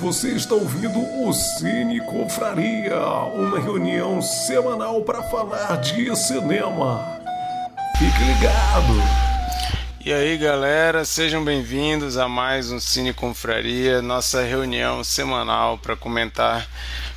[0.00, 3.00] Você está ouvindo o Cine Confraria,
[3.34, 7.20] uma reunião semanal para falar de cinema.
[7.98, 8.94] Fique ligado!
[10.04, 16.68] E aí galera, sejam bem-vindos a mais um Cine Confraria, nossa reunião semanal para comentar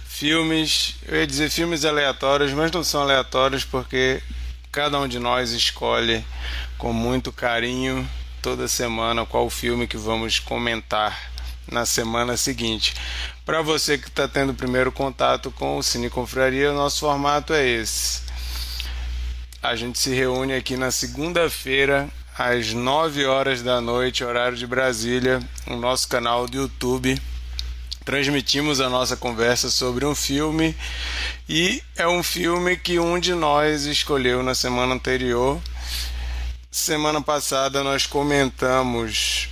[0.07, 0.95] filmes.
[1.07, 4.23] Eu ia dizer filmes aleatórios, mas não são aleatórios porque
[4.71, 6.25] cada um de nós escolhe
[6.79, 8.09] com muito carinho
[8.41, 11.30] toda semana qual filme que vamos comentar
[11.71, 12.93] na semana seguinte.
[13.45, 17.53] Para você que está tendo o primeiro contato com o Cine Confraria, o nosso formato
[17.53, 18.21] é esse.
[19.63, 25.39] A gente se reúne aqui na segunda-feira, às 9 horas da noite, horário de Brasília,
[25.65, 27.19] no nosso canal do YouTube.
[28.03, 30.75] Transmitimos a nossa conversa sobre um filme
[31.47, 35.61] e é um filme que um de nós escolheu na semana anterior.
[36.71, 39.47] Semana passada nós comentamos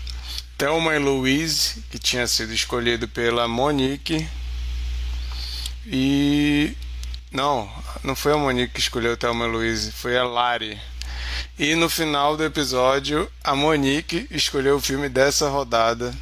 [0.59, 4.27] Thelma e Louise, que tinha sido escolhido pela Monique.
[5.87, 6.75] E.
[7.31, 7.71] Não,
[8.03, 10.77] não foi a Monique que escolheu Thelma e Louise, foi a Lari.
[11.57, 16.13] E no final do episódio, a Monique escolheu o filme dessa rodada.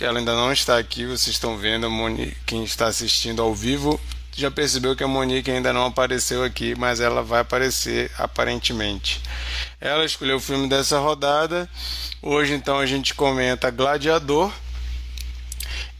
[0.00, 4.00] Ela ainda não está aqui, vocês estão vendo, a Monique, quem está assistindo ao vivo
[4.34, 9.20] já percebeu que a Monique ainda não apareceu aqui, mas ela vai aparecer aparentemente.
[9.84, 11.68] Ela escolheu o filme dessa rodada.
[12.22, 14.52] Hoje então a gente comenta Gladiador.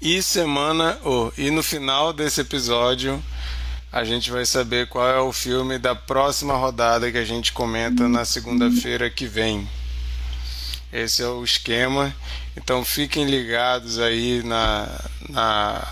[0.00, 3.20] E semana, oh, e no final desse episódio
[3.90, 8.08] a gente vai saber qual é o filme da próxima rodada que a gente comenta
[8.08, 9.68] na segunda-feira que vem.
[10.92, 12.14] Esse é o esquema.
[12.56, 14.88] Então fiquem ligados aí na,
[15.28, 15.88] na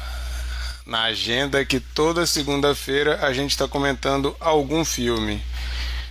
[0.86, 5.42] na agenda que toda segunda-feira a gente está comentando algum filme.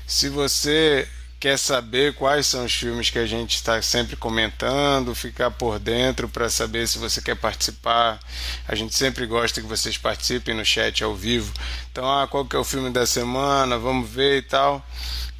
[0.06, 1.08] Se você
[1.40, 6.28] quer saber quais são os filmes que a gente está sempre comentando, ficar por dentro
[6.28, 8.20] para saber se você quer participar.
[8.68, 11.54] A gente sempre gosta que vocês participem no chat ao vivo.
[11.92, 13.78] Então, ah, qual que é o filme da semana?
[13.78, 14.86] Vamos ver e tal.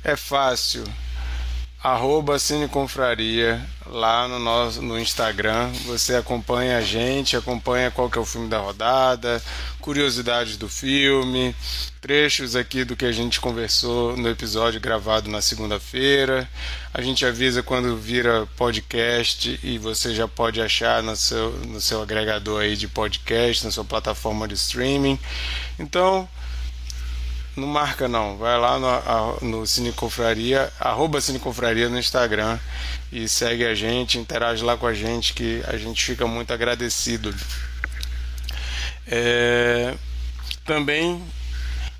[0.04, 0.86] É fácil
[1.82, 5.72] arroba Cineconfraria lá no nosso no Instagram.
[5.86, 9.42] Você acompanha a gente, acompanha qual que é o filme da rodada,
[9.80, 11.56] curiosidades do filme,
[12.02, 16.48] trechos aqui do que a gente conversou no episódio gravado na segunda-feira.
[16.94, 22.02] A gente avisa quando vira podcast e você já pode achar no seu, no seu
[22.02, 25.18] agregador aí de podcast, na sua plataforma de streaming.
[25.80, 26.28] Então,
[27.60, 32.58] não marca não, vai lá no, no Cineconfraria, arroba Cineconfraria no Instagram
[33.12, 37.36] e segue a gente, interage lá com a gente que a gente fica muito agradecido.
[39.06, 39.94] É,
[40.66, 41.24] também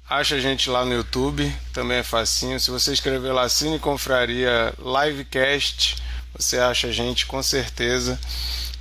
[0.10, 2.60] acha a gente lá no YouTube, também é facinho.
[2.60, 5.98] Se você escrever lá Cineconfraria Livecast,
[6.38, 8.20] você acha a gente com certeza.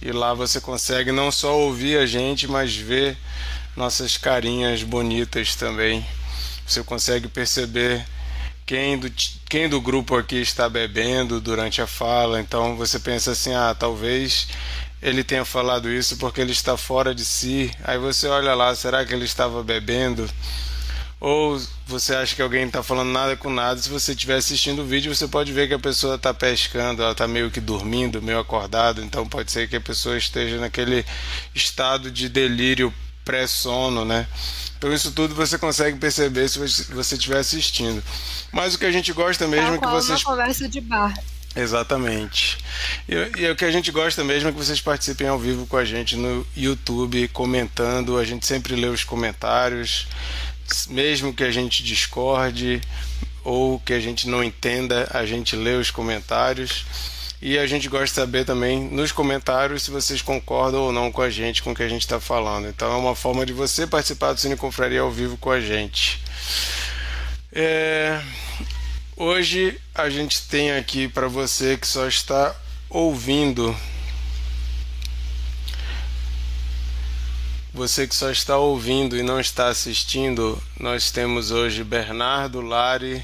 [0.01, 3.17] E lá você consegue não só ouvir a gente, mas ver
[3.77, 6.07] nossas carinhas bonitas também
[6.69, 8.05] você consegue perceber
[8.67, 9.11] quem do,
[9.49, 12.41] quem do grupo aqui está bebendo durante a fala.
[12.41, 14.49] Então você pensa assim: ah, talvez
[15.01, 17.71] ele tenha falado isso porque ele está fora de si.
[17.83, 20.29] Aí você olha lá, será que ele estava bebendo?
[21.21, 23.81] Ou você acha que alguém está falando nada com nada?
[23.81, 27.13] Se você estiver assistindo o vídeo, você pode ver que a pessoa está pescando, ela
[27.13, 29.03] está meio que dormindo, meio acordada.
[29.03, 31.05] Então pode ser que a pessoa esteja naquele
[31.55, 32.93] estado de delírio
[33.29, 34.27] pré-sono, né?
[34.79, 38.03] Então isso tudo você consegue perceber se você estiver assistindo.
[38.51, 40.23] Mas o que a gente gosta mesmo é que vocês.
[40.23, 41.13] Uma conversa de bar.
[41.55, 42.57] Exatamente.
[43.07, 45.77] E, e, o que a gente gosta mesmo é que vocês participem ao vivo com
[45.77, 48.17] a gente no YouTube, comentando.
[48.17, 50.07] A gente sempre lê os comentários,
[50.89, 52.81] mesmo que a gente discorde
[53.45, 56.87] ou que a gente não entenda, a gente lê os comentários.
[57.41, 61.23] E a gente gosta de saber também nos comentários se vocês concordam ou não com
[61.23, 62.67] a gente, com o que a gente está falando.
[62.67, 66.21] Então é uma forma de você participar do Cine Confraria ao vivo com a gente.
[67.53, 68.21] É...
[69.17, 72.55] Hoje a gente tem aqui para você que só está
[72.91, 73.77] ouvindo.
[77.73, 83.23] Você que só está ouvindo e não está assistindo, nós temos hoje Bernardo, Lari,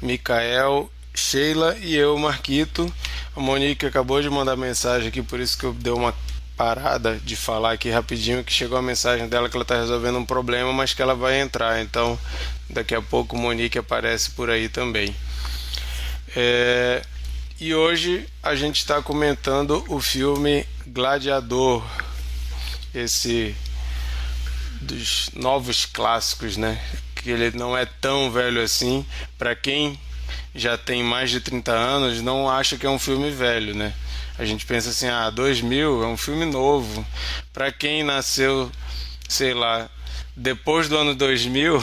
[0.00, 2.92] Micael Sheila e eu, Marquito.
[3.36, 6.14] A Monique acabou de mandar mensagem aqui, por isso que eu dei uma
[6.56, 10.24] parada de falar aqui rapidinho que chegou a mensagem dela que ela está resolvendo um
[10.24, 11.80] problema, mas que ela vai entrar.
[11.80, 12.18] Então,
[12.68, 15.14] daqui a pouco Monique aparece por aí também.
[16.36, 17.02] É...
[17.60, 21.84] E hoje a gente está comentando o filme Gladiador,
[22.94, 23.54] esse
[24.80, 26.80] dos novos clássicos, né?
[27.14, 29.04] Que ele não é tão velho assim.
[29.36, 29.98] Para quem
[30.58, 33.92] já tem mais de 30 anos não acha que é um filme velho, né?
[34.38, 37.04] A gente pensa assim, ah, 2000 é um filme novo.
[37.52, 38.70] para quem nasceu,
[39.28, 39.90] sei lá,
[40.36, 41.82] depois do ano 2000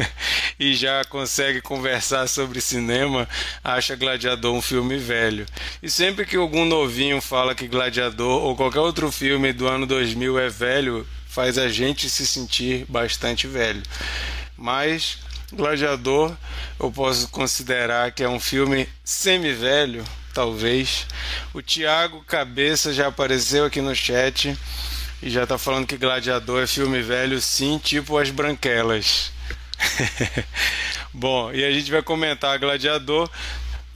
[0.60, 3.26] e já consegue conversar sobre cinema,
[3.62, 5.46] acha Gladiador um filme velho.
[5.82, 10.38] E sempre que algum novinho fala que Gladiador ou qualquer outro filme do ano 2000
[10.38, 13.82] é velho, faz a gente se sentir bastante velho.
[14.56, 15.18] Mas
[15.54, 16.36] Gladiador
[16.78, 21.06] eu posso considerar que é um filme semi-velho, talvez.
[21.52, 24.56] O Tiago Cabeça já apareceu aqui no chat
[25.22, 29.32] e já tá falando que Gladiador é filme velho, sim, tipo As Branquelas.
[31.12, 33.30] Bom, e a gente vai comentar Gladiador.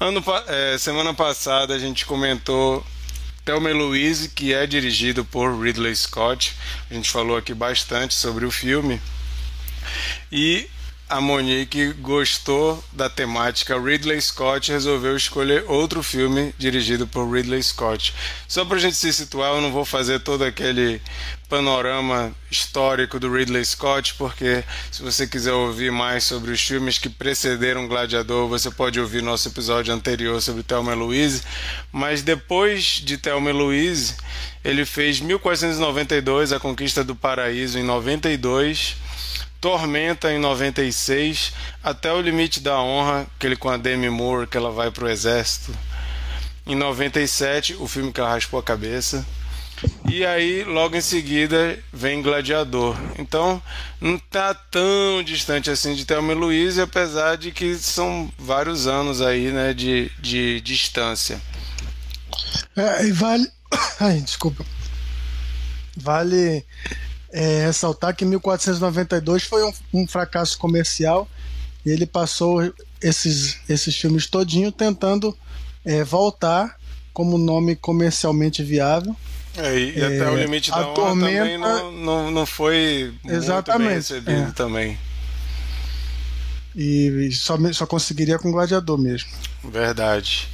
[0.00, 2.86] Ano, é, semana passada a gente comentou
[3.44, 6.54] Thelma Louise, que é dirigido por Ridley Scott.
[6.90, 9.00] A gente falou aqui bastante sobre o filme.
[10.30, 10.68] E
[11.08, 18.14] a Monique gostou da temática Ridley Scott resolveu escolher outro filme dirigido por Ridley Scott.
[18.46, 21.00] Só para a gente se situar, eu não vou fazer todo aquele
[21.48, 27.08] panorama histórico do Ridley Scott, porque se você quiser ouvir mais sobre os filmes que
[27.08, 31.42] precederam Gladiador, você pode ouvir nosso episódio anterior sobre Thelma Louise.
[31.90, 34.14] Mas depois de Thelma Louise,
[34.62, 39.07] ele fez 1492, A Conquista do Paraíso, em 92
[39.60, 41.52] Tormenta em 96,
[41.82, 45.76] até o limite da honra, aquele com a Demi Moore, que ela vai pro exército.
[46.64, 49.26] Em 97, o filme que ela raspou a cabeça.
[50.08, 52.96] E aí, logo em seguida, vem Gladiador.
[53.18, 53.60] Então,
[54.00, 59.20] não tá tão distante assim de Thelma e Luiz, apesar de que são vários anos
[59.20, 61.40] aí, né, de, de distância.
[62.76, 63.48] É, e vale.
[63.98, 64.64] Ai, desculpa.
[65.96, 66.64] Vale
[67.32, 71.28] é, ressaltar que 1492 foi um, um, fracasso comercial
[71.84, 75.36] e ele passou esses, esses filmes todinho tentando
[75.84, 76.76] é, voltar
[77.12, 79.14] como nome comercialmente viável.
[79.56, 81.38] É, e, até o é, limite da Tormenta...
[81.38, 84.52] também não, não, não foi Exatamente, recebido é.
[84.52, 84.98] também.
[86.76, 89.28] E só, só conseguiria com Gladiador mesmo.
[89.64, 90.48] Verdade.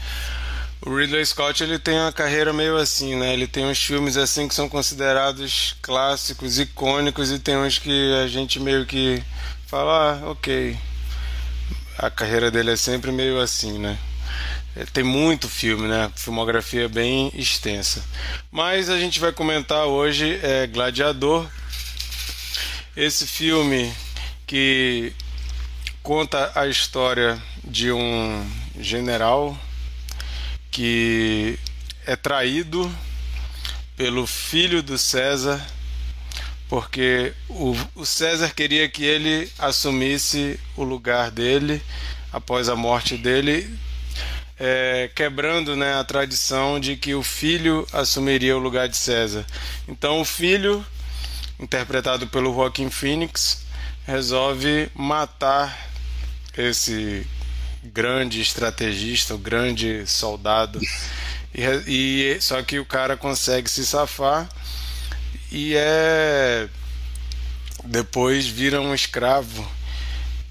[0.86, 3.32] O Ridley Scott ele tem uma carreira meio assim, né?
[3.32, 8.26] Ele tem uns filmes assim que são considerados clássicos, icônicos e tem uns que a
[8.26, 9.22] gente meio que
[9.66, 10.76] fala, ah, ok.
[11.96, 13.98] A carreira dele é sempre meio assim, né?
[14.92, 16.12] Tem muito filme, né?
[16.16, 18.04] Filmografia bem extensa.
[18.52, 21.48] Mas a gente vai comentar hoje é Gladiador.
[22.94, 23.90] Esse filme
[24.46, 25.14] que
[26.02, 28.46] conta a história de um
[28.78, 29.58] general
[30.74, 31.56] que
[32.04, 32.92] é traído
[33.96, 35.64] pelo filho do César,
[36.68, 41.80] porque o, o César queria que ele assumisse o lugar dele
[42.32, 43.72] após a morte dele,
[44.58, 49.46] é, quebrando né, a tradição de que o filho assumiria o lugar de César.
[49.86, 50.84] Então o filho,
[51.60, 53.64] interpretado pelo Joaquim Phoenix,
[54.04, 55.88] resolve matar
[56.58, 57.24] esse
[57.84, 60.80] grande estrategista, o grande soldado.
[61.54, 64.48] E, e só que o cara consegue se safar
[65.52, 66.68] e é
[67.84, 69.64] depois vira um escravo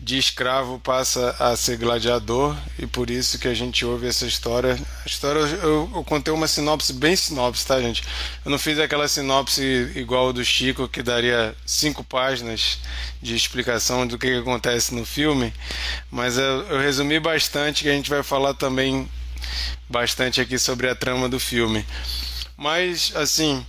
[0.04, 4.78] de escravo passa a ser gladiador e por isso que a gente ouve essa história.
[5.06, 8.04] A história eu, eu, contei uma sinopse bem sinopse, tá, gente?
[8.44, 9.62] Eu não fiz aquela sinopse
[9.96, 12.80] igual do Chico que daria cinco páginas
[13.22, 15.54] de explicação do que, que acontece no filme,
[16.12, 19.10] mas eu, eu resumi bastante que a gente vai falar também
[19.88, 21.86] bastante aqui sobre a trama do filme.
[22.58, 23.66] Mas assim,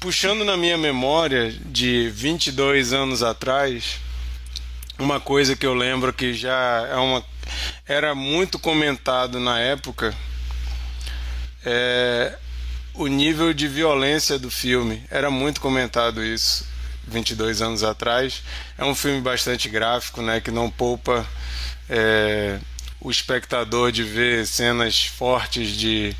[0.00, 4.00] puxando na minha memória de 22 anos atrás,
[4.98, 7.24] uma coisa que eu lembro que já é uma,
[7.86, 10.14] era muito comentado na época
[11.64, 12.38] é
[12.94, 15.04] o nível de violência do filme.
[15.10, 16.66] Era muito comentado isso
[17.06, 18.42] 22 anos atrás.
[18.76, 21.26] É um filme bastante gráfico, né, que não poupa
[21.88, 22.58] é,
[23.00, 26.14] o espectador de ver cenas fortes de,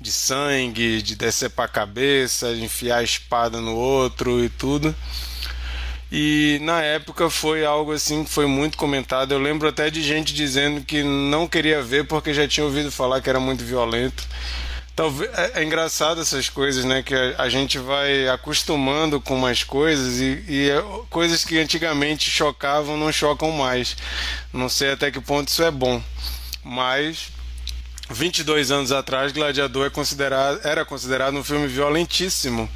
[0.00, 4.94] de sangue, de decepar a cabeça, de enfiar a espada no outro e tudo.
[6.16, 9.32] E na época foi algo assim que foi muito comentado.
[9.32, 13.20] Eu lembro até de gente dizendo que não queria ver porque já tinha ouvido falar
[13.20, 14.22] que era muito violento.
[14.94, 17.02] Talvez é, é engraçado essas coisas, né?
[17.02, 20.80] Que a, a, gente vai acostumando com umas coisas e, e é,
[21.10, 23.96] coisas que antigamente chocavam não chocam mais.
[24.52, 26.00] Não sei até que ponto isso é bom,
[26.62, 27.26] mas
[28.08, 32.70] 22 anos atrás, Gladiador é considerado, era considerado um filme violentíssimo.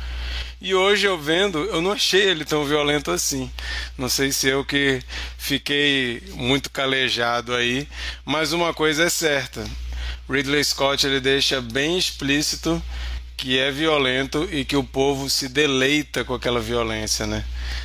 [0.60, 3.48] E hoje eu vendo, eu não achei ele tão violento assim.
[3.96, 5.00] Não sei se eu que
[5.36, 7.86] fiquei muito calejado aí,
[8.24, 9.64] mas uma coisa é certa.
[10.28, 12.82] Ridley Scott ele deixa bem explícito
[13.36, 17.44] que é violento e que o povo se deleita com aquela violência, né?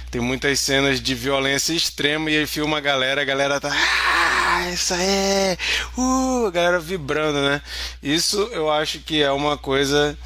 [0.09, 3.71] Tem muitas cenas de violência extrema e aí filma a galera, a galera tá.
[3.71, 5.57] Ah, isso é!
[5.95, 7.61] Uh, a galera vibrando, né?
[8.01, 10.17] Isso eu acho que é uma coisa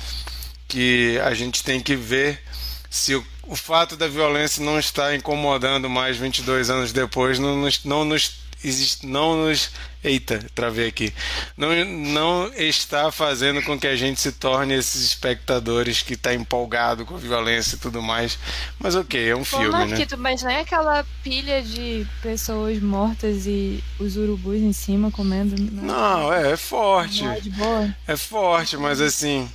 [0.67, 2.41] que a gente tem que ver
[2.89, 7.83] se o, o fato da violência não está incomodando mais 22 anos depois, não nos,
[7.83, 9.71] não nos existe, não nos.
[10.03, 11.13] Eita, travei aqui.
[11.57, 17.05] Não, não está fazendo com que a gente se torne esses espectadores que está empolgado
[17.05, 18.37] com a violência e tudo mais.
[18.79, 20.23] Mas ok, é um Pô, filme, Marquito, né?
[20.23, 25.55] Mas não é aquela pilha de pessoas mortas e os urubus em cima comendo?
[25.59, 25.81] Não, né?
[25.83, 27.25] não é, é forte.
[27.25, 29.49] É, é forte, mas assim.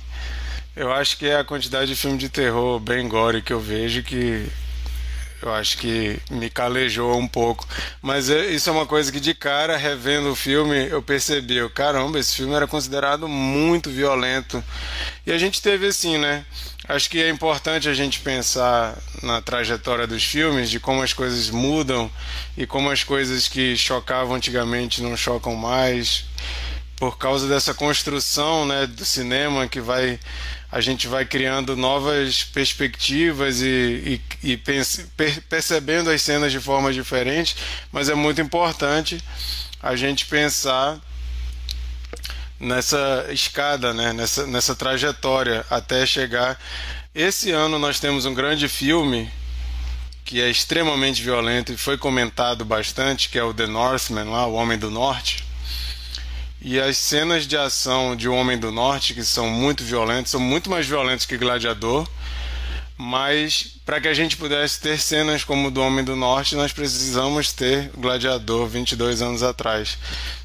[0.75, 4.01] Eu acho que é a quantidade de filme de terror bem gore que eu vejo
[4.01, 4.49] que
[5.39, 7.67] eu acho que me calejou um pouco.
[8.01, 11.69] Mas é, isso é uma coisa que de cara, revendo o filme, eu percebi, eu,
[11.69, 14.63] caramba, esse filme era considerado muito violento.
[15.27, 16.45] E a gente teve assim, né?
[16.87, 21.49] Acho que é importante a gente pensar na trajetória dos filmes, de como as coisas
[21.49, 22.09] mudam
[22.57, 26.25] e como as coisas que chocavam antigamente não chocam mais,
[26.95, 30.19] por causa dessa construção né, do cinema que vai
[30.73, 36.59] a gente vai criando novas perspectivas e, e, e pense, per, percebendo as cenas de
[36.59, 37.55] forma diferente,
[37.91, 39.23] mas é muito importante
[39.79, 40.99] a gente pensar
[42.59, 44.13] nessa escada, né?
[44.13, 46.59] nessa, nessa trajetória até chegar.
[47.13, 49.29] Esse ano nós temos um grande filme
[50.25, 54.55] que é extremamente violento e foi comentado bastante, que é o The Northman, lá, o
[54.55, 55.52] Homem do Norte
[56.63, 60.69] e as cenas de ação de Homem do Norte, que são muito violentas, são muito
[60.69, 62.07] mais violentas que Gladiador.
[62.95, 67.51] Mas para que a gente pudesse ter cenas como do Homem do Norte, nós precisamos
[67.51, 69.97] ter Gladiador 22 anos atrás.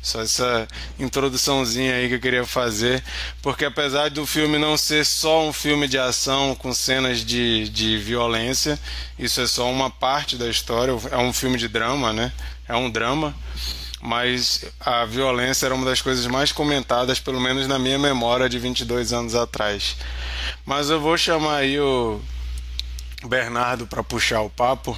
[0.03, 0.67] Só essa
[0.99, 3.05] introduçãozinha aí que eu queria fazer,
[3.41, 7.97] porque apesar do filme não ser só um filme de ação com cenas de, de
[7.97, 8.77] violência,
[9.17, 12.33] isso é só uma parte da história, é um filme de drama, né?
[12.67, 13.37] É um drama
[14.01, 18.59] mas a violência era uma das coisas mais comentadas, pelo menos na minha memória de
[18.59, 19.97] 22 anos atrás.
[20.65, 22.21] Mas eu vou chamar aí o
[23.27, 24.97] Bernardo para puxar o papo.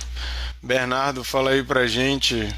[0.62, 2.48] Bernardo, fala aí pra gente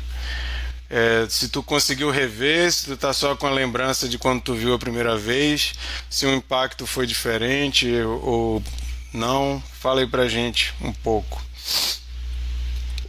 [0.95, 4.53] é, se tu conseguiu rever, se tu tá só com a lembrança de quando tu
[4.53, 5.73] viu a primeira vez,
[6.11, 7.91] se o impacto foi diferente
[8.23, 8.63] ou
[9.11, 9.63] não.
[9.81, 11.43] Fala aí pra gente um pouco.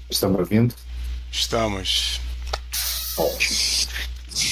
[0.09, 0.73] Estamos ouvindo?
[1.29, 2.21] Estamos.
[3.17, 3.57] Ótimo.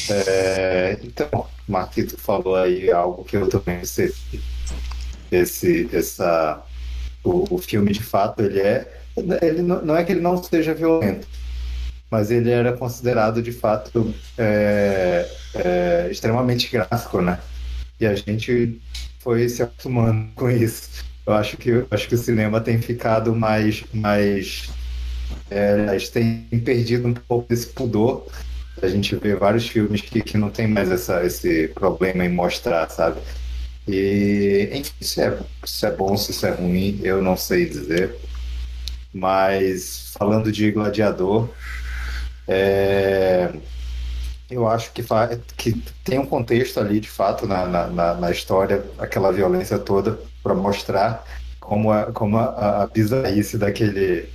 [0.10, 4.42] É, então, Marquito falou aí algo que eu também percebi.
[5.32, 6.62] Esse, essa,
[7.24, 9.02] o, o, filme de fato ele é,
[9.42, 11.26] ele não, não, é que ele não seja violento,
[12.10, 17.40] mas ele era considerado de fato é, é, extremamente gráfico, né?
[18.00, 18.82] E a gente
[19.20, 20.90] foi se acostumando com isso.
[21.26, 24.70] Eu acho que eu acho que o cinema tem ficado mais mais
[25.50, 28.28] é, tem perdido um pouco desse pudor
[28.82, 32.90] a gente vê vários filmes que, que não tem mais essa, esse problema em mostrar,
[32.90, 33.20] sabe?
[33.88, 38.16] E, enfim, se é, se é bom, se isso é ruim, eu não sei dizer.
[39.14, 41.50] Mas, falando de Gladiador,
[42.48, 43.52] é,
[44.50, 45.04] eu acho que,
[45.58, 45.74] que
[46.04, 51.26] tem um contexto ali, de fato, na, na, na história, aquela violência toda, para mostrar
[51.60, 54.30] como, a, como a, a bizarrice daquele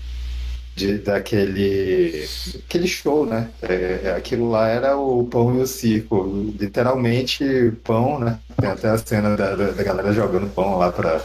[0.76, 2.28] de, daquele
[2.66, 3.50] aquele show, né?
[3.62, 8.38] É, é, aquilo lá era o pão e o circo, literalmente pão, né?
[8.60, 11.20] Tem até a cena da, da galera jogando pão lá para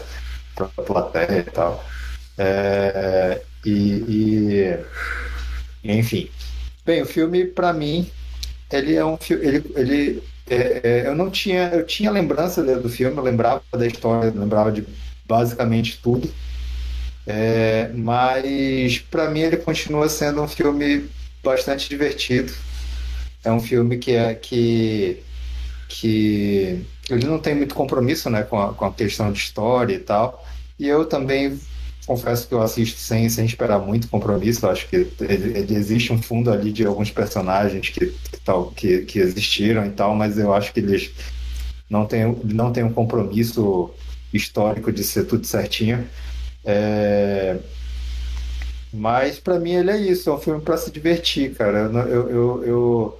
[0.54, 1.84] para plateia e tal.
[2.38, 4.80] É, e,
[5.84, 6.30] e, enfim,
[6.84, 8.10] bem, o filme para mim
[8.70, 12.88] ele é um filme, ele, ele é, é, eu não tinha, eu tinha lembrança do
[12.88, 14.84] filme, eu lembrava da história, lembrava de
[15.26, 16.32] basicamente tudo.
[17.26, 21.08] É, mas para mim ele continua sendo um filme
[21.42, 22.52] bastante divertido.
[23.44, 25.22] É um filme que é que
[25.88, 29.98] que ele não tem muito compromisso, né, com a, com a questão de história e
[29.98, 30.44] tal.
[30.78, 31.58] E eu também
[32.06, 34.66] confesso que eu assisto sem, sem esperar muito compromisso.
[34.66, 38.70] Eu acho que ele, ele existe um fundo ali de alguns personagens que, que, tal,
[38.70, 41.10] que, que existiram e tal, mas eu acho que eles
[41.88, 43.90] não têm, não têm um compromisso
[44.32, 46.06] histórico de ser tudo certinho.
[46.64, 47.56] É...
[48.92, 51.78] Mas para mim ele é isso, é um filme para se divertir, cara.
[51.78, 53.18] Eu, eu, eu,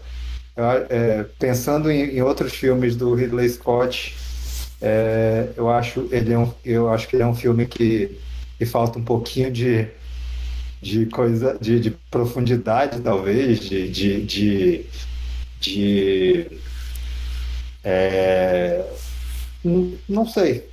[0.57, 4.15] eu é, pensando em, em, outros filmes do Ridley Scott,
[4.81, 8.19] é, eu acho ele é um, eu acho que ele é um filme que,
[8.59, 9.89] que falta um pouquinho de,
[10.83, 14.87] de coisa, de, de profundidade talvez, de, de, de,
[15.61, 16.47] de
[17.83, 18.85] é,
[20.09, 20.69] não sei,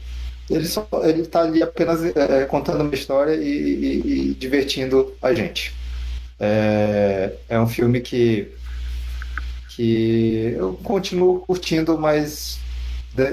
[0.49, 5.33] ele só ele está ali apenas é, contando uma história e, e, e, divertindo a
[5.33, 5.73] gente.
[6.39, 8.51] É, é um filme que
[9.75, 12.59] que eu continuo curtindo, mas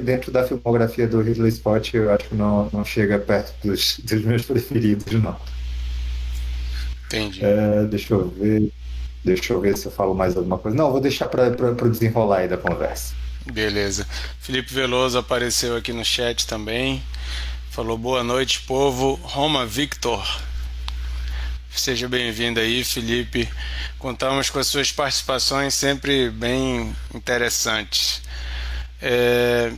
[0.02, 4.23] dentro da filmografia do Ridley Scott eu acho que não, não chega perto dos, dos
[4.23, 5.37] meus preferidos, não.
[7.06, 7.44] Entendi.
[7.44, 8.73] É, deixa eu ver.
[9.25, 10.76] Deixa eu ver se eu falo mais alguma coisa.
[10.76, 13.14] Não, vou deixar para o desenrolar aí da conversa.
[13.53, 14.07] Beleza.
[14.41, 17.03] Felipe Veloso apareceu aqui no chat também.
[17.71, 19.15] Falou boa noite, povo.
[19.23, 20.26] Roma Victor.
[21.71, 23.49] Seja bem-vindo aí, Felipe.
[23.99, 28.23] Contamos com as suas participações sempre bem interessantes.
[29.00, 29.73] É...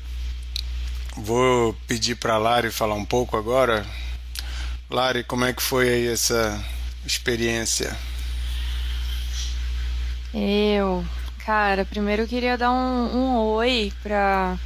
[1.16, 3.84] Vou pedir para a Lari falar um pouco agora.
[4.88, 6.64] Lari, como é que foi aí essa
[7.04, 7.96] experiência?
[10.32, 11.04] Eu,
[11.48, 14.58] cara, primeiro eu queria dar um, um oi para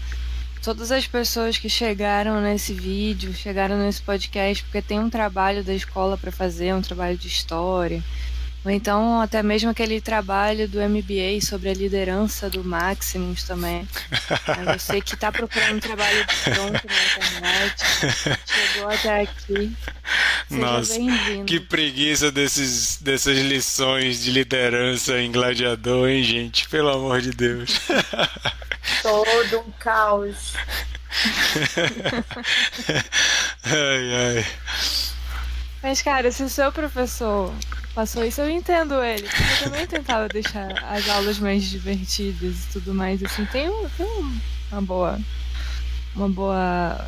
[0.65, 5.73] todas as pessoas que chegaram nesse vídeo, chegaram nesse podcast, porque tem um trabalho da
[5.73, 8.03] escola para fazer, um trabalho de história,
[8.64, 13.87] ou então até mesmo aquele trabalho do MBA sobre a liderança do Maximus também.
[14.47, 17.85] É você que está procurando um trabalho pronto na internet,
[18.47, 19.73] chegou até aqui.
[20.49, 20.99] Seja Nossa,
[21.47, 26.69] que preguiça desses, dessas lições de liderança em gladiador, hein, gente?
[26.69, 27.81] Pelo amor de Deus.
[29.02, 30.54] Todo um caos.
[33.64, 34.47] ai, ai.
[35.83, 37.52] Mas, cara, se o seu professor
[37.95, 39.27] passou isso, eu entendo ele.
[39.27, 43.23] Eu também tentava deixar as aulas mais divertidas e tudo mais.
[43.23, 44.07] Assim, tem, tem
[44.71, 45.19] uma boa.
[46.15, 47.07] Uma boa.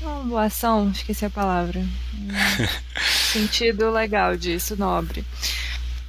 [0.00, 1.80] Uma boa ação, esqueci a palavra.
[1.80, 2.30] Um
[3.32, 5.24] sentido legal disso, nobre.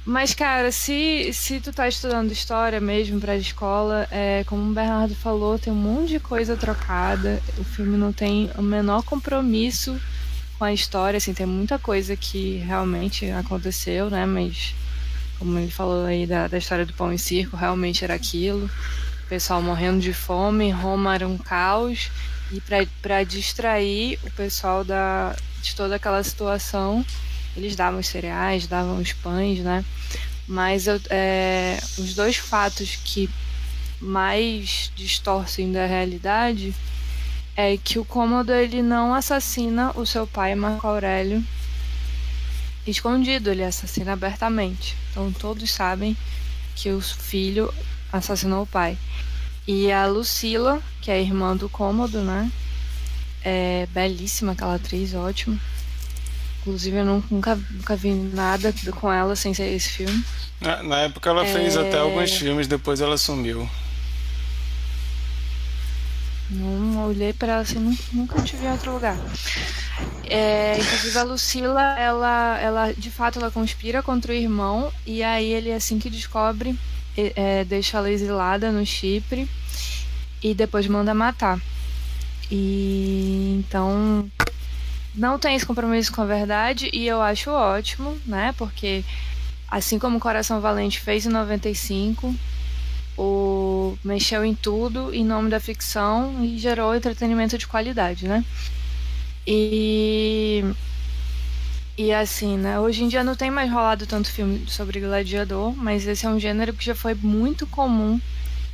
[0.04, 5.14] Mas, cara, se, se tu tá estudando história mesmo pra escola, é, como o Bernardo
[5.14, 7.40] falou, tem um monte de coisa trocada.
[7.56, 9.98] O filme não tem o menor compromisso
[10.64, 14.24] com a história, assim, tem muita coisa que realmente aconteceu, né?
[14.24, 14.74] Mas,
[15.38, 18.64] como ele falou aí da, da história do pão e circo, realmente era aquilo.
[19.24, 22.10] O pessoal morrendo de fome, Roma era um caos.
[22.50, 22.62] E
[23.02, 27.04] para distrair o pessoal da, de toda aquela situação,
[27.54, 29.84] eles davam os cereais, davam os pães, né?
[30.48, 33.28] Mas eu, é, os dois fatos que
[34.00, 36.74] mais distorcem da realidade
[37.56, 41.44] é que o Cômodo ele não assassina o seu pai, Marco Aurélio,
[42.86, 44.96] escondido, ele assassina abertamente.
[45.10, 46.16] Então todos sabem
[46.74, 47.72] que o filho
[48.12, 48.98] assassinou o pai.
[49.66, 52.50] E a Lucila, que é a irmã do Cômodo, né?
[53.42, 55.58] É belíssima aquela atriz, ótima.
[56.60, 60.24] Inclusive eu nunca, nunca vi nada com ela sem ser esse filme.
[60.60, 61.52] Na, na época ela é...
[61.52, 63.68] fez até alguns filmes, depois ela sumiu.
[66.50, 67.78] Não olhei para ela assim,
[68.12, 69.16] nunca, vi em outro lugar.
[70.24, 75.52] É, inclusive a Lucila, ela, ela de fato ela conspira contra o irmão e aí
[75.52, 76.78] ele assim que descobre
[77.16, 79.48] é, deixa ela exilada no Chipre
[80.42, 81.58] e depois manda matar.
[82.50, 84.28] E então
[85.14, 88.54] não tem esse compromisso com a verdade e eu acho ótimo, né?
[88.58, 89.04] Porque
[89.68, 92.34] assim como o Coração Valente fez em 95,
[93.16, 98.44] o mexeu em tudo em nome da ficção e gerou entretenimento de qualidade, né?
[99.46, 100.64] E
[101.96, 102.80] e assim, né?
[102.80, 106.40] Hoje em dia não tem mais rolado tanto filme sobre gladiador, mas esse é um
[106.40, 108.20] gênero que já foi muito comum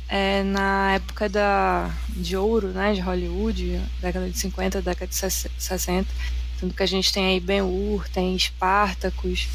[0.09, 2.93] é, na época da, de ouro, né?
[2.93, 6.07] De Hollywood, década de 50, década de 60.
[6.59, 9.47] Tanto que a gente tem aí Ben-Hur, tem Espartacus,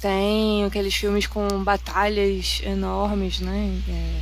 [0.00, 3.80] tem aqueles filmes com batalhas enormes, né?
[3.88, 4.20] É,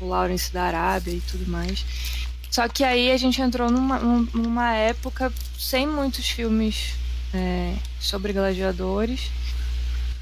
[0.00, 1.84] o Lawrence da Arábia e tudo mais.
[2.50, 6.94] Só que aí a gente entrou numa, numa época sem muitos filmes
[7.34, 9.30] é, sobre gladiadores,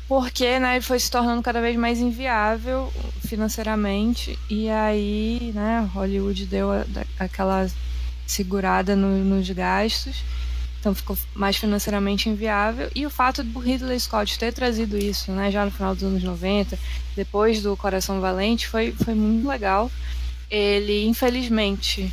[0.09, 2.93] porque né, ele foi se tornando cada vez mais inviável
[3.27, 6.85] financeiramente, e aí né, Hollywood deu a,
[7.19, 7.71] aquela
[8.27, 10.23] segurada no, nos gastos
[10.85, 12.91] então ficou mais financeiramente inviável.
[12.95, 16.23] E o fato do Ridley Scott ter trazido isso, né, já no final dos anos
[16.23, 16.79] 90,
[17.17, 19.91] depois do Coração Valente, foi, foi muito legal.
[20.51, 22.13] Ele, infelizmente,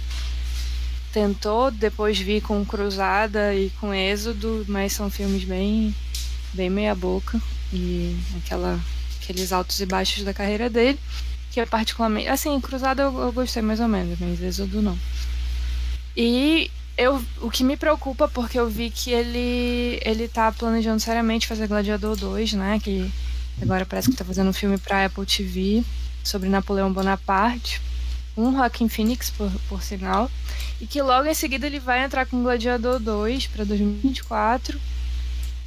[1.12, 5.94] tentou depois vir com Cruzada e com Êxodo, mas são filmes bem,
[6.54, 7.42] bem meia-boca
[7.74, 8.80] e aquela,
[9.22, 10.98] aqueles altos e baixos da carreira dele,
[11.52, 12.30] que é particularmente.
[12.30, 14.98] Assim, Cruzada eu, eu gostei mais ou menos, mas Êxodo não.
[16.16, 21.48] E eu, o que me preocupa, porque eu vi que ele, ele tá planejando seriamente
[21.48, 22.80] fazer Gladiador 2, né?
[22.80, 23.12] Que
[23.62, 25.84] agora parece que tá fazendo um filme pra Apple TV
[26.24, 27.82] sobre Napoleão Bonaparte.
[28.38, 30.30] um Joaquin Phoenix, por, por sinal,
[30.80, 34.80] e que logo em seguida ele vai entrar com Gladiador 2 para 2024,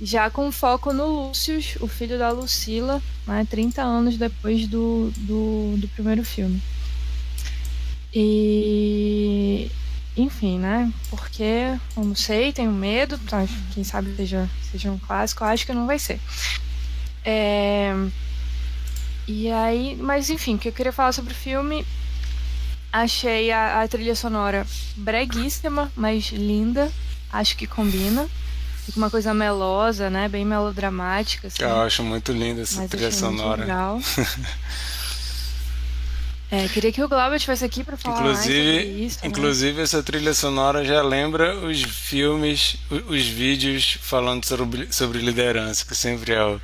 [0.00, 5.76] já com foco no Lucius, o filho da Lucila, né, 30 anos depois do, do,
[5.78, 6.62] do primeiro filme.
[8.12, 9.70] E
[10.16, 10.92] enfim, né?
[11.10, 13.18] Porque eu não sei, tenho medo,
[13.72, 16.20] quem sabe seja, seja um clássico, acho que não vai ser.
[17.24, 17.92] É...
[19.26, 21.84] E aí, mas enfim, o que eu queria falar sobre o filme,
[22.92, 26.92] achei a, a trilha sonora breguíssima, mas linda,
[27.32, 28.28] acho que combina.
[28.84, 30.28] Fica uma coisa melosa, né?
[30.28, 31.46] Bem melodramática.
[31.46, 31.62] Assim.
[31.62, 33.62] Eu acho muito linda essa Mas trilha sonora.
[33.62, 33.98] legal.
[36.56, 39.18] É, queria que o Glauber estivesse aqui para falar Inclusive, isso.
[39.22, 39.26] né?
[39.28, 45.84] inclusive essa trilha sonora já lembra os filmes, o- os vídeos falando sobre, sobre liderança,
[45.84, 46.60] que sempre é o.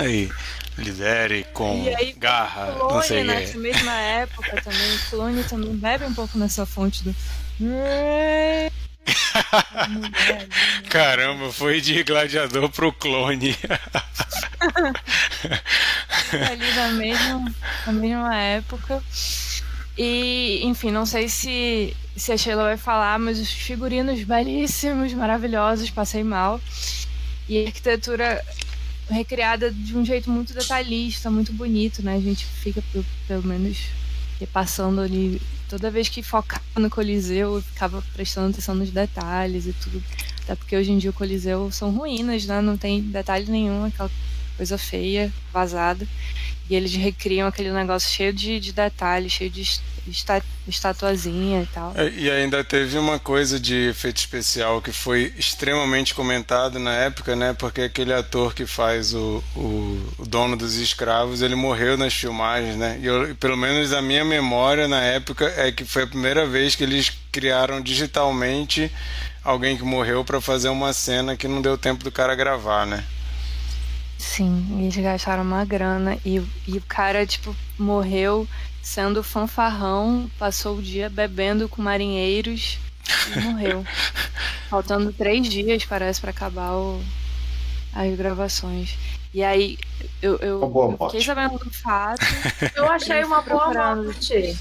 [0.00, 0.30] Aí,
[0.76, 3.58] lidere com aí, garra, não Clone, sei o nessa quê.
[3.58, 7.14] mesma época também, Clone também bebe um pouco nessa fonte do.
[7.60, 8.70] Né?
[10.90, 13.56] Caramba, foi de gladiador pro clone.
[16.36, 17.54] ali da mesma,
[17.86, 19.02] na mesma época.
[19.96, 25.90] E, enfim, não sei se, se a Sheila vai falar, mas os figurinos belíssimos, maravilhosos,
[25.90, 26.60] passei mal.
[27.48, 28.42] E a arquitetura
[29.10, 32.16] recriada de um jeito muito detalhista, muito bonito, né?
[32.16, 33.78] A gente fica, pe- pelo menos,
[34.52, 35.40] passando ali.
[35.68, 40.02] Toda vez que focava no Coliseu, eu ficava prestando atenção nos detalhes e tudo.
[40.42, 42.60] Até porque hoje em dia o Coliseu são ruínas, né?
[42.60, 44.10] Não tem detalhe nenhum, aquela
[44.56, 46.06] coisa feia, vazada.
[46.70, 49.62] E eles recriam aquele negócio cheio de, de detalhes, cheio de
[50.08, 51.92] esta, estatuazinha e tal.
[51.96, 57.36] É, E ainda teve uma coisa de efeito especial que foi extremamente comentado na época,
[57.36, 57.52] né?
[57.52, 62.76] Porque aquele ator que faz o, o, o dono dos escravos, ele morreu nas filmagens,
[62.76, 62.98] né?
[63.00, 66.74] E eu, pelo menos a minha memória na época é que foi a primeira vez
[66.74, 68.90] que eles criaram digitalmente
[69.44, 73.04] alguém que morreu para fazer uma cena que não deu tempo do cara gravar, né?
[74.22, 78.46] Sim, eles gastaram uma grana e, e o cara, tipo, morreu
[78.80, 82.78] sendo fanfarrão, passou o dia bebendo com marinheiros
[83.34, 83.84] e morreu.
[84.70, 87.02] Faltando três dias, parece, para acabar o,
[87.92, 88.96] as gravações.
[89.34, 89.76] E aí,
[90.22, 91.24] eu, eu Uma boa eu fiquei morte.
[91.24, 92.24] sabendo do fato.
[92.76, 94.04] Eu achei uma boa Procurando.
[94.04, 94.56] morte.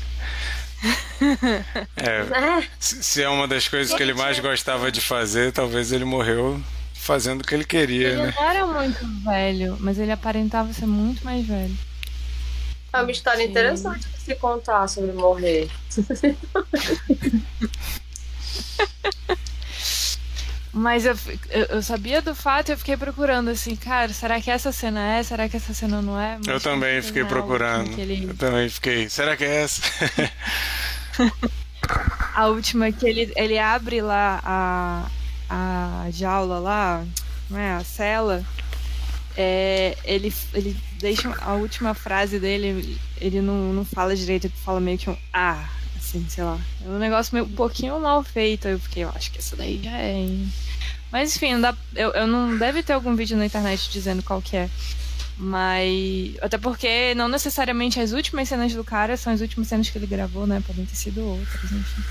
[1.97, 2.67] É, Né?
[2.79, 6.59] se é uma das coisas que ele mais gostava de fazer, talvez ele morreu
[7.01, 8.33] fazendo o que ele queria, Ele né?
[8.37, 11.75] não era muito velho, mas ele aparentava ser muito mais velho.
[12.93, 13.49] É uma história Sim.
[13.49, 15.69] interessante de se contar sobre morrer.
[20.73, 21.13] Mas eu,
[21.69, 25.21] eu, sabia do fato e eu fiquei procurando assim, cara, será que essa cena é?
[25.21, 26.37] Será que essa cena não é?
[26.37, 27.99] Mas Eu também fiquei procurando.
[27.99, 29.09] ele- Eu também fiquei.
[29.09, 29.81] Será que é essa?
[32.33, 35.05] a última que ele, ele abre lá a,
[35.51, 37.05] a jaula lá,
[37.49, 38.43] né, a cela.
[39.35, 44.79] É, ele, ele deixa a última frase dele, ele não, não fala direito, ele fala
[44.79, 46.59] meio que um ah, assim, sei lá.
[46.83, 48.67] É um negócio meio, um pouquinho mal feito.
[48.67, 50.51] Eu fiquei, eu acho que essa daí já é, hein?
[51.11, 54.41] Mas enfim, não dá, eu, eu não deve ter algum vídeo na internet dizendo qual
[54.41, 54.69] que é.
[55.37, 56.35] Mas.
[56.41, 60.07] Até porque não necessariamente as últimas cenas do cara são as últimas cenas que ele
[60.07, 60.61] gravou, né?
[60.65, 62.03] Podem ter sido outras, enfim.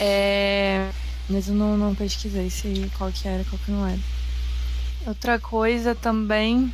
[0.00, 0.88] É,
[1.28, 4.00] mas eu não, não pesquisei se qual que era, qual que não era.
[5.06, 6.72] Outra coisa também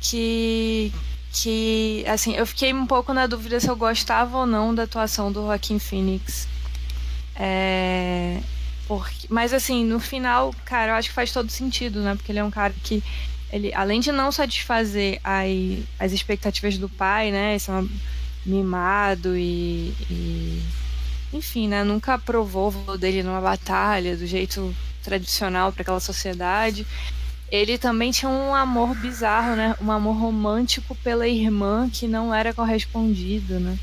[0.00, 0.92] que
[1.32, 5.30] que assim, eu fiquei um pouco na dúvida se eu gostava ou não da atuação
[5.30, 6.48] do Joaquin Phoenix.
[7.36, 8.40] É,
[8.88, 12.16] porque, mas assim, no final, cara, eu acho que faz todo sentido, né?
[12.16, 13.02] Porque ele é um cara que
[13.52, 15.48] ele, além de não satisfazer as,
[15.98, 17.54] as expectativas do pai, né?
[17.54, 17.88] Esse é um
[18.44, 20.62] mimado e, e
[21.32, 21.84] enfim, né?
[21.84, 26.86] Nunca aprovou o valor dele numa batalha do jeito tradicional para aquela sociedade.
[27.50, 29.76] Ele também tinha um amor bizarro, né?
[29.80, 33.78] Um amor romântico pela irmã que não era correspondido, né?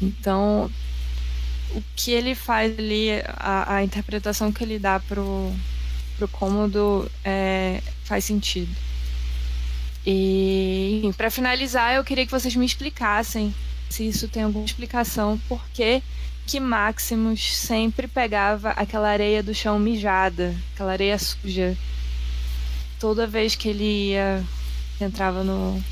[0.00, 0.70] Então,
[1.74, 5.52] o que ele faz ali, a, a interpretação que ele dá pro,
[6.16, 8.74] pro cômodo é, faz sentido.
[10.04, 13.54] E para finalizar, eu queria que vocês me explicassem
[13.88, 16.02] se isso tem alguma explicação, por que
[16.52, 21.74] que Maximus sempre pegava aquela areia do chão mijada, aquela areia suja,
[23.00, 24.44] toda vez que ele ia
[25.00, 25.82] entrava no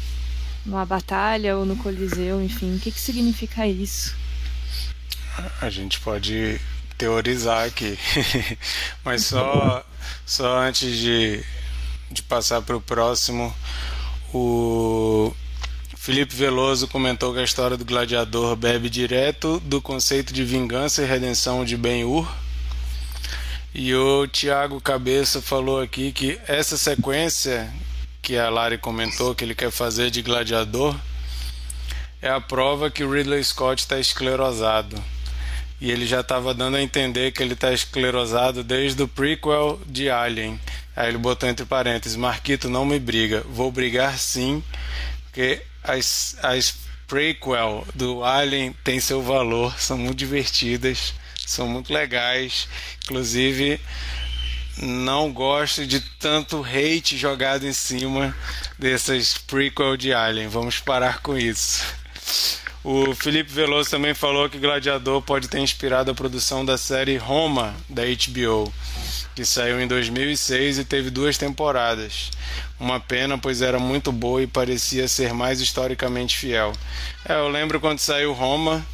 [0.67, 4.15] numa batalha ou no coliseu, enfim, o que que significa isso?
[5.63, 6.61] A gente pode
[6.99, 7.99] teorizar aqui.
[9.03, 9.83] Mas só,
[10.27, 11.43] só antes de,
[12.11, 13.51] de passar para o próximo,
[14.35, 15.35] o
[16.11, 21.07] Felipe Veloso comentou que a história do gladiador bebe direto do conceito de vingança e
[21.07, 22.29] redenção de Ben-Hur.
[23.73, 27.73] E o Tiago Cabeça falou aqui que essa sequência
[28.21, 30.97] que a Lari comentou que ele quer fazer de gladiador
[32.21, 35.01] é a prova que o Ridley Scott está esclerosado.
[35.81, 40.11] E ele já estava dando a entender que ele está esclerosado desde o prequel de
[40.11, 40.59] Alien.
[40.97, 43.45] Aí ele botou entre parênteses: Marquito, não me briga.
[43.49, 44.63] Vou brigar sim,
[45.31, 46.75] porque as, as
[47.07, 51.15] prequel do Alien tem seu valor, são muito divertidas,
[51.47, 52.69] são muito legais.
[53.05, 53.81] Inclusive,
[54.83, 58.37] não gosto de tanto hate jogado em cima
[58.79, 60.49] dessas prequel de Alien.
[60.49, 61.85] Vamos parar com isso.
[62.83, 67.75] O Felipe Veloso também falou que Gladiador pode ter inspirado a produção da série Roma
[67.89, 68.73] da HBO,
[69.35, 72.31] que saiu em 2006 e teve duas temporadas.
[72.79, 76.73] Uma pena, pois era muito boa e parecia ser mais historicamente fiel.
[77.29, 78.85] É, eu lembro quando saiu Roma,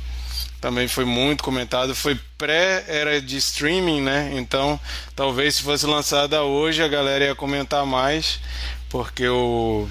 [0.60, 1.94] também foi muito comentado.
[1.94, 4.32] Foi pré-era de streaming, né?
[4.34, 4.80] Então,
[5.14, 8.40] talvez se fosse lançada hoje, a galera ia comentar mais,
[8.88, 9.88] porque o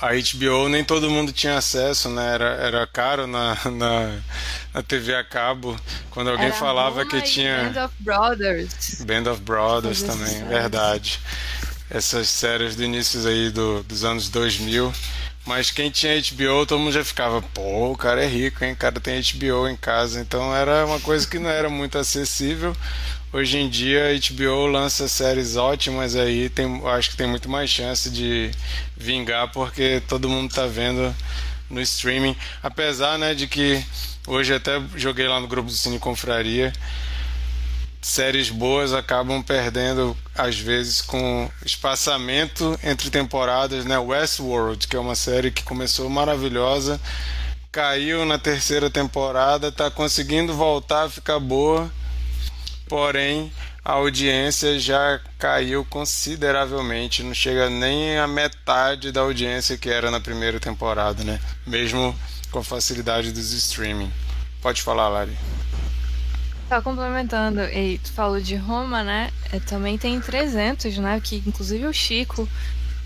[0.00, 2.34] a HBO nem todo mundo tinha acesso, né?
[2.34, 4.18] Era, era caro na, na,
[4.78, 5.76] na TV a cabo.
[6.10, 7.70] Quando alguém Era falava que tinha.
[7.70, 9.02] Band of Brothers.
[9.04, 11.20] Band of Brothers também, essas verdade.
[11.90, 14.92] Essas séries do início aí do, dos anos 2000.
[15.46, 18.72] Mas quem tinha HBO, todo mundo já ficava, pô, o cara é rico, hein?
[18.72, 20.20] O cara tem HBO em casa.
[20.20, 22.76] Então era uma coisa que não era muito acessível.
[23.32, 27.68] Hoje em dia a HBO lança séries ótimas aí, tem, acho que tem muito mais
[27.68, 28.50] chance de
[28.96, 31.14] vingar porque todo mundo tá vendo
[31.70, 32.36] no streaming.
[32.62, 33.84] Apesar né, de que
[34.26, 36.72] hoje até joguei lá no grupo do Cine Confraria,
[38.00, 43.98] séries boas acabam perdendo às vezes com espaçamento entre temporadas, né?
[43.98, 47.00] Westworld, que é uma série que começou maravilhosa,
[47.70, 51.90] caiu na terceira temporada, tá conseguindo voltar a ficar boa
[52.88, 53.52] porém
[53.84, 60.20] a audiência já caiu consideravelmente, não chega nem a metade da audiência que era na
[60.20, 61.40] primeira temporada, né?
[61.66, 62.14] Mesmo
[62.50, 64.12] com a facilidade dos streaming.
[64.60, 65.36] Pode falar, Lari.
[66.68, 69.30] Só complementando, e tu falou de Roma, né?
[69.50, 71.18] É, também tem 300, né?
[71.22, 72.46] Que inclusive o Chico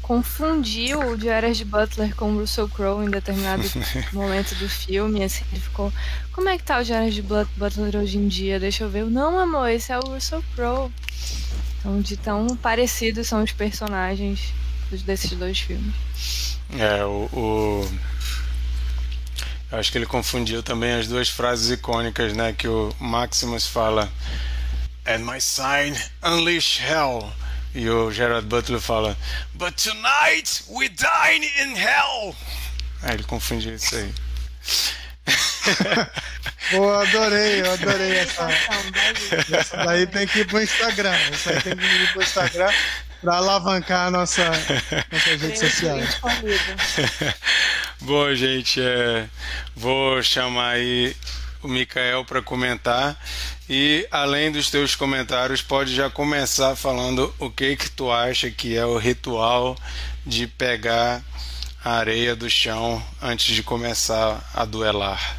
[0.02, 3.62] confundiu o de Butler com o Russell Crowe em determinado
[4.12, 5.24] momento do filme.
[5.24, 5.92] Assim, ele ficou,
[6.32, 8.60] como é que tá o de Butler hoje em dia?
[8.60, 9.04] Deixa eu ver.
[9.04, 10.90] Não, amor, esse é o Russell Crowe.
[11.78, 14.52] Então, de tão parecidos são os personagens
[15.04, 15.94] desses dois filmes.
[16.78, 17.92] É, o, o...
[19.70, 22.52] Eu acho que ele confundiu também as duas frases icônicas, né?
[22.52, 24.10] Que o Maximus fala
[25.06, 27.32] And my sign, unleash hell.
[27.74, 29.16] E o Gerard Butler fala
[29.54, 32.36] But tonight we dine in hell.
[33.02, 34.14] Aí ele confundiu isso aí.
[36.70, 38.48] Pô, adorei, eu adorei essa.
[39.52, 41.14] Essa daí tem que ir pro Instagram.
[41.32, 42.70] Essa aí tem que ir pro Instagram
[43.22, 44.50] para alavancar a nossa,
[45.10, 46.20] nossas redes sociais.
[48.02, 49.28] Bom, gente, é,
[49.76, 51.16] vou chamar aí
[51.62, 53.16] o Mikael para comentar
[53.68, 58.76] e além dos teus comentários pode já começar falando o que que tu acha que
[58.76, 59.76] é o ritual
[60.26, 61.22] de pegar
[61.84, 65.36] a areia do chão antes de começar a duelar.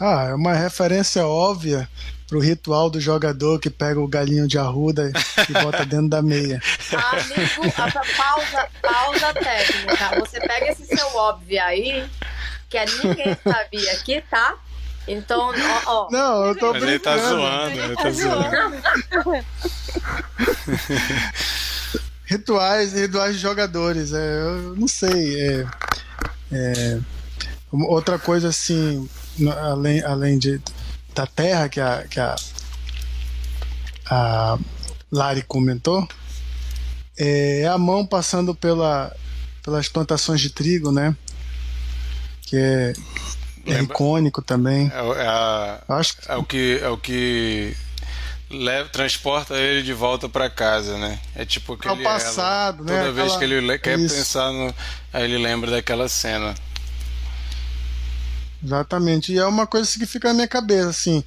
[0.00, 1.88] Ah, é uma referência óbvia
[2.26, 5.12] pro ritual do jogador que pega o galinho de arruda
[5.48, 6.60] e bota dentro da meia.
[6.92, 7.72] Amigo,
[8.16, 10.20] pausa, pausa técnica.
[10.20, 12.04] Você pega esse seu óbvio aí,
[12.68, 14.56] que ninguém sabia aqui, tá?
[15.06, 15.52] Então,
[15.86, 16.08] ó, ó.
[16.10, 17.36] Não, eu tô Mas ele tá brincando.
[17.36, 19.46] zoando, ele tá zoando.
[22.24, 24.12] Rituais, rituais de jogadores.
[24.12, 25.40] É, eu não sei.
[25.40, 25.66] É,
[26.52, 27.00] é,
[27.70, 29.08] outra coisa assim,
[29.60, 30.60] além, além de,
[31.14, 32.34] da terra que a, que a,
[34.06, 34.58] a
[35.12, 36.08] Lari comentou,
[37.16, 39.14] é a mão passando pela,
[39.62, 41.14] pelas plantações de trigo, né?
[42.42, 42.92] Que é,
[43.66, 44.90] é Lembra- icônico também.
[44.94, 47.76] É, o- é a- acho que é o que é o que
[48.50, 51.18] leva, transporta ele de volta para casa, né?
[51.34, 52.84] É tipo Ao aquele passado, elo.
[52.86, 52.98] né?
[53.00, 54.14] Toda vez Aquela- que ele le- quer Isso.
[54.14, 54.74] pensar no,
[55.12, 56.54] aí ele lembra daquela cena.
[58.62, 59.32] Exatamente.
[59.32, 61.22] E é uma coisa que fica na minha cabeça, assim.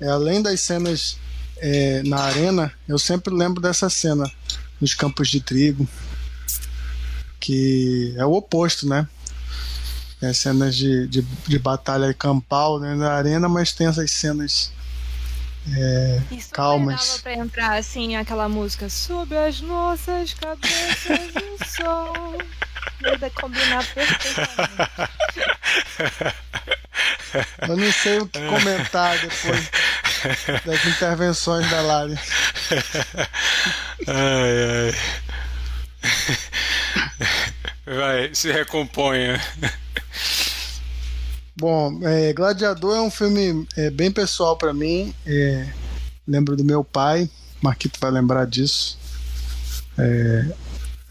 [0.00, 1.16] É, além das cenas
[1.56, 4.30] é, na arena, eu sempre lembro dessa cena
[4.80, 5.88] nos campos de trigo.
[7.40, 9.06] Que é o oposto, né?
[10.24, 14.72] É cenas de, de, de batalha campal né, na arena, mas tem essas cenas.
[15.66, 17.06] E super Calmas.
[17.06, 22.38] dava pra entrar assim, aquela música Sob as nossas cabeças o sol.
[23.02, 24.54] Ia combinar perfeitamente.
[27.68, 29.70] Eu não sei o que comentar depois
[30.64, 32.18] das intervenções da Lari.
[34.06, 34.94] Ai, ai.
[37.86, 39.40] Vai, se recomponha.
[41.56, 45.14] Bom, é, Gladiador é um filme é, bem pessoal para mim.
[45.26, 45.68] É,
[46.26, 47.28] lembro do meu pai,
[47.62, 48.98] Marquito vai lembrar disso.
[49.98, 50.46] É,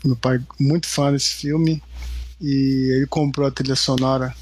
[0.04, 1.82] meu pai muito fã desse filme
[2.42, 4.36] e ele comprou a trilha sonora.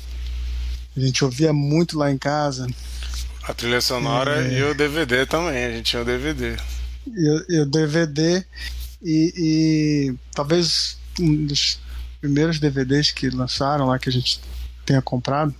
[0.95, 2.65] A gente ouvia muito lá em casa.
[3.43, 4.59] A trilha sonora É.
[4.59, 6.57] e o DVD também, a gente tinha o DVD.
[7.07, 8.43] E, e o DVD
[9.03, 11.79] e, e talvez um dos
[12.21, 14.39] primeiros DVDs que lançaram lá que a gente
[14.85, 15.53] tenha comprado.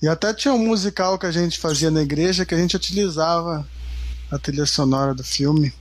[0.00, 3.66] E até tinha um musical que a gente fazia na igreja que a gente utilizava
[4.30, 5.72] a trilha sonora do filme.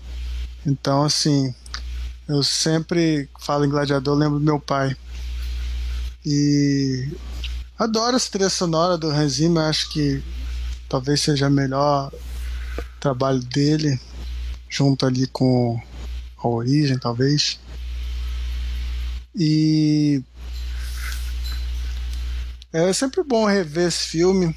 [0.65, 1.53] Então, assim,
[2.27, 4.95] eu sempre falo em Gladiador, lembro do meu pai.
[6.25, 7.09] E
[7.77, 10.23] adoro essa trilha sonora do Hans Zimmer, acho que
[10.87, 12.11] talvez seja o melhor
[12.99, 13.99] trabalho dele,
[14.69, 15.81] junto ali com
[16.37, 17.59] a origem, talvez.
[19.35, 20.21] E
[22.73, 24.55] é sempre bom rever esse filme.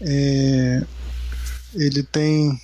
[0.00, 0.82] É,
[1.74, 2.60] ele tem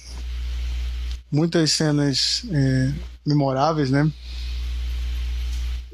[1.31, 2.93] muitas cenas é,
[3.27, 4.11] memoráveis, né?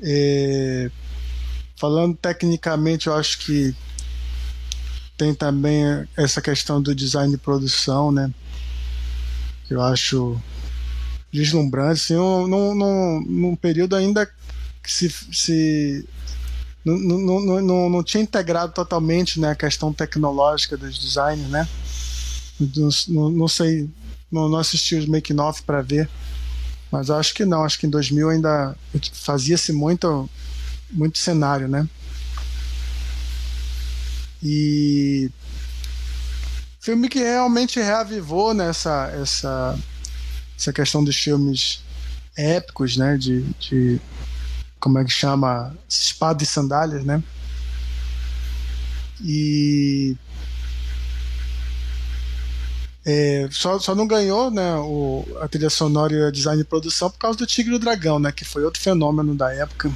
[0.03, 0.91] É,
[1.77, 3.75] falando tecnicamente, eu acho que
[5.17, 5.85] tem também
[6.17, 8.33] essa questão do design de produção, né?
[9.67, 10.41] Que eu acho
[11.33, 14.29] deslumbrante, assim, num, num, num, período ainda
[14.85, 16.07] que se, se
[16.85, 21.67] não, não, não, não, tinha integrado totalmente né, a questão tecnológica dos designers, né?
[22.61, 23.89] Não, não, não sei,
[24.31, 26.09] não, não assisti os making off para ver,
[26.93, 28.77] mas acho que não, acho que em 2000 ainda
[29.15, 30.29] fazia-se muito,
[30.91, 31.89] muito cenário, né?
[34.43, 35.31] E
[36.79, 39.79] filme que realmente reavivou nessa essa,
[40.59, 41.83] essa questão dos filmes
[42.37, 43.17] épicos, né?
[43.17, 43.99] De, de
[44.85, 45.75] como é que chama?
[45.89, 47.23] Espada e sandálias, né?
[49.19, 50.15] E
[53.03, 57.11] é, só, só não ganhou né, o, a trilha sonora e o design de produção
[57.11, 58.31] por causa do Tigre e o Dragão, né?
[58.31, 59.91] Que foi outro fenômeno da época.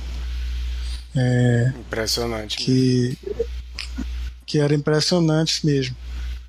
[1.14, 2.56] É, Impressionante.
[2.56, 3.18] que,
[4.46, 5.94] que era impressionante mesmo.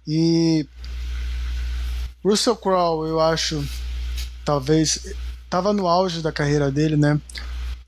[0.07, 0.65] E
[2.23, 3.61] Russell Crowe, eu acho,
[4.45, 7.19] talvez estava no auge da carreira dele, né?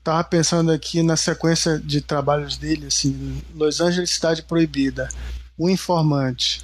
[0.04, 5.08] Tava pensando aqui na sequência de trabalhos dele, assim, Los Angeles Cidade Proibida,
[5.56, 6.60] O Informante,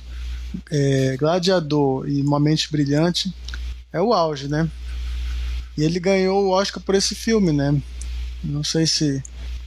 [0.69, 3.33] é, Gladiador e Uma Mente Brilhante,
[3.93, 4.69] é o auge, né?
[5.77, 7.81] E ele ganhou o Oscar por esse filme, né?
[8.43, 9.23] Não sei se,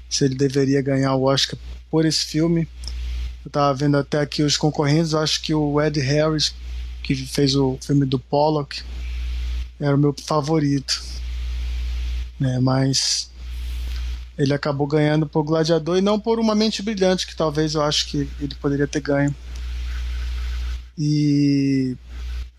[0.10, 1.57] se ele deveria ganhar o Oscar
[1.89, 2.67] por esse filme.
[3.45, 6.53] Eu tava vendo até aqui os concorrentes, acho que o Ed Harris,
[7.01, 8.84] que fez o filme do Pollock,
[9.79, 11.01] era o meu favorito.
[12.38, 12.60] Né?
[12.60, 13.31] Mas
[14.41, 18.08] ele acabou ganhando por Gladiador e não por Uma Mente Brilhante, que talvez eu acho
[18.08, 19.36] que ele poderia ter ganho.
[20.97, 21.95] E,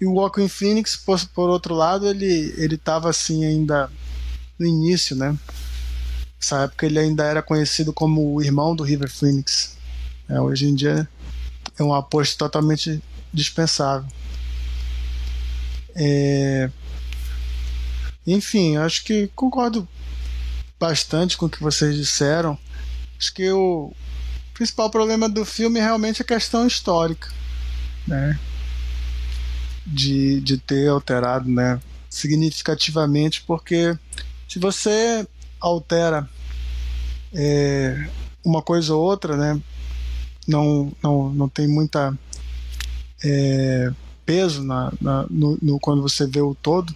[0.01, 3.91] e o Walking Phoenix, por, por outro lado, ele ele estava assim ainda
[4.59, 5.37] no início, né?
[6.39, 9.77] Nessa época ele ainda era conhecido como o irmão do River Phoenix.
[10.29, 11.09] É, hoje em dia
[11.77, 14.09] é um aposto totalmente dispensável.
[15.97, 16.71] É...
[18.25, 19.87] Enfim, acho que concordo
[20.83, 22.59] bastante com o que vocês disseram.
[23.17, 23.93] Acho que o
[24.53, 27.29] principal problema do filme é realmente a questão histórica,
[28.05, 28.37] né?
[29.87, 31.81] De, de ter alterado, né?
[32.11, 33.97] Significativamente, porque
[34.49, 35.25] se você
[35.61, 36.29] altera
[37.33, 38.09] é,
[38.45, 39.63] uma coisa ou outra, né?
[40.49, 42.13] Não, não, não tem muita
[43.25, 43.93] é,
[44.27, 46.93] peso na, na no, no, quando você vê o todo.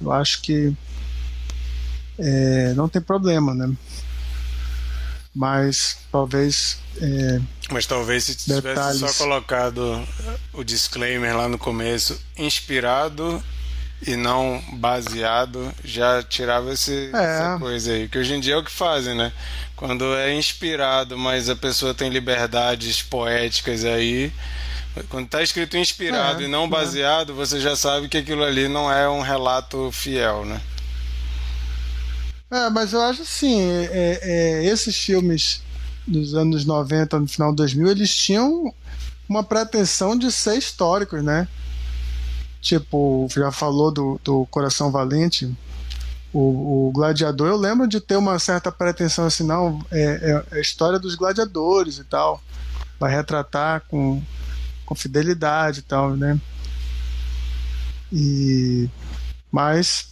[0.00, 0.74] Eu acho que
[2.18, 3.72] é, não tem problema, né?
[5.34, 6.78] Mas talvez.
[7.00, 7.40] É,
[7.70, 9.00] Mas talvez se tivesse detalhes.
[9.00, 10.06] só colocado
[10.52, 13.42] o disclaimer lá no começo, inspirado
[14.06, 17.16] e não baseado, já tirava esse, É.
[17.16, 18.08] essa coisa aí.
[18.08, 19.32] Que hoje em dia é o que fazem, né?
[19.74, 24.30] Quando é inspirado, mas a pessoa tem liberdades poéticas aí.
[25.08, 26.68] Quando tá escrito inspirado É, e não é.
[26.68, 30.60] baseado, você já sabe que aquilo ali não é um relato fiel, né?
[32.52, 35.62] É, mas eu acho assim, é, é, esses filmes
[36.06, 38.74] dos anos 90, no final de 2000, eles tinham
[39.26, 41.48] uma pretensão de ser históricos, né?
[42.60, 45.50] Tipo, já falou do, do Coração Valente,
[46.30, 50.60] o, o, Gladiador, eu lembro de ter uma certa pretensão assim, não, é, é, a
[50.60, 52.42] história dos gladiadores e tal.
[53.00, 54.22] Vai retratar com,
[54.84, 56.38] com fidelidade e tal, né?
[58.12, 58.90] E,
[59.50, 60.11] mas,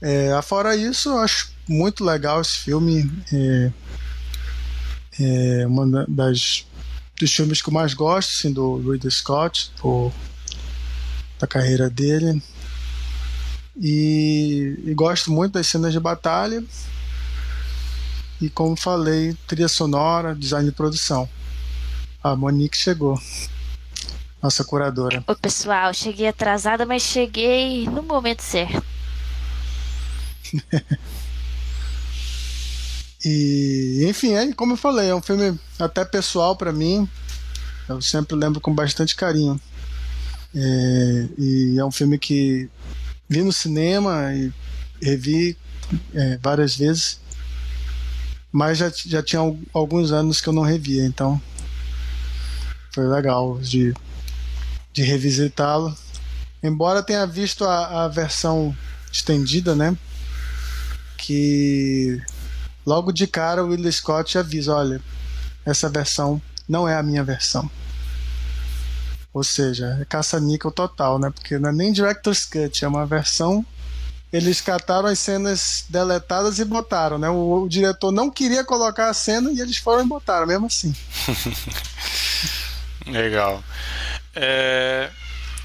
[0.00, 3.10] é, fora isso, eu acho muito legal esse filme.
[3.32, 3.70] É,
[5.18, 6.66] é uma das
[7.18, 9.72] dos filmes que eu mais gosto, assim, do Ridley Scott,
[11.38, 12.42] da carreira dele.
[13.78, 16.62] E, e, gosto muito das cenas de batalha.
[18.40, 21.28] E como falei, trilha sonora, design de produção.
[22.22, 23.18] A Monique chegou.
[24.42, 25.24] Nossa curadora.
[25.26, 28.95] Oi, pessoal, cheguei atrasada, mas cheguei no momento certo.
[33.24, 37.08] E, enfim, é, como eu falei, é um filme até pessoal para mim.
[37.88, 39.60] Eu sempre lembro com bastante carinho.
[40.54, 42.68] É, e é um filme que
[43.28, 44.52] vi no cinema e
[45.02, 45.56] revi
[46.14, 47.20] é, várias vezes,
[48.50, 49.40] mas já, já tinha
[49.72, 51.40] alguns anos que eu não revia, então
[52.94, 53.92] foi legal de,
[54.92, 55.94] de revisitá-lo.
[56.62, 58.74] Embora tenha visto a, a versão
[59.12, 59.96] estendida, né?
[61.16, 62.22] Que
[62.84, 65.00] logo de cara o Will Scott avisa: olha,
[65.64, 67.70] essa versão não é a minha versão.
[69.32, 71.30] Ou seja, é caça-níquel total, né?
[71.30, 73.64] Porque não é nem Director's Cut, é uma versão.
[74.32, 77.28] Eles cataram as cenas deletadas e botaram, né?
[77.28, 80.94] O, o diretor não queria colocar a cena e eles foram e botaram, mesmo assim.
[83.06, 83.62] Legal.
[84.34, 85.10] É,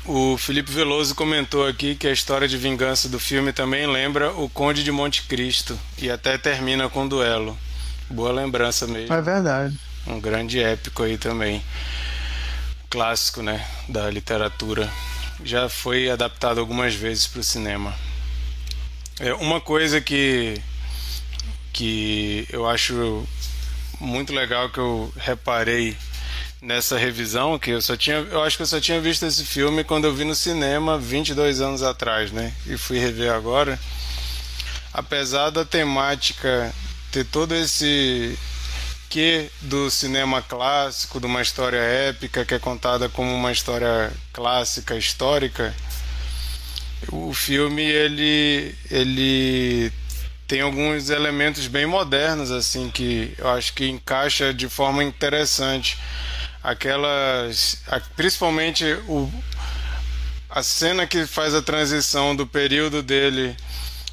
[0.05, 4.49] o Felipe Veloso comentou aqui que a história de vingança do filme também lembra o
[4.49, 7.57] Conde de Monte Cristo e até termina com um duelo.
[8.09, 9.13] Boa lembrança mesmo.
[9.13, 9.77] É verdade.
[10.07, 11.63] Um grande épico aí também.
[12.89, 14.89] Clássico, né, da literatura.
[15.43, 17.93] Já foi adaptado algumas vezes para o cinema.
[19.19, 20.61] É uma coisa que
[21.71, 23.25] que eu acho
[23.99, 25.95] muito legal que eu reparei
[26.61, 29.83] nessa revisão que eu só tinha eu acho que eu só tinha visto esse filme
[29.83, 32.53] quando eu vi no cinema 22 anos atrás né?
[32.67, 33.79] E fui rever agora.
[34.93, 36.71] Apesar da temática
[37.11, 38.37] ter todo esse
[39.09, 44.95] que do cinema clássico de uma história épica que é contada como uma história clássica
[44.95, 45.75] histórica
[47.11, 49.91] o filme ele ele
[50.47, 55.97] tem alguns elementos bem modernos assim que eu acho que encaixa de forma interessante
[56.63, 57.81] aquelas.
[58.15, 59.31] Principalmente o,
[60.49, 63.55] a cena que faz a transição do período dele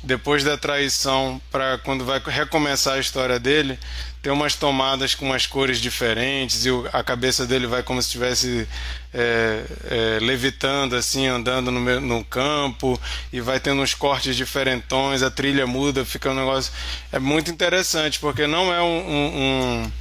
[0.02, 3.76] depois da traição para quando vai recomeçar a história dele
[4.22, 8.68] tem umas tomadas com umas cores diferentes e a cabeça dele vai como se estivesse
[9.12, 13.00] é, é, levitando assim andando no, no campo
[13.32, 16.72] e vai tendo uns cortes diferentões a trilha muda fica um negócio
[17.10, 19.92] é muito interessante porque não é um, um, um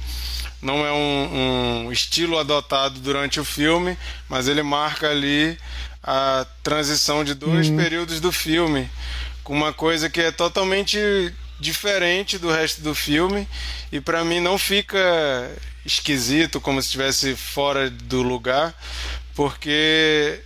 [0.60, 3.96] não é um, um, estilo adotado durante o filme,
[4.28, 5.58] mas ele marca ali
[6.02, 7.76] a transição de dois uhum.
[7.76, 8.90] períodos do filme,
[9.44, 10.98] com uma coisa que é totalmente
[11.60, 13.48] diferente do resto do filme
[13.90, 14.98] e para mim não fica
[15.84, 18.74] esquisito como se estivesse fora do lugar,
[19.34, 20.40] porque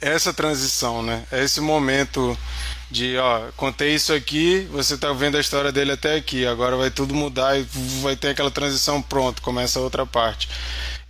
[0.00, 1.24] essa transição, né?
[1.32, 2.38] É esse momento
[2.90, 6.90] de ó, contei isso aqui, você tá vendo a história dele até aqui, agora vai
[6.90, 7.66] tudo mudar e
[8.02, 10.48] vai ter aquela transição pronto, começa a outra parte.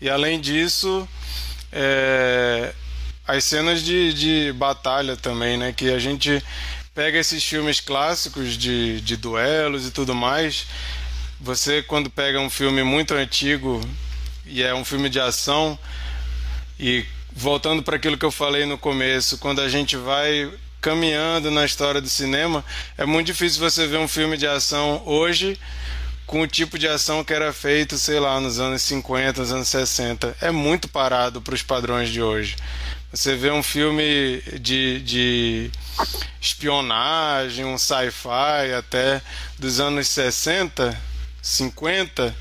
[0.01, 1.09] E além disso,
[1.73, 2.73] é,
[3.27, 5.73] as cenas de, de batalha também, né?
[5.73, 6.43] Que a gente
[6.95, 10.67] pega esses filmes clássicos de, de duelos e tudo mais.
[11.41, 13.81] Você, quando pega um filme muito antigo
[14.47, 15.79] e é um filme de ação,
[16.79, 20.51] e voltando para aquilo que eu falei no começo, quando a gente vai
[20.85, 22.63] caminhando na história do cinema,
[22.99, 25.59] é muito difícil você ver um filme de ação hoje
[26.27, 29.69] com o tipo de ação que era feito, sei lá, nos anos 50, nos anos
[29.69, 30.37] 60.
[30.43, 32.57] É muito parado para os padrões de hoje.
[33.11, 35.71] Você vê um filme de, de
[36.39, 39.23] espionagem, um sci-fi até
[39.59, 41.01] dos anos 60,
[41.41, 42.37] 50,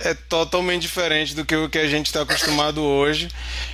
[0.00, 3.28] é totalmente diferente do que o que a gente está acostumado hoje.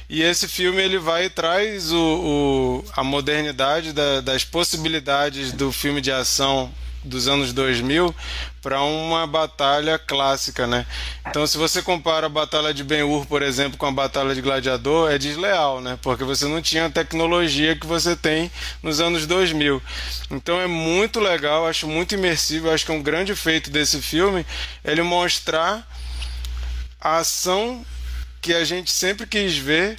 [0.09, 5.72] E esse filme ele vai e traz o, o a modernidade da, das possibilidades do
[5.72, 6.70] filme de ação
[7.07, 8.14] dos anos 2000
[8.61, 10.85] para uma batalha clássica, né?
[11.29, 15.12] Então, se você compara a batalha de Ben-Hur, por exemplo, com a batalha de Gladiador,
[15.12, 15.97] é desleal, né?
[16.03, 18.51] Porque você não tinha a tecnologia que você tem
[18.83, 19.81] nos anos 2000.
[20.33, 24.45] Então, é muito legal, acho muito imersivo, acho que é um grande feito desse filme
[24.85, 25.87] ele mostrar
[27.01, 27.84] a ação
[28.40, 29.99] que a gente sempre quis ver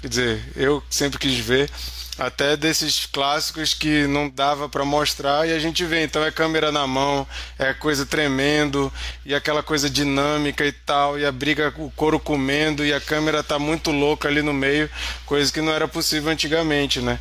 [0.00, 1.70] Quer dizer, eu sempre quis ver
[2.18, 6.02] até desses clássicos que não dava para mostrar e a gente vê.
[6.02, 7.28] Então é câmera na mão,
[7.58, 8.90] é coisa tremendo
[9.26, 13.42] e aquela coisa dinâmica e tal, e a briga, o couro comendo e a câmera
[13.42, 14.88] tá muito louca ali no meio,
[15.26, 17.18] coisa que não era possível antigamente, né?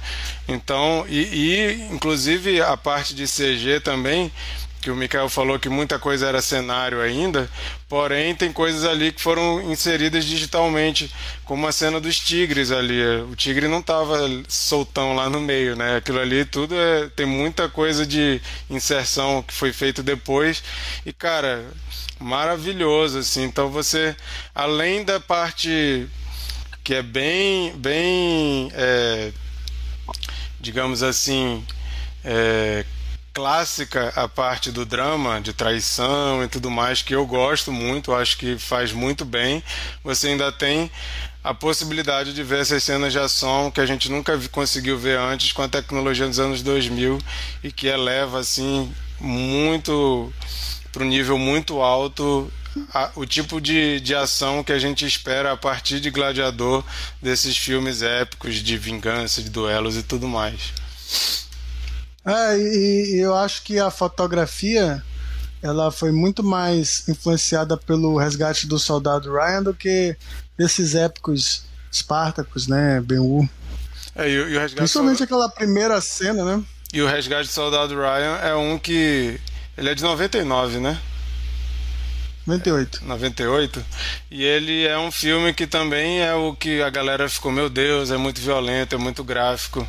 [0.47, 4.31] Então, e, e inclusive a parte de CG também
[4.81, 7.49] que o Mikael falou que muita coisa era cenário ainda,
[7.87, 11.13] porém tem coisas ali que foram inseridas digitalmente,
[11.43, 13.01] como a cena dos tigres ali.
[13.29, 14.17] O tigre não estava
[14.47, 15.97] soltão lá no meio, né?
[15.97, 20.63] Aquilo ali tudo é, tem muita coisa de inserção que foi feito depois
[21.05, 21.65] e cara,
[22.19, 23.43] maravilhoso assim.
[23.43, 24.15] Então você,
[24.55, 26.07] além da parte
[26.83, 29.31] que é bem, bem, é,
[30.59, 31.63] digamos assim,
[32.23, 32.85] é,
[33.33, 38.37] clássica a parte do drama, de traição e tudo mais, que eu gosto muito, acho
[38.37, 39.63] que faz muito bem.
[40.03, 40.91] Você ainda tem
[41.43, 45.51] a possibilidade de ver essas cenas de ação que a gente nunca conseguiu ver antes
[45.51, 47.17] com a tecnologia dos anos 2000
[47.63, 50.33] e que eleva assim muito
[50.91, 52.51] para um nível muito alto
[52.93, 56.83] a, o tipo de, de ação que a gente espera a partir de Gladiador
[57.21, 60.73] desses filmes épicos de vingança, de duelos e tudo mais.
[62.25, 65.03] É, e, e eu acho que a fotografia
[65.61, 70.15] ela foi muito mais influenciada pelo resgate do soldado Ryan do que
[70.57, 73.47] esses épicos Espartacos, né, Ben-Hur.
[74.15, 76.63] É, e, e Principalmente aquela primeira cena, né?
[76.91, 79.39] E o Resgate do Soldado Ryan é um que.
[79.77, 80.99] Ele é de 99, né?
[82.45, 83.05] 98.
[83.05, 83.85] 98.
[84.31, 88.09] E ele é um filme que também é o que a galera ficou, meu Deus,
[88.09, 89.87] é muito violento, é muito gráfico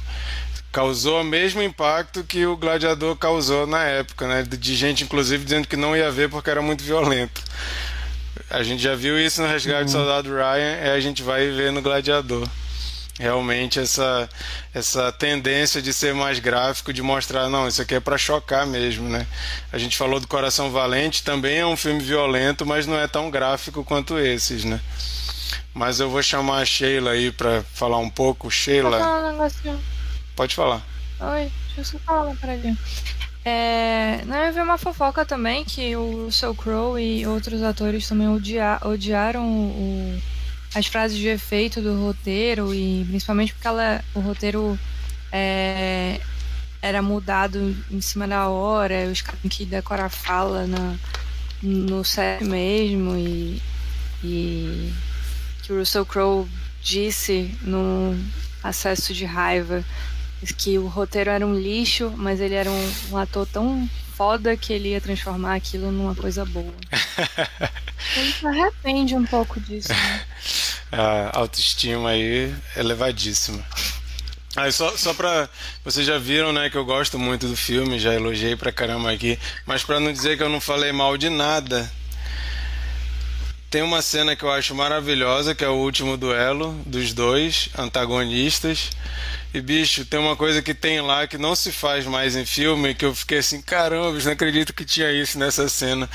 [0.72, 4.42] causou o mesmo impacto que o Gladiador causou na época, né?
[4.42, 7.42] De gente, inclusive, dizendo que não ia ver porque era muito violento.
[8.48, 10.04] A gente já viu isso no Resgate do uhum.
[10.04, 12.48] Soldado Ryan e a gente vai ver no Gladiador.
[13.18, 14.28] Realmente essa,
[14.72, 19.08] essa tendência de ser mais gráfico, de mostrar, não, isso aqui é para chocar mesmo,
[19.10, 19.26] né?
[19.70, 23.30] A gente falou do Coração Valente, também é um filme violento, mas não é tão
[23.30, 24.80] gráfico quanto esses, né?
[25.74, 28.50] Mas eu vou chamar a Sheila aí para falar um pouco.
[28.50, 28.98] Sheila.
[28.98, 29.99] um negocinho.
[30.41, 30.80] Pode falar.
[31.20, 32.74] Oi, deixa eu só falar uma paradinha.
[33.45, 38.26] É, não, eu vi uma fofoca também que o Russell Crowe e outros atores também
[38.26, 40.22] odia, odiaram o,
[40.74, 44.78] as frases de efeito do roteiro e principalmente porque ela, o roteiro
[45.30, 46.18] é,
[46.80, 50.97] era mudado em cima da hora, os caras que decorar fala na,
[51.62, 53.61] no set mesmo e,
[54.24, 54.91] e
[55.62, 56.49] que o Russell Crowe
[56.80, 58.18] disse no
[58.62, 59.84] acesso de raiva
[60.57, 64.72] que o roteiro era um lixo, mas ele era um, um ator tão foda que
[64.72, 66.74] ele ia transformar aquilo numa coisa boa.
[68.16, 70.24] ele se arrepende um pouco disso, né?
[70.93, 73.64] A autoestima aí elevadíssima.
[74.57, 75.49] Ah, só, só pra.
[75.84, 79.38] Vocês já viram, né, que eu gosto muito do filme, já elogiei pra caramba aqui.
[79.64, 81.88] Mas pra não dizer que eu não falei mal de nada,
[83.70, 88.91] tem uma cena que eu acho maravilhosa, que é o último duelo dos dois antagonistas.
[89.53, 92.94] E bicho, tem uma coisa que tem lá que não se faz mais em filme,
[92.94, 96.09] que eu fiquei assim, caramba, não acredito que tinha isso nessa cena.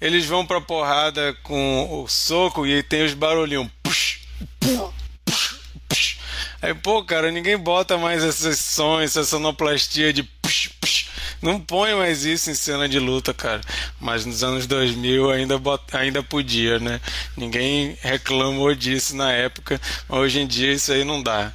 [0.00, 3.68] Eles vão pra porrada com o soco e tem os barulhinhos.
[3.82, 4.20] Push,
[4.58, 5.54] push, push,
[5.86, 6.16] push.
[6.62, 11.08] Aí, pô, cara, ninguém bota mais esses sons, essa sonoplastia de push, push.
[11.42, 13.60] Não põe mais isso em cena de luta, cara.
[14.00, 15.54] Mas nos anos 2000 ainda,
[15.92, 17.00] ainda podia, né?
[17.36, 21.52] Ninguém reclamou disso na época, hoje em dia isso aí não dá.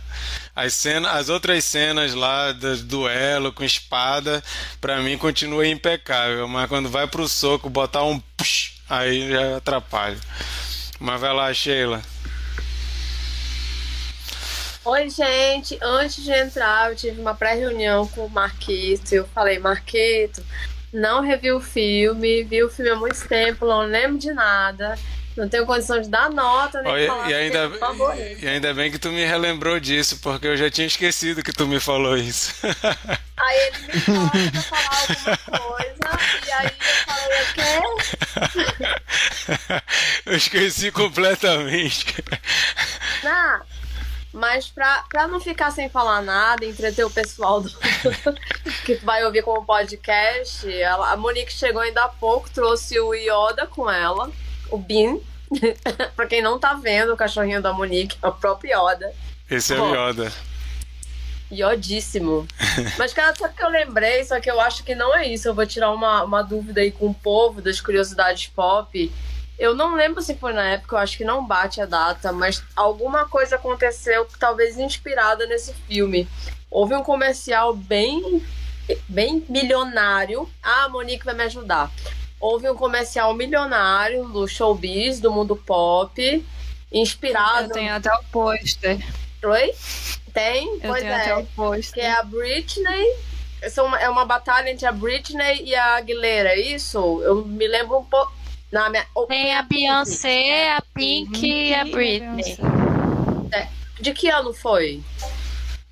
[0.55, 4.43] As, cenas, as outras cenas lá do duelo com espada,
[4.79, 10.17] para mim continua impecável, mas quando vai pro soco, botar um push, aí já atrapalha.
[10.99, 12.01] Mas vai lá, Sheila.
[14.85, 15.77] Oi, gente.
[15.81, 19.13] Antes de entrar, eu tive uma pré-reunião com o Marquito.
[19.13, 20.43] Eu falei, Marquito,
[20.91, 24.99] não revi o filme, vi o filme há muito tempo, não lembro de nada.
[25.35, 27.71] Não tenho condição de dar nota, nem Olha, falar e ainda,
[28.39, 31.65] e ainda bem que tu me relembrou disso, porque eu já tinha esquecido que tu
[31.65, 32.53] me falou isso.
[33.35, 36.73] Aí ele me falou pra falar alguma coisa, e aí eu
[37.05, 37.81] falei, o quê?
[40.25, 42.05] Eu esqueci completamente.
[43.23, 43.61] Não,
[44.31, 47.69] mas pra, pra não ficar sem falar nada, entreter o pessoal do,
[48.85, 53.67] que vai ouvir como podcast, ela, a Monique chegou ainda há pouco, trouxe o Yoda
[53.67, 54.31] com ela
[54.73, 55.21] o Bin.
[56.15, 59.13] pra quem não tá vendo, o cachorrinho da Monique é o próprio Yoda.
[59.49, 60.31] Esse é o Yoda.
[61.51, 62.47] Iodíssimo.
[62.97, 65.47] Mas, cara, só que eu lembrei, só que eu acho que não é isso.
[65.47, 69.11] Eu vou tirar uma, uma dúvida aí com o povo das curiosidades pop.
[69.59, 72.63] Eu não lembro se foi na época, eu acho que não bate a data, mas
[72.75, 76.27] alguma coisa aconteceu talvez inspirada nesse filme.
[76.71, 78.43] Houve um comercial bem
[79.07, 80.49] bem milionário.
[80.61, 81.91] Ah, a Monique vai me ajudar.
[82.43, 86.45] Houve um comercial milionário do showbiz, do mundo pop,
[86.91, 87.69] inspirado.
[87.69, 88.97] Eu tenho até o pôster.
[89.41, 89.73] Oi?
[90.33, 90.67] Tem?
[90.73, 91.21] Eu pois tenho é.
[91.21, 91.93] até o pôster.
[91.93, 93.15] Que é a Britney.
[93.69, 97.21] São- É uma batalha entre a Britney e a Aguilera, é isso?
[97.23, 98.33] Eu me lembro um pouco.
[98.69, 99.05] Na minha...
[99.29, 102.57] Tem a Beyoncé, a Pink e a Britney.
[104.01, 105.01] De que ano foi?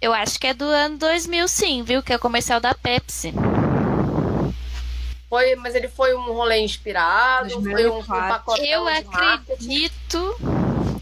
[0.02, 2.04] Eu acho que é do ano 2000, sim, viu?
[2.04, 3.34] Que é o comercial da Pepsi.
[5.32, 7.52] Foi, mas ele foi um rolê inspirado?
[7.52, 8.06] Foi um, um 2004.
[8.06, 10.36] pacotão Eu acredito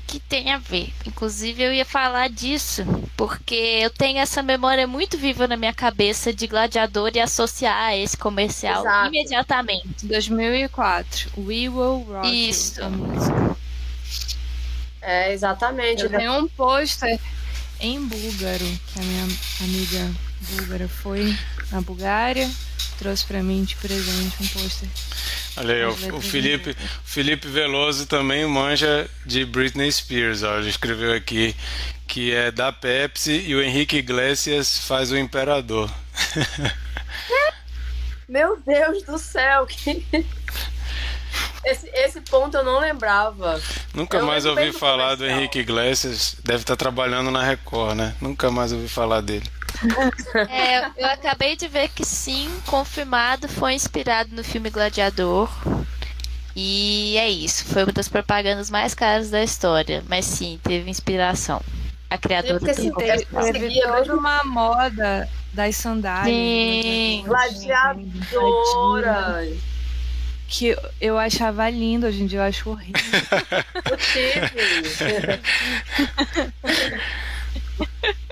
[0.06, 0.94] que tem a ver.
[1.04, 2.84] Inclusive, eu ia falar disso,
[3.18, 7.98] porque eu tenho essa memória muito viva na minha cabeça de gladiador e associar a
[7.98, 9.08] esse comercial Exato.
[9.08, 10.06] imediatamente.
[10.06, 11.32] 2004.
[11.36, 12.82] We Will Rock You, Isso.
[15.02, 16.04] É, exatamente.
[16.04, 17.20] Eu tenho um pôster
[17.80, 19.24] em búlgaro, que a minha
[19.62, 21.36] amiga búlgara foi
[21.72, 22.50] na Bulgária,
[22.98, 24.88] trouxe pra mim de presente um pôster.
[25.58, 30.44] Olha aí, o, Felipe, Felipe Veloso também manja de Britney Spears.
[30.44, 31.56] Ó, ele escreveu aqui
[32.08, 35.92] que é da Pepsi e o Henrique Iglesias faz o Imperador.
[38.28, 39.66] Meu Deus do céu!
[39.66, 40.06] que-
[41.66, 43.60] Esse, esse ponto eu não lembrava.
[43.94, 45.26] Nunca Eu mais ouvi falar do.
[45.26, 46.36] Henrique Iglesias.
[46.44, 48.16] Deve estar trabalhando na Record, né?
[48.22, 49.50] Nunca mais ouvi falar dele.
[50.50, 55.50] É, eu acabei de ver que sim, confirmado, foi inspirado no filme Gladiador.
[56.56, 60.04] E é isso, foi uma das propagandas mais caras da história.
[60.10, 61.62] Mas sim, teve inspiração.
[62.10, 63.44] A criadora do se comercial.
[63.54, 66.36] teve- Teve toda uma moda das sandálias.
[66.36, 67.24] Sim.
[67.26, 68.08] Gladiadora!
[70.50, 73.02] Que eu achava lindo, hoje em dia eu acho horrível.
[73.86, 75.40] Eu tive.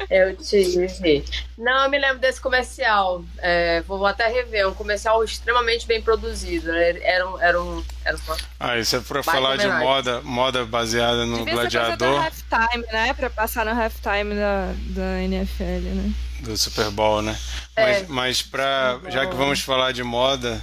[0.09, 1.24] Eu tive.
[1.57, 3.24] Não, eu me lembro desse comercial.
[3.38, 4.61] É, vou até rever.
[4.61, 6.72] É um comercial extremamente bem produzido.
[6.72, 7.41] Era um.
[7.41, 8.38] Era um, era uma...
[8.59, 12.05] Ah, isso é pra falar de moda, moda baseada no Devia ser pra ser do
[12.05, 13.13] gladiador halftime, né?
[13.13, 16.13] Pra passar no halftime da, da NFL, né?
[16.39, 17.38] do Super Bowl, né?
[17.76, 17.84] É.
[17.84, 20.61] Mas, mas pra, já que vamos falar de moda,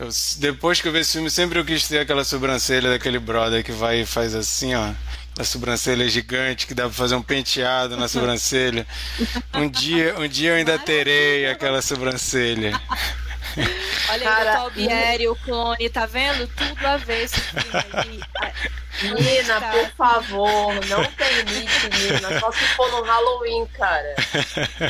[0.00, 3.62] eu- depois que eu vi esse filme, sempre eu quis ter aquela sobrancelha daquele brother
[3.62, 4.92] que vai e faz assim, ó.
[5.32, 8.86] Aquela sobrancelha gigante que dá pra fazer um penteado na sobrancelha.
[9.54, 12.78] Um dia, um dia eu ainda terei aquela sobrancelha.
[14.10, 16.46] Olha Cara, aí, o Talbieri, o clone, tá vendo?
[16.48, 18.20] Tudo a ver esse filme aí.
[18.40, 18.52] Ah,
[19.02, 19.70] Menina, tá.
[19.70, 22.38] por favor, não permite, menina.
[22.40, 24.14] Só se for no Halloween, cara.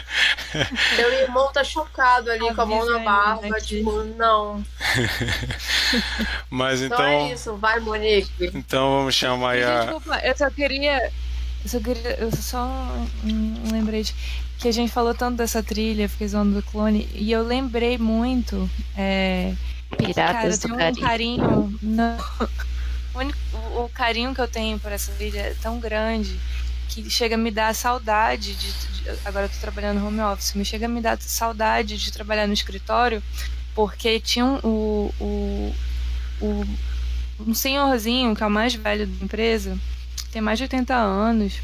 [0.96, 3.48] Meu irmão tá chocado ali com a mão na barba.
[3.48, 4.64] né, Tipo, não.
[6.50, 8.50] Mas Então, é então, isso, vai, Monique.
[8.54, 9.80] então vamos chamar aí a.
[9.84, 11.12] Desculpa, eu só queria.
[11.62, 12.10] Eu só queria.
[12.18, 12.64] Eu só
[13.24, 14.14] um lembrete
[14.60, 18.68] que a gente falou tanto dessa trilha, fiquei zoando do clone, e eu lembrei muito.
[18.96, 19.54] É,
[19.90, 21.78] cara, Piratas tem do um carinho.
[21.82, 22.18] Não,
[23.14, 23.38] o, único-
[23.74, 26.38] o- o carinho que eu tenho por essa trilha é tão grande
[26.88, 30.54] que chega a me dar saudade de, de- agora eu tô trabalhando no home office,
[30.54, 33.22] me chega a me dar saudade de trabalhar no escritório,
[33.74, 35.74] porque tinha um, o, o,
[36.42, 36.66] o-
[37.46, 39.78] um senhorzinho que é o mais velho da empresa,
[40.32, 41.54] tem mais de 80 anos.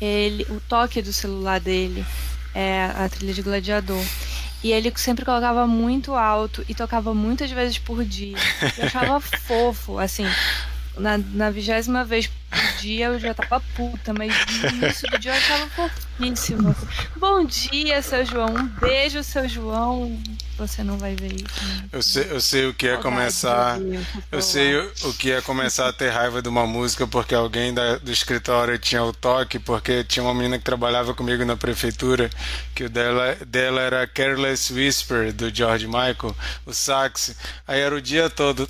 [0.00, 2.04] Ele, o toque do celular dele
[2.54, 4.04] é a trilha de Gladiador.
[4.64, 8.36] E ele sempre colocava muito alto e tocava muitas vezes por dia.
[8.76, 10.26] Eu achava fofo, assim.
[10.96, 14.32] Na, na vigésima vez por dia eu já tava puta, mas
[14.62, 16.74] no início do dia eu achava fofíssimo.
[17.16, 18.54] Bom dia, seu João.
[18.54, 20.18] Um beijo, seu João.
[20.56, 21.64] Você não vai ver isso.
[21.66, 21.84] Né?
[21.92, 23.78] Eu sei, eu sei o que é começar.
[24.32, 27.98] Eu sei o, que é começar a ter raiva de uma música porque alguém da-
[27.98, 32.30] do escritório tinha o toque, porque tinha uma menina que trabalhava comigo na prefeitura,
[32.74, 36.34] que o dela, dela era Careless Whisper, do George Michael,
[36.64, 37.36] o sax.
[37.68, 38.66] Aí era o dia todo.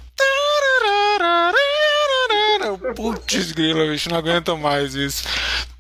[2.66, 5.24] Eu, Putz, grila, bicho, não aguento mais isso.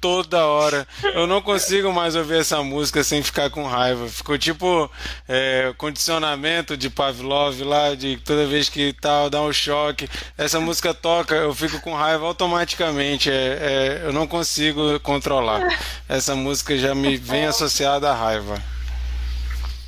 [0.00, 0.86] Toda hora.
[1.14, 4.08] Eu não consigo mais ouvir essa música sem ficar com raiva.
[4.08, 4.90] Ficou tipo
[5.28, 10.08] é, condicionamento de Pavlov lá, de toda vez que tal, dá um choque.
[10.38, 13.30] Essa música toca, eu fico com raiva automaticamente.
[13.30, 15.66] É, é, eu não consigo controlar.
[16.08, 18.75] Essa música já me vem associada à raiva.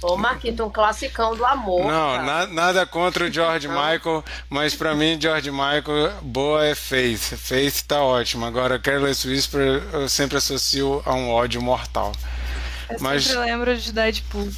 [0.01, 1.85] Ô, Marquito, um classicão do amor.
[1.85, 7.37] Não, na- nada contra o George Michael, mas pra mim, George Michael, boa é Faith.
[7.37, 8.47] Faith tá ótimo.
[8.47, 12.13] Agora, Careless Whisper eu sempre associo a um ódio mortal.
[12.91, 14.49] Eu Mas- sempre lembro de Deadpool.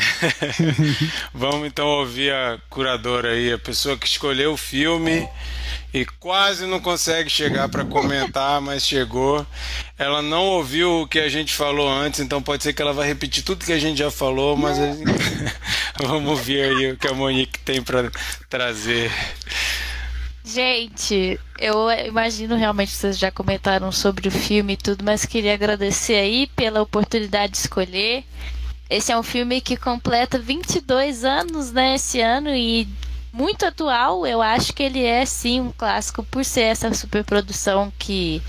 [1.34, 5.28] Vamos então ouvir a curadora aí, a pessoa que escolheu o filme
[5.92, 9.44] e quase não consegue chegar para comentar, mas chegou.
[9.98, 13.06] Ela não ouviu o que a gente falou antes, então pode ser que ela vai
[13.06, 15.04] repetir tudo que a gente já falou, mas gente-
[16.00, 18.10] vamos ouvir aí o que a Monique tem para
[18.48, 19.10] trazer.
[20.52, 26.16] Gente, eu imagino realmente vocês já comentaram sobre o filme e tudo, mas queria agradecer
[26.16, 28.24] aí pela oportunidade de escolher.
[28.88, 32.88] Esse é um filme que completa 22 anos, né, esse ano e
[33.32, 34.26] muito atual.
[34.26, 38.42] Eu acho que ele é sim um clássico por ser essa superprodução que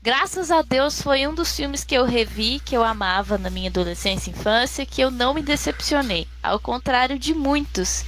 [0.00, 3.68] graças a Deus foi um dos filmes que eu revi, que eu amava na minha
[3.68, 8.04] adolescência e infância, que eu não me decepcionei, ao contrário de muitos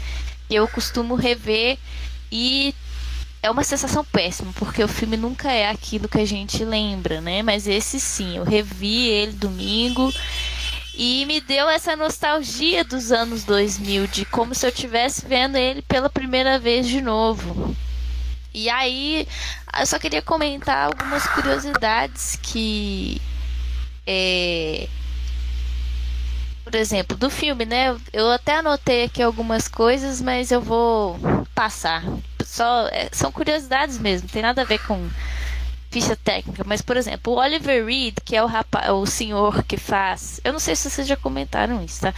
[0.49, 1.79] eu costumo rever
[2.31, 2.73] e
[3.45, 7.43] é uma sensação péssima, porque o filme nunca é aquilo que a gente lembra, né?
[7.43, 10.11] Mas esse sim, eu revi ele domingo
[10.95, 15.83] e me deu essa nostalgia dos anos 2000, de como se eu estivesse vendo ele
[15.83, 17.77] pela primeira vez de novo.
[18.55, 19.29] E aí,
[19.79, 23.21] eu só queria comentar algumas curiosidades que.
[24.07, 24.89] É,
[26.65, 27.95] por exemplo, do filme, né?
[28.13, 31.19] Eu- até anotei aqui algumas coisas, mas eu vou
[31.55, 32.03] passar.
[32.45, 35.09] Só é, são curiosidades mesmo, tem nada a ver com
[35.95, 36.65] ficha técnica.
[36.67, 40.41] Mas, por exemplo, o Oliver Reed, que é o rapaz, o senhor que faz.
[40.43, 42.13] Eu não sei se vocês já comentaram isso, tá?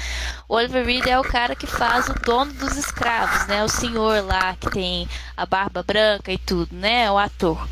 [0.49, 3.63] O Oliver Reed é o cara que faz o dono dos escravos, né?
[3.63, 5.07] O senhor lá que tem
[5.37, 7.11] a barba branca e tudo, né?
[7.11, 7.69] O ator.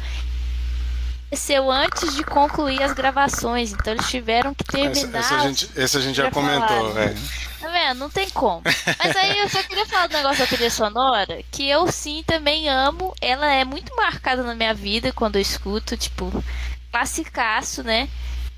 [1.34, 5.18] Aconteceu antes de concluir as gravações, então eles tiveram que terminar.
[5.18, 7.18] essa a gente, essa a gente já comentou, velho.
[7.60, 7.98] Tá vendo?
[7.98, 8.62] Não tem como.
[8.64, 12.68] Mas aí eu só queria falar do negócio da trilha sonora, que eu sim também
[12.68, 13.12] amo.
[13.20, 16.32] Ela é muito marcada na minha vida quando eu escuto, tipo,
[16.92, 18.08] classicaço, né?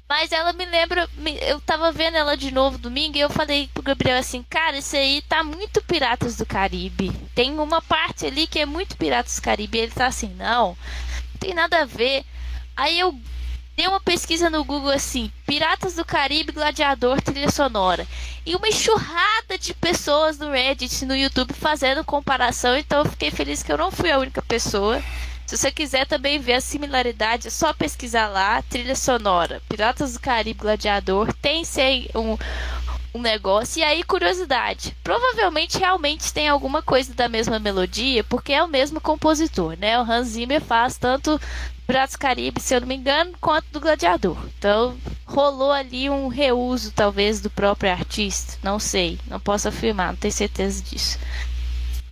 [0.07, 1.09] Mas ela me lembra.
[1.41, 4.95] Eu tava vendo ela de novo domingo e eu falei pro Gabriel assim, cara, isso
[4.97, 7.11] aí tá muito Piratas do Caribe.
[7.35, 9.79] Tem uma parte ali que é muito Piratas do Caribe.
[9.79, 12.23] E ele tá assim, não, não tem nada a ver.
[12.77, 13.19] Aí eu
[13.77, 18.07] dei uma pesquisa no Google assim, Piratas do Caribe, Gladiador, trilha sonora.
[18.45, 22.77] E uma enxurrada de pessoas no Reddit, no YouTube, fazendo comparação.
[22.77, 25.03] Então eu fiquei feliz que eu não fui a única pessoa.
[25.47, 29.63] Se você quiser também ver a similaridade, é só pesquisar lá, trilha sonora.
[29.69, 32.37] Piratas do Caribe, Gladiador, tem sim um,
[33.15, 33.79] um negócio.
[33.79, 34.97] E aí, curiosidade.
[35.05, 39.97] Provavelmente realmente tem alguma coisa da mesma melodia, porque é o mesmo compositor, né?
[40.01, 41.41] O Hans Zimmer faz tanto
[41.87, 44.37] Piratas Caribe, se eu não me engano, quanto do Gladiador.
[44.59, 48.59] Então, rolou ali um reuso, talvez, do próprio artista.
[48.63, 51.19] Não sei, não posso afirmar, não tenho certeza disso.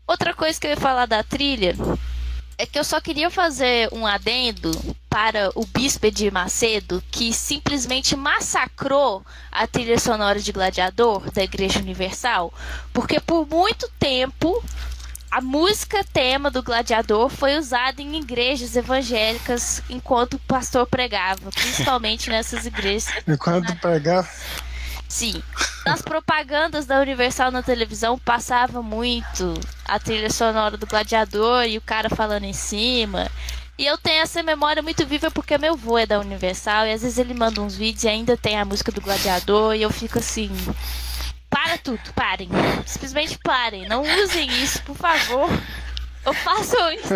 [0.07, 1.75] Outra coisa que eu ia falar da trilha
[2.57, 4.71] é que eu só queria fazer um adendo
[5.09, 11.81] para o Bispo de Macedo, que simplesmente massacrou a trilha sonora de Gladiador da Igreja
[11.81, 12.53] Universal,
[12.93, 14.63] porque por muito tempo
[15.35, 22.31] a música tema do Gladiador foi usada em igrejas evangélicas enquanto o pastor pregava, principalmente
[22.31, 24.31] nessas igrejas Enquanto pregar,
[25.09, 25.43] Sim.
[25.85, 29.55] Nas propagandas da Universal na televisão passava muito
[29.85, 33.29] a trilha sonora do Gladiador e o cara falando em cima.
[33.77, 37.03] E eu tenho essa memória muito viva porque meu avô é da Universal e às
[37.03, 40.21] vezes ele manda uns vídeos e ainda tem a música do Gladiador e eu fico
[40.21, 40.49] assim.
[41.55, 42.49] Para tudo, parem.
[42.85, 43.87] Simplesmente parem.
[43.89, 45.49] Não usem isso, por favor.
[46.25, 47.15] Ou façam isso.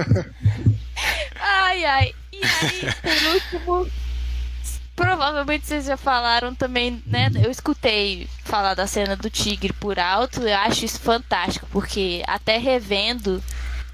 [1.40, 2.14] Ai, ai.
[2.32, 3.90] E aí, por último,
[4.98, 7.30] Provavelmente vocês já falaram também, né?
[7.40, 12.58] Eu escutei falar da cena do tigre por alto, eu acho isso fantástico, porque até
[12.58, 13.40] revendo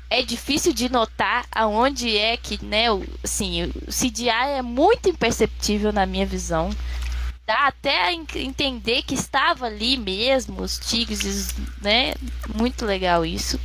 [0.09, 5.93] é difícil de notar aonde é que, né, o, assim, o CGI é muito imperceptível
[5.93, 6.71] na minha visão.
[7.47, 12.15] Dá até entender que estava ali mesmo, os tigres, né?
[12.55, 13.61] Muito legal isso.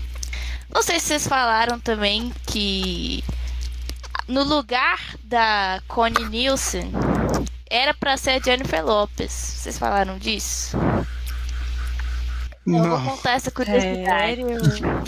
[0.74, 3.24] Não sei se vocês falaram também que
[4.28, 6.92] no lugar da Connie Nielsen
[7.70, 9.32] era pra ser Jennifer Lopez.
[9.32, 10.78] Vocês falaram disso?
[12.78, 14.06] Eu vou contar essa curiosidade.
[14.06, 14.48] Sério?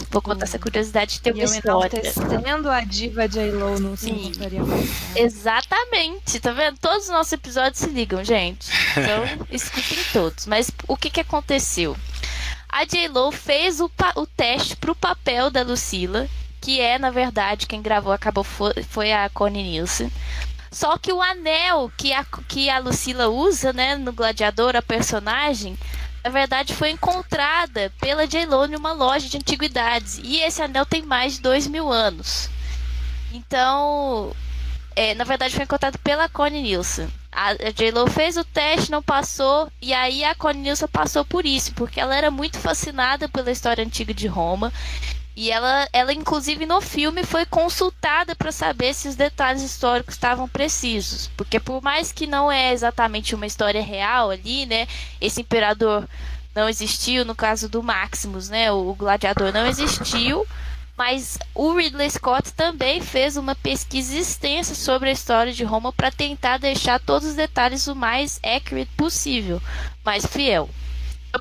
[0.09, 1.99] Vou contar essa curiosidade de ter E uma eu história.
[1.99, 3.27] enaltecendo a diva
[4.11, 4.89] encontraria mais.
[4.89, 5.05] né?
[5.15, 6.77] Exatamente, tá vendo?
[6.79, 8.69] Todos os nossos episódios se ligam, gente.
[8.91, 10.45] Então, escutem todos.
[10.45, 11.95] Mas o que, que aconteceu?
[12.69, 16.27] A J-Lo fez o, o teste pro papel da Lucila,
[16.61, 20.11] que é, na verdade, quem gravou acabou foi, foi a Connie Nielsen.
[20.71, 25.77] Só que o anel que a, que a Lucila usa, né, no Gladiador, a personagem,
[26.23, 30.19] na verdade foi encontrada pela J-Lo em uma loja de antiguidades.
[30.23, 32.49] E esse anel tem mais de dois mil anos.
[33.33, 34.35] Então,
[34.95, 37.07] é, na verdade foi encontrado pela Connie Nielsen.
[37.31, 41.73] A J-Lo fez o teste, não passou, e aí a Connie Nielsen passou por isso,
[41.73, 44.71] porque ela era muito fascinada pela história antiga de Roma.
[45.35, 50.47] E ela, ela inclusive no filme foi consultada para saber se os detalhes históricos estavam
[50.47, 54.87] precisos, porque por mais que não é exatamente uma história real ali, né?
[55.21, 56.07] Esse imperador
[56.53, 58.71] não existiu no caso do Maximus, né?
[58.71, 60.45] O gladiador não existiu,
[60.97, 66.11] mas o Ridley Scott também fez uma pesquisa extensa sobre a história de Roma para
[66.11, 69.61] tentar deixar todos os detalhes o mais accurate possível,
[70.03, 70.69] mais fiel.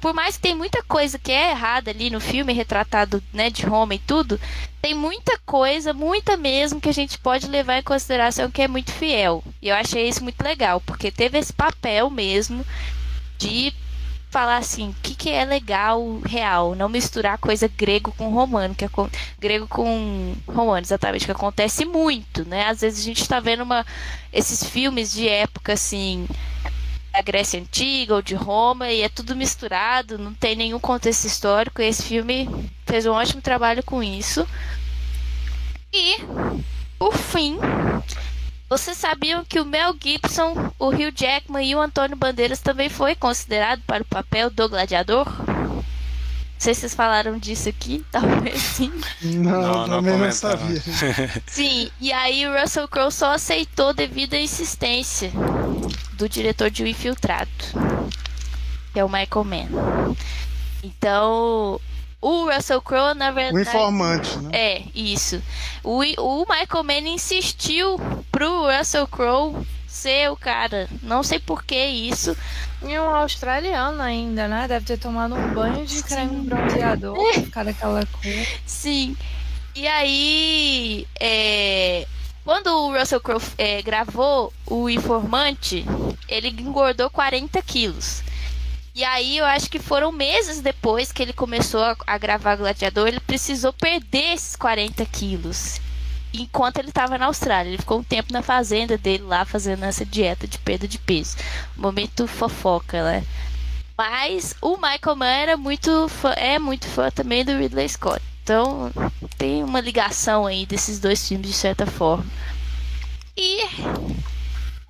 [0.00, 3.66] Por mais que tem muita coisa que é errada ali no filme, retratado né, de
[3.66, 4.40] Roma e tudo,
[4.80, 8.92] tem muita coisa, muita mesmo, que a gente pode levar em consideração que é muito
[8.92, 9.42] fiel.
[9.60, 12.64] E eu achei isso muito legal, porque teve esse papel mesmo
[13.36, 13.72] de
[14.30, 18.84] falar assim, o que, que é legal, real, não misturar coisa grego com romano, que
[18.84, 19.10] é com,
[19.40, 22.66] grego com romano, exatamente, que acontece muito, né?
[22.66, 23.84] Às vezes a gente está vendo uma,
[24.32, 26.28] esses filmes de época assim,
[27.12, 31.82] da Grécia Antiga ou de Roma e é tudo misturado, não tem nenhum contexto histórico.
[31.82, 32.48] E esse filme
[32.86, 34.46] fez um ótimo trabalho com isso.
[35.92, 36.18] E,
[36.98, 37.58] por fim,
[38.68, 43.14] vocês sabiam que o Mel Gibson, o Hugh Jackman e o Antônio Bandeiras também foi
[43.16, 45.26] considerado para o papel do gladiador?
[45.46, 45.84] Não
[46.58, 48.92] sei se vocês falaram disso aqui, talvez sim.
[49.20, 50.32] Não, Não, não também não, comentaram.
[50.32, 50.82] sabia.
[51.46, 55.32] Sim, e aí o Russell Crowe só aceitou devido à insistência
[56.20, 57.50] do diretor de O Infiltrado,
[58.92, 60.16] que é o Michael Mann.
[60.82, 61.80] Então,
[62.20, 63.68] o Russell Crowe, na O verdade.
[63.68, 64.50] informante, né?
[64.52, 65.42] É, isso.
[65.82, 67.98] O, o Michael Mann insistiu
[68.30, 70.88] pro Russell Crowe ser o cara.
[71.02, 72.36] Não sei por que isso.
[72.82, 74.68] E um australiano ainda, né?
[74.68, 78.20] Deve ter tomado um banho de creme bronzeador ficar daquela cor.
[78.66, 79.16] Sim.
[79.74, 82.06] E aí, é,
[82.44, 85.84] quando o Russell Crowe é, gravou o Informante,
[86.28, 88.22] ele engordou 40 quilos.
[88.94, 93.08] E aí eu acho que foram meses depois que ele começou a, a gravar Gladiador,
[93.08, 95.80] ele precisou perder esses 40 quilos.
[96.32, 100.04] Enquanto ele estava na Austrália, ele ficou um tempo na fazenda dele lá fazendo essa
[100.04, 101.36] dieta de perda de peso.
[101.76, 103.24] Momento fofoca, né?
[103.96, 108.29] Mas o Michael Mann era muito fã, é muito fã também do Ridley Scott.
[108.42, 108.90] Então
[109.38, 112.26] tem uma ligação aí desses dois filmes de certa forma.
[113.36, 113.62] E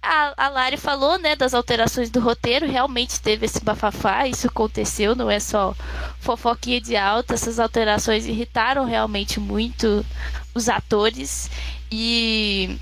[0.03, 2.67] a, a Lari falou, né, das alterações do roteiro.
[2.67, 5.75] Realmente teve esse bafafá, isso aconteceu, não é só
[6.21, 7.35] fofoquinha de alta.
[7.35, 10.05] Essas alterações irritaram realmente muito
[10.55, 11.51] os atores.
[11.93, 12.79] E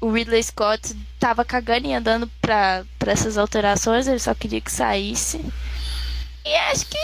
[0.00, 5.40] o Ridley Scott tava cagando e andando pra essas alterações, ele só queria que saísse.
[6.48, 6.96] E acho que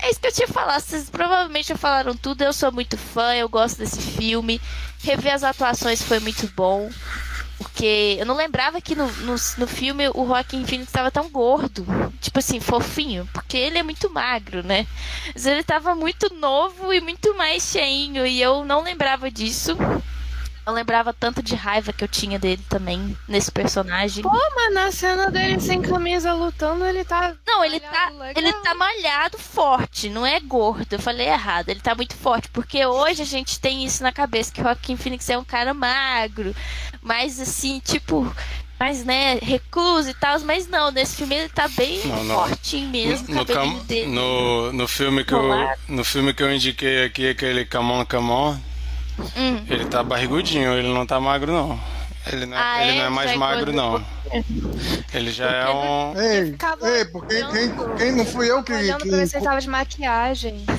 [0.00, 0.80] é isso que eu tinha falado.
[0.80, 2.42] Vocês provavelmente já falaram tudo.
[2.42, 4.60] Eu sou muito fã, eu gosto desse filme.
[5.04, 6.90] Rever as atuações foi muito bom.
[7.58, 11.86] Porque eu não lembrava que no, no, no filme o Joaquin Phoenix estava tão gordo.
[12.20, 13.28] Tipo assim, fofinho.
[13.32, 14.84] Porque ele é muito magro, né?
[15.32, 18.26] Mas ele estava muito novo e muito mais cheinho.
[18.26, 19.76] E eu não lembrava disso.
[20.70, 24.22] Eu lembrava tanto de raiva que eu tinha dele também, nesse personagem.
[24.22, 27.34] Pô, mas na cena dele sem camisa lutando, ele tá.
[27.46, 28.42] Não, ele tá, malhado legal.
[28.44, 30.92] ele tá malhado forte, não é gordo.
[30.92, 34.52] Eu falei errado, ele tá muito forte, porque hoje a gente tem isso na cabeça,
[34.52, 36.54] que o Joaquim Phoenix é um cara magro,
[37.02, 38.32] mas assim, tipo,
[38.78, 42.34] mas né, recluso e tal, mas não, nesse filme ele tá bem Não, não.
[42.36, 44.06] fortinho mesmo, o No, dele.
[44.10, 45.42] no, no filme que eu,
[45.88, 48.58] no filme que eu indiquei aqui, aquele Come On, Come On,
[49.36, 49.64] Hum.
[49.68, 51.80] ele tá barrigudinho, ele não tá magro não.
[52.30, 52.98] Ele não, é- Ah, ele é?
[52.98, 54.04] não é mais Já é magro não.
[55.14, 56.20] Ele já é um.
[56.20, 56.54] Ei,
[56.98, 60.64] ei, porque quem, quem não fui eu que, Olhando que- pra ele tava de maquiagem.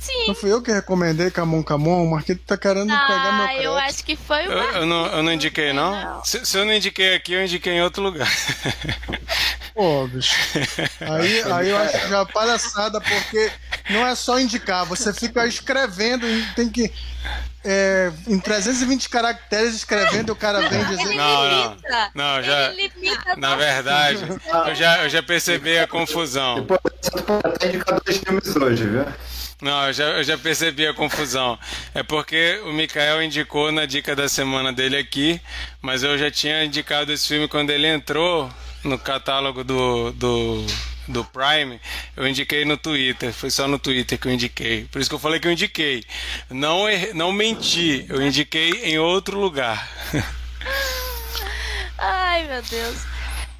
[0.00, 0.28] Sim.
[0.28, 3.72] não fui eu que recomendei Camon Camon, o Marquito tá querendo pegar meu Ah, eu
[3.74, 3.78] crédito.
[3.90, 4.64] acho que foi Eu, uma.
[4.78, 6.24] eu não, eu não indiquei não?
[6.24, 8.26] Se, se eu não indiquei aqui, eu indiquei em outro lugar.
[9.74, 10.34] Pô, bicho.
[11.00, 13.50] Aí, aí eu acho já palhaçada, porque
[13.90, 16.92] não é só indicar, você fica escrevendo tem que.
[17.64, 21.14] é, em 320 caracteres escrevendo, o cara vem dizer.
[21.14, 21.68] Não, não.
[21.70, 22.10] limita.
[22.14, 22.70] Não, já.
[22.70, 24.24] Ele limita Na verdade,
[24.66, 26.66] eu já, eu já percebi a confusão.
[26.66, 26.82] Pode
[27.44, 29.04] até indicar dois filmes hoje, viu?
[29.60, 31.58] Não, eu já, eu já percebi a confusão.
[31.94, 35.40] É porque o Mikael indicou na dica da semana dele aqui,
[35.82, 38.50] mas eu já tinha indicado esse filme quando ele entrou
[38.82, 40.64] no catálogo do, do,
[41.10, 41.80] do Prime.
[42.16, 44.84] Eu indiquei no Twitter, foi só no Twitter que eu indiquei.
[44.84, 46.04] Por isso que eu falei que eu indiquei.
[46.48, 46.84] Não,
[47.14, 49.88] não menti, eu indiquei em outro lugar.
[51.98, 52.96] Ai, meu Deus.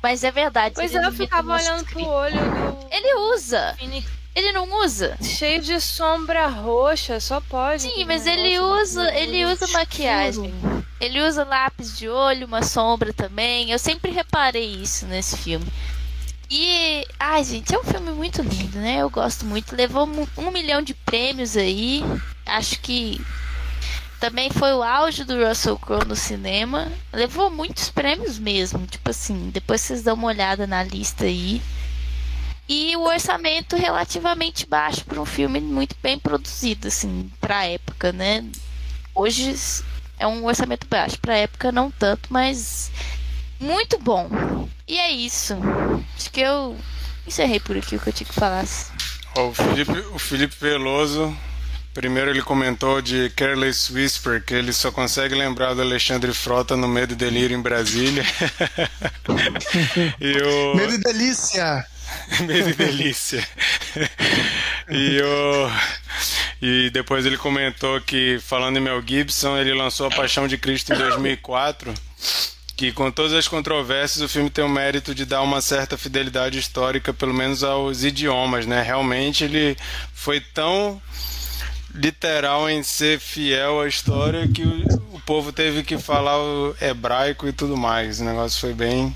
[0.03, 0.75] Mas é verdade.
[0.75, 3.75] Pois é, eu ficava olhando pro olho do Ele usa.
[3.79, 5.19] Phoenix Ele não usa.
[5.23, 7.83] cheio de sombra roxa, só pode.
[7.83, 10.55] Sim, mas ele usa, ele usa maquiagem.
[11.01, 13.71] Ele usa lápis de olho, uma sombra também.
[13.71, 15.67] Eu sempre reparei isso nesse filme.
[16.53, 18.97] E, ai, gente, é um filme muito lindo, né?
[18.97, 19.77] Eu gosto muito.
[19.77, 20.05] Levou
[20.37, 22.03] um, milhão de prêmios aí.
[22.45, 23.21] Acho que
[24.19, 26.91] também foi o auge do Russell Crowe no cinema.
[27.13, 28.85] Levou muitos prêmios mesmo.
[28.85, 31.63] Tipo assim, depois vocês dão uma olhada na lista aí.
[32.69, 38.45] E o orçamento relativamente baixo para um filme muito bem produzido, assim, pra época, né?
[39.15, 39.55] Hoje
[40.19, 42.91] é um orçamento baixo, pra época não tanto, mas
[43.61, 44.29] muito bom.
[44.91, 45.57] E é isso.
[46.17, 46.77] Acho que eu
[47.25, 48.65] encerrei por aqui o que eu tinha que falar.
[49.37, 51.33] O Felipe, o Felipe Veloso,
[51.95, 56.89] primeiro ele comentou de Careless Whisper, que ele só consegue lembrar do Alexandre Frota no
[56.89, 58.25] Medo e Delírio em Brasília.
[60.21, 60.75] e o...
[60.75, 61.87] Medo e Delícia!
[62.45, 63.49] Medo e Delícia.
[64.91, 65.71] e o...
[66.61, 70.93] E depois ele comentou que, falando em Mel Gibson, ele lançou A Paixão de Cristo
[70.93, 71.95] em 2004
[72.81, 76.59] que com todas as controvérsias o filme tem o mérito de dar uma certa fidelidade
[76.59, 78.81] histórica, pelo menos aos idiomas, né?
[78.81, 79.77] Realmente ele
[80.15, 80.99] foi tão
[81.95, 87.47] literal em ser fiel à história que o, o povo teve que falar o hebraico
[87.47, 88.19] e tudo mais.
[88.19, 89.15] O negócio foi bem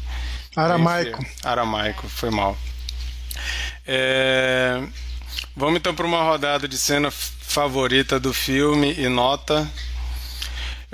[0.54, 1.22] aramaico.
[1.22, 2.58] Bem aramaico, foi mal.
[3.86, 4.78] É...
[5.56, 9.66] Vamos então para uma rodada de cena favorita do filme e nota.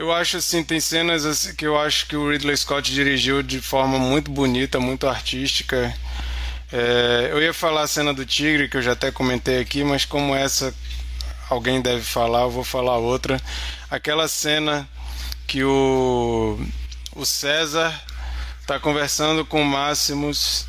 [0.00, 3.60] Eu acho assim, tem cenas assim, que eu acho que o Ridley Scott dirigiu de
[3.60, 5.94] forma muito bonita, muito artística.
[6.72, 10.06] É, eu ia falar a cena do tigre, que eu já até comentei aqui, mas
[10.06, 10.74] como essa
[11.50, 13.38] alguém deve falar, eu vou falar outra.
[13.90, 14.88] Aquela cena
[15.46, 16.58] que o,
[17.14, 17.94] o César
[18.58, 20.64] está conversando com o Máximos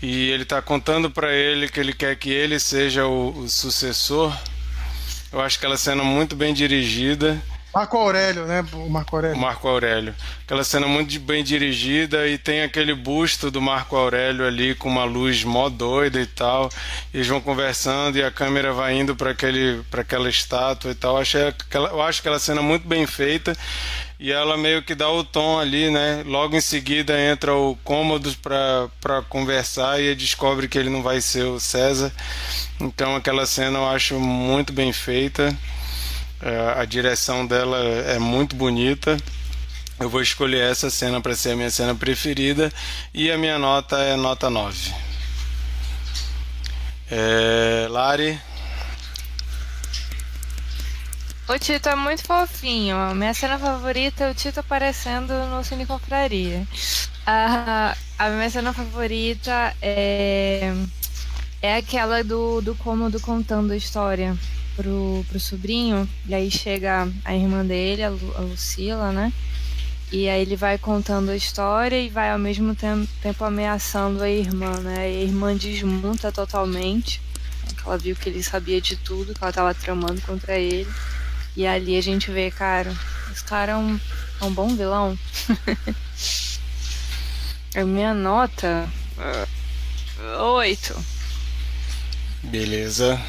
[0.00, 4.32] e ele está contando para ele que ele quer que ele seja o, o sucessor.
[5.32, 7.42] Eu acho aquela cena muito bem dirigida
[7.74, 8.64] Marco Aurélio, né?
[8.72, 9.36] O Marco Aurélio.
[9.36, 10.14] Marco Aurélio.
[10.44, 15.04] Aquela cena muito bem dirigida e tem aquele busto do Marco Aurélio ali com uma
[15.04, 16.70] luz mó doida e tal.
[17.12, 20.94] E eles vão conversando e a câmera vai indo para aquele para aquela estátua e
[20.94, 21.16] tal.
[21.16, 23.56] Eu, achei aquela, eu acho aquela cena muito bem feita
[24.20, 26.22] e ela meio que dá o tom ali, né?
[26.24, 31.44] Logo em seguida entra o cômodo para conversar e descobre que ele não vai ser
[31.44, 32.12] o César.
[32.80, 35.54] Então aquela cena eu acho muito bem feita.
[36.44, 39.16] É, a direção dela é muito bonita.
[39.98, 42.70] Eu vou escolher essa cena para ser a minha cena preferida
[43.14, 44.92] e a minha nota é nota 9.
[47.10, 48.38] É, Lari.
[51.48, 53.14] O Tito é muito fofinho.
[53.14, 56.68] Minha cena favorita é o Tito aparecendo no Cine Confraria.
[57.26, 60.74] A, a minha cena favorita é,
[61.62, 64.36] é aquela do, do cômodo contando a história
[64.76, 69.32] pro, pro sobrinho, e aí chega a irmã dele, a, Lu, a Lucila, né?
[70.12, 74.30] E aí ele vai contando a história e vai ao mesmo tempo, tempo ameaçando a
[74.30, 75.12] irmã, né?
[75.12, 77.20] E a irmã desmonta totalmente.
[77.84, 80.88] Ela viu que ele sabia de tudo, que ela tava tramando contra ele.
[81.56, 82.94] E ali a gente vê, cara,
[83.32, 83.98] esse cara é um,
[84.40, 85.18] é um bom vilão.
[87.74, 88.88] a minha nota.
[90.38, 90.94] Oito.
[92.42, 93.20] Beleza.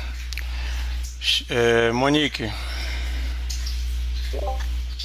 [1.50, 2.52] É, Monique.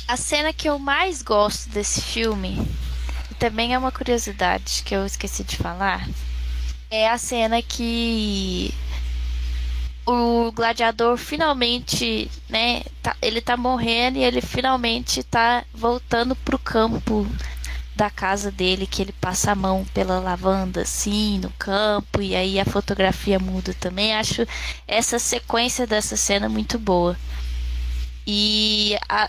[0.07, 2.59] A cena que eu mais gosto desse filme,
[3.31, 6.09] e também é uma curiosidade que eu esqueci de falar,
[6.91, 8.75] é a cena que
[10.05, 17.27] o gladiador finalmente, né, tá, ele tá morrendo e ele finalmente tá voltando pro campo
[18.01, 22.59] da casa dele que ele passa a mão pela lavanda assim no campo e aí
[22.59, 24.15] a fotografia muda também.
[24.15, 24.47] Acho
[24.89, 27.15] essa sequência dessa cena muito boa.
[28.27, 29.29] E a,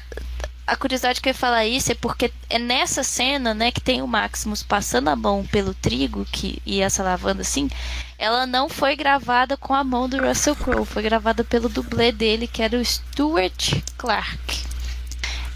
[0.65, 4.01] a curiosidade que eu ia falar isso é porque é nessa cena, né, que tem
[4.01, 7.69] o Maximus passando a mão pelo trigo que, e essa lavanda assim,
[8.17, 12.47] ela não foi gravada com a mão do Russell Crowe, foi gravada pelo dublê dele,
[12.47, 14.70] que era o Stuart Clark.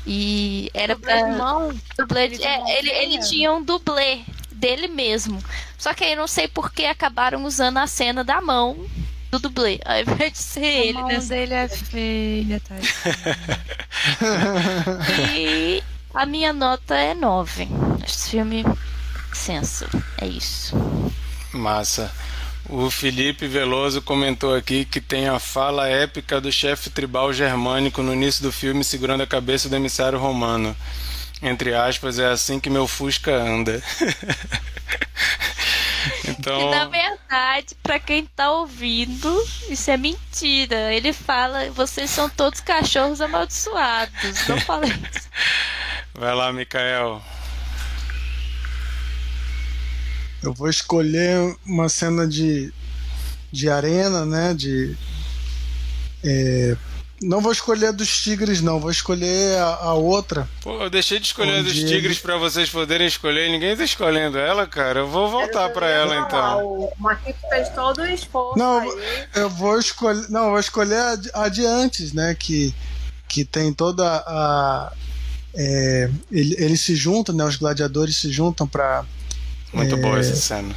[0.05, 1.19] E era pra.
[1.19, 5.41] Irmão, dublê de, é, ele, ele tinha um dublê dele mesmo.
[5.77, 8.87] Só que aí não sei por que acabaram usando a cena da mão
[9.31, 10.97] do dublê, ao invés de ser a ele.
[10.97, 11.29] A mão nessa...
[11.29, 12.75] dele é feia, tá?
[15.35, 15.83] e
[16.13, 17.67] a minha nota é 9.
[18.05, 18.63] Esse filme
[19.33, 19.85] senso.
[20.19, 20.75] É isso.
[21.53, 22.11] Massa.
[22.67, 28.13] O Felipe Veloso comentou aqui que tem a fala épica do chefe tribal germânico no
[28.13, 30.75] início do filme segurando a cabeça do emissário romano.
[31.43, 33.83] Entre aspas, é assim que meu Fusca anda.
[36.27, 36.59] então...
[36.59, 40.91] E na verdade, para quem tá ouvindo, isso é mentira.
[40.91, 44.47] Ele fala, vocês são todos cachorros amaldiçoados.
[44.47, 45.29] Não falei isso.
[46.17, 47.21] Vai lá, Mikael.
[50.43, 52.71] Eu vou escolher uma cena de,
[53.51, 54.53] de arena, né?
[54.53, 54.95] De.
[56.23, 56.75] É,
[57.21, 58.79] não vou escolher a dos tigres, não.
[58.79, 60.47] Vou escolher a, a outra.
[60.61, 63.49] Pô, eu deixei de escolher a dos tigres ele- pra vocês poderem escolher.
[63.49, 64.99] Ninguém tá escolhendo ela, cara.
[64.99, 66.59] Eu vou voltar pra ela então.
[66.67, 68.89] O Marquinhos fez todo o esforço Não, aí.
[69.35, 70.27] Eu vou escolher.
[70.29, 72.35] Não, eu vou escolher a de, a de antes, né?
[72.37, 72.73] Que,
[73.27, 74.91] que tem toda a.
[75.55, 77.45] é, ele- eles se juntam, né?
[77.45, 79.05] Os gladiadores se juntam para
[79.75, 80.19] Muito boa É.
[80.21, 80.75] essa cena.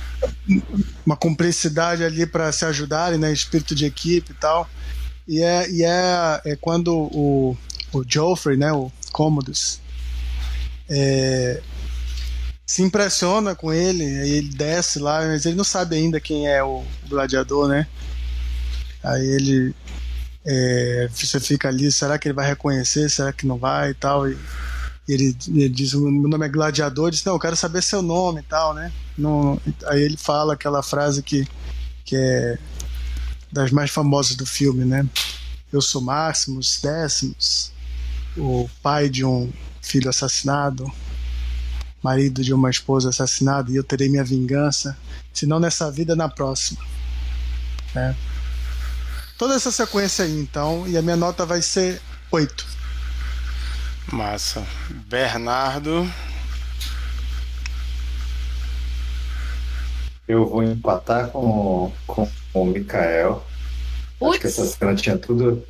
[1.07, 3.33] uma cumplicidade ali para se ajudarem, né?
[3.33, 4.69] Espírito de equipe e tal.
[5.27, 7.57] E é, e é, é quando o,
[7.93, 8.73] o Joffrey, né?
[8.73, 9.81] O Commodus,
[10.89, 11.61] é,
[12.67, 16.63] se impressiona com ele, aí ele desce lá, mas ele não sabe ainda quem é
[16.63, 17.87] o gladiador, né?
[19.03, 19.75] Aí ele.
[20.47, 23.09] é, você fica ali, será que ele vai reconhecer?
[23.11, 24.29] Será que não vai e tal?
[24.29, 24.37] E
[25.09, 27.11] ele, ele diz: Meu nome é Gladiador.
[27.11, 28.93] Diz: Não, eu quero saber seu nome e tal, né?
[29.17, 31.49] Não, aí ele fala aquela frase que,
[32.05, 32.59] que é
[33.51, 35.09] das mais famosas do filme, né?
[35.73, 37.73] Eu sou Máximos Décimos,
[38.37, 39.51] o pai de um
[39.83, 40.91] filho assassinado,
[42.03, 44.97] marido de uma esposa assassinada, e eu terei minha vingança,
[45.33, 46.81] se não nessa vida, na próxima.
[47.95, 48.15] né?
[49.39, 52.01] Toda essa sequência aí, então, e a minha nota vai ser
[52.31, 52.78] 8.
[54.13, 54.65] Massa.
[54.91, 56.11] Bernardo.
[60.27, 63.45] Eu vou empatar com, com o Mikael.
[64.23, 65.65] Acho que essa Putz, cena tinha tudo.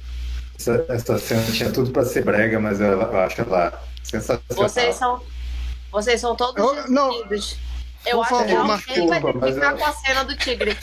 [0.58, 4.42] Essa, essa cena tinha tudo pra ser brega, mas eu, eu acho ela sensacional.
[4.68, 5.22] vocês são.
[5.92, 7.10] Vocês são todos Eu- não.
[7.10, 7.56] unidos.
[8.06, 10.36] Eu Por acho favor, que alguém Marquinhos, vai ter que ficar com a cena do
[10.36, 10.78] tigre.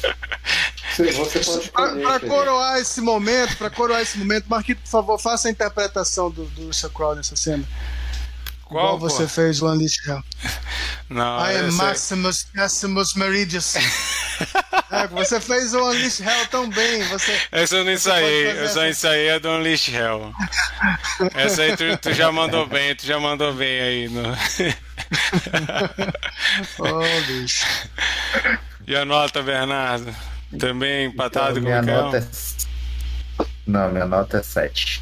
[1.73, 6.45] Para coroar esse momento, para coroar esse momento, Marquito, por favor, faça a interpretação do,
[6.45, 7.63] do Russell Crowe nessa cena.
[8.63, 9.29] Qual Igual você pô?
[9.29, 10.23] fez o Unleashed Hell.
[11.09, 13.73] Não, I am essa- Maximus Decimus Meridius.
[14.91, 17.03] é, você fez o Unleashed Hell tão bem.
[17.05, 20.31] Você, Essa eu não ensaiei, eu só ensaiei a do Unleash Hell.
[21.33, 24.09] Essa aí tu, tu já mandou bem, tu já mandou bem aí.
[24.09, 24.23] No...
[26.79, 27.65] oh, bicho.
[28.87, 30.15] E a nota, Bernardo?
[30.59, 32.25] Também empatado Então, com minha o nota é...
[33.65, 35.01] Não, minha nota é 7.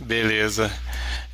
[0.00, 0.70] Beleza.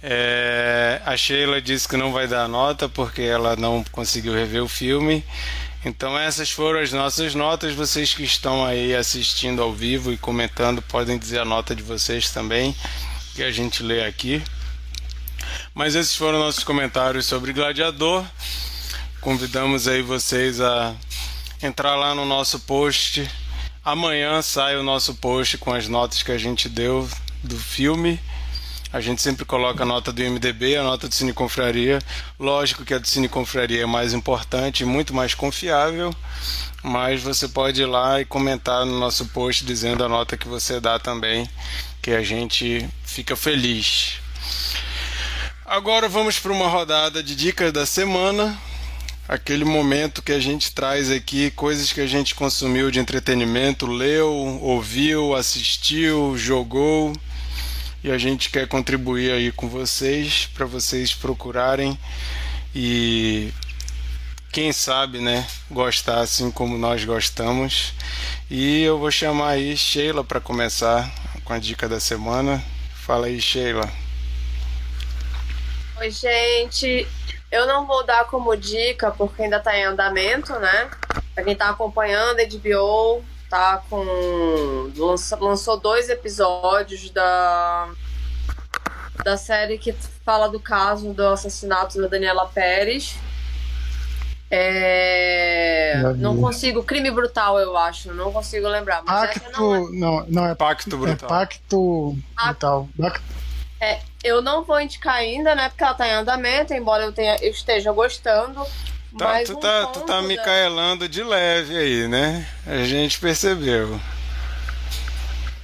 [0.02, 4.68] É, a Sheila disse que não vai dar nota porque ela não conseguiu rever o
[4.68, 5.24] filme.
[5.84, 7.74] Então essas foram as nossas notas.
[7.74, 12.30] Vocês que estão aí assistindo ao vivo e comentando podem dizer a nota de vocês
[12.30, 12.74] também,
[13.34, 14.42] que a gente lê aqui.
[15.74, 18.24] Mas esses foram nossos comentários sobre Gladiador.
[19.20, 20.94] Convidamos aí vocês a
[21.62, 23.28] entrar lá no nosso post.
[23.84, 27.08] Amanhã sai o nosso post com as notas que a gente deu
[27.42, 28.20] do filme.
[28.92, 31.98] A gente sempre coloca a nota do IMDB, a nota do Cine Confraria.
[32.38, 36.14] Lógico que a do Cine Confraria é mais importante muito mais confiável,
[36.82, 40.78] mas você pode ir lá e comentar no nosso post dizendo a nota que você
[40.78, 41.48] dá também,
[42.02, 44.18] que a gente fica feliz.
[45.64, 48.60] Agora vamos para uma rodada de dicas da semana.
[49.26, 54.30] Aquele momento que a gente traz aqui coisas que a gente consumiu de entretenimento, leu,
[54.60, 57.14] ouviu, assistiu, jogou
[58.02, 61.98] e a gente quer contribuir aí com vocês para vocês procurarem
[62.74, 63.52] e
[64.50, 67.94] quem sabe, né, gostar assim como nós gostamos.
[68.50, 71.10] E eu vou chamar aí Sheila para começar
[71.44, 72.62] com a dica da semana.
[72.94, 73.90] Fala aí, Sheila.
[75.98, 77.06] Oi, gente.
[77.50, 80.90] Eu não vou dar como dica porque ainda tá em andamento, né?
[81.34, 84.90] Pra quem tá acompanhando, HBO tá com.
[84.96, 87.90] lança- lançou dois episódios da.
[89.22, 89.92] da série que
[90.24, 93.14] fala do caso do assassinato da Daniela Pérez.
[94.50, 96.82] É, não consigo.
[96.82, 98.12] Crime brutal, eu acho.
[98.14, 99.02] Não consigo lembrar.
[99.06, 99.92] Mas essa não é- Pacto.
[99.94, 101.28] Não, não é Pacto É Brutal.
[101.28, 102.44] pacto Ah.
[102.46, 102.88] brutal.
[102.98, 103.22] Pacto-
[104.24, 105.68] Eu não vou indicar ainda, né?
[105.68, 108.64] Porque ela tá em andamento, embora eu, tenha, eu esteja gostando.
[109.18, 112.48] Tá, tu, um tá, tu tá micaelando de leve aí, né?
[112.66, 114.00] A gente percebeu.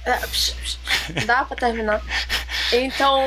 [0.05, 2.01] É, psh, psh, Dá pra terminar.
[2.71, 3.19] Então,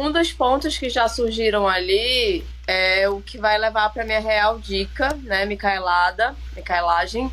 [0.00, 4.58] um dos pontos que já surgiram ali é o que vai levar pra minha real
[4.58, 7.30] dica, né, Micaelada, Micaelagem,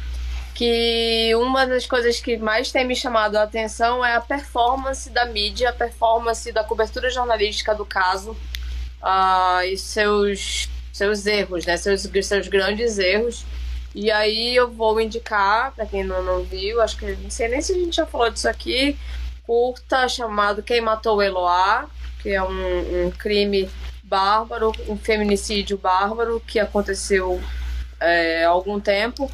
[0.53, 5.25] que uma das coisas que mais tem me chamado a atenção é a performance da
[5.25, 8.35] mídia, a performance da cobertura jornalística do caso
[9.01, 13.45] ah, e seus, seus erros, né, seus, seus grandes erros.
[13.93, 17.61] E aí eu vou indicar, pra quem não, não viu, acho que não sei nem
[17.61, 18.97] se a gente já falou disso aqui,
[19.43, 21.87] curta chamado Quem Matou Eloá,
[22.21, 23.69] que é um, um crime
[24.03, 27.41] bárbaro, um feminicídio bárbaro que aconteceu
[27.99, 29.31] é, há algum tempo.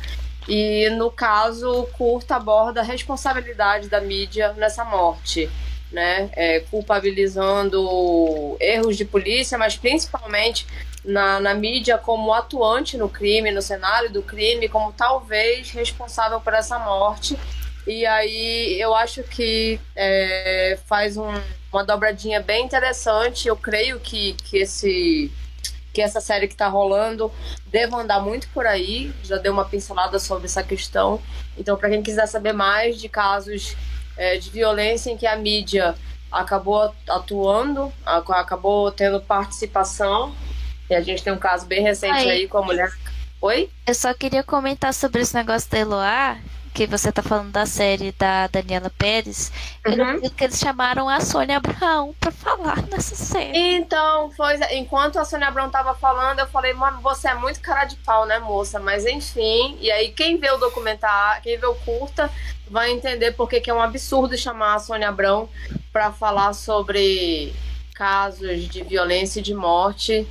[0.48, 5.50] E no caso, Curta aborda a responsabilidade da mídia nessa morte,
[5.92, 6.30] né?
[6.34, 10.66] É, culpabilizando erros de polícia, mas principalmente
[11.08, 16.54] na, na mídia como atuante no crime, no cenário do crime, como talvez responsável por
[16.54, 17.40] essa morte.
[17.88, 21.32] E aí eu acho que é, faz um,
[21.72, 23.48] uma dobradinha bem interessante.
[23.48, 25.32] Eu creio que, que esse
[25.94, 27.32] que essa série que está rolando
[27.66, 29.12] deva andar muito por aí.
[29.24, 31.20] Já deu uma pincelada sobre essa questão.
[31.58, 33.76] Então, para quem quiser saber mais de casos
[34.16, 35.96] é, de violência em que a mídia
[36.32, 40.36] acabou atuando, acabou tendo participação,
[40.90, 42.92] e a gente tem um caso bem recente aí, aí com a mulher.
[43.42, 43.70] Oi?
[43.86, 46.38] Eu só queria comentar sobre esse negócio da Eloá,
[46.78, 49.52] que você tá falando da série da Daniela Pérez,
[49.84, 49.94] uhum.
[49.94, 53.58] eu não que eles chamaram a Sônia Abraão pra falar nessa série.
[53.58, 57.86] Então, foi, enquanto a Sônia Abraão tava falando, eu falei, mano, você é muito cara
[57.86, 58.80] de pau, né, moça?
[58.80, 62.32] Mas enfim, e aí quem vê o documentário, quem vê o curta,
[62.70, 65.50] vai entender porque que é um absurdo chamar a Sônia Abrão
[65.92, 67.56] para falar sobre
[67.96, 70.28] casos de violência e de morte.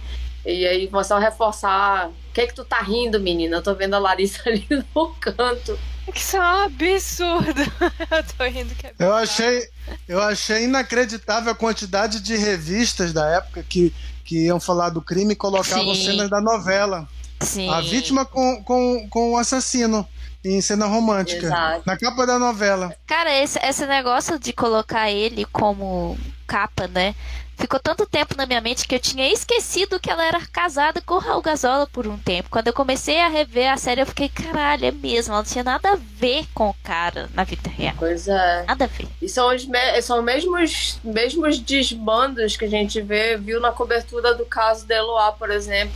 [0.47, 2.09] E aí, vou só reforçar.
[2.09, 3.56] O que é que tu tá rindo, menina?
[3.56, 4.64] Eu tô vendo a Larissa ali
[4.94, 5.77] no canto.
[6.14, 7.62] Isso é um absurdo.
[8.10, 9.68] Eu tô rindo que é Eu achei,
[10.06, 13.93] eu achei inacreditável a quantidade de revistas da época que,
[14.24, 16.05] que iam falar do crime e colocavam Sim.
[16.05, 17.09] cenas da novela.
[17.40, 17.68] Sim.
[17.68, 20.09] A vítima com, com, com o assassino
[20.44, 21.47] em cena romântica.
[21.47, 21.82] Exato.
[21.85, 22.94] Na capa da novela.
[23.05, 26.16] Cara, esse, esse negócio de colocar ele como
[26.47, 27.14] capa, né?
[27.57, 31.15] Ficou tanto tempo na minha mente que eu tinha esquecido que ela era casada com
[31.15, 32.51] o Raul Gazola por um tempo.
[32.51, 35.65] Quando eu comecei a rever a série, eu fiquei, caralho, é mesmo, ela não tinha
[35.65, 37.95] nada a ver com o cara na vida real.
[37.99, 38.65] Pois é.
[38.65, 39.09] Nada a ver.
[39.20, 44.35] E são os, me são mesmos, mesmos desbandos que a gente vê, viu na cobertura
[44.35, 45.95] do caso de Eloá, por exemplo.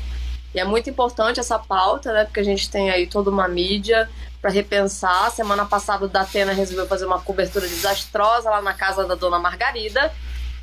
[0.54, 2.24] E é muito importante essa pauta, né?
[2.24, 4.08] Porque a gente tem aí toda uma mídia
[4.40, 5.30] para repensar.
[5.30, 10.12] Semana passada o Datena resolveu fazer uma cobertura desastrosa lá na casa da dona Margarida.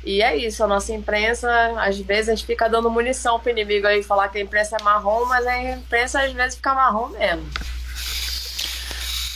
[0.04, 3.86] E é isso, a nossa imprensa, às vezes a gente fica dando munição pro inimigo
[3.86, 7.48] aí falar que a imprensa é marrom, mas a imprensa às vezes fica marrom mesmo.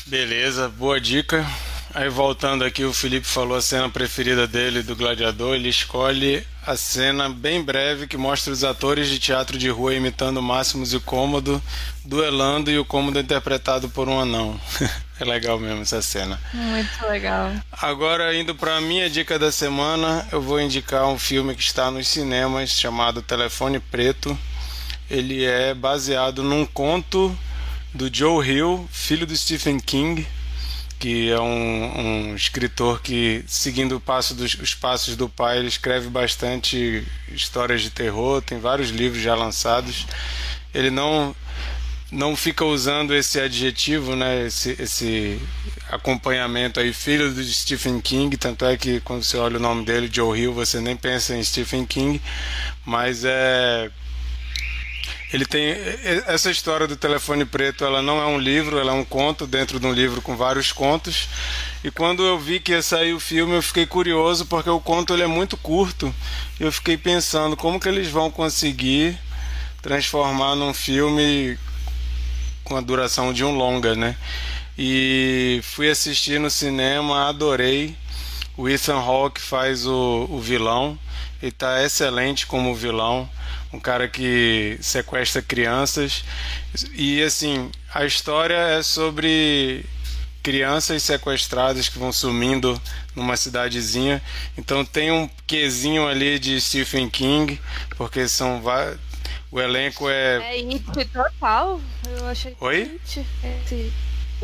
[0.07, 1.45] Beleza, boa dica.
[1.95, 5.55] Aí voltando aqui, o Felipe falou a cena preferida dele do Gladiador.
[5.55, 10.41] Ele escolhe a cena bem breve que mostra os atores de teatro de rua imitando
[10.41, 11.63] Máximos e Cômodo,
[12.03, 14.59] duelando e o Cômodo interpretado por um anão.
[15.21, 16.41] é legal mesmo essa cena.
[16.55, 17.53] Muito legal.
[17.71, 21.91] Agora, indo para a minha dica da semana, eu vou indicar um filme que está
[21.91, 24.39] nos cinemas chamado Telefone Preto.
[25.11, 27.37] Ele é baseado num conto
[27.93, 30.27] do Joe Hill, filho do Stephen King
[31.03, 36.09] que é um, um escritor que, seguindo passo dos, os passos do pai, ele escreve
[36.09, 40.07] bastante histórias de terror, tem vários livros já lançados.
[40.73, 41.35] Ele não
[42.09, 45.41] não fica usando esse adjetivo, né, esse, esse
[45.91, 50.11] acompanhamento aí, filho do Stephen King, tanto é que quando você olha o nome dele,
[50.13, 52.21] Joe Hill, você nem pensa em Stephen King,
[52.85, 53.91] mas é
[55.33, 55.75] ele tem
[56.27, 59.81] essa história do telefone preto, ela não é um livro, ela é um conto dentro
[59.81, 61.27] de um livro com vários contos.
[61.83, 65.15] E quando eu vi que ia sair o filme, eu fiquei curioso porque o conto
[65.15, 66.15] ele é muito curto.
[66.61, 69.19] Eu fiquei pensando como que eles vão conseguir
[69.81, 71.59] transformar num filme
[72.63, 74.15] com a duração de um longa, né?
[74.77, 77.97] E fui assistir no cinema, adorei.
[78.55, 80.99] O Ethan Hawke faz o, o vilão,
[81.41, 83.29] ele está excelente como vilão
[83.73, 86.25] um cara que sequestra crianças.
[86.93, 89.85] E assim, a história é sobre
[90.43, 92.81] crianças sequestradas que vão sumindo
[93.15, 94.21] numa cidadezinha.
[94.59, 97.61] Então tem um quesinho ali de Stephen King,
[97.97, 98.63] porque são.
[99.51, 100.37] O elenco é.
[100.37, 101.81] É it total.
[102.19, 102.57] Eu achei.
[102.61, 102.83] Oi?
[102.83, 103.27] It.
[103.65, 103.93] Esse,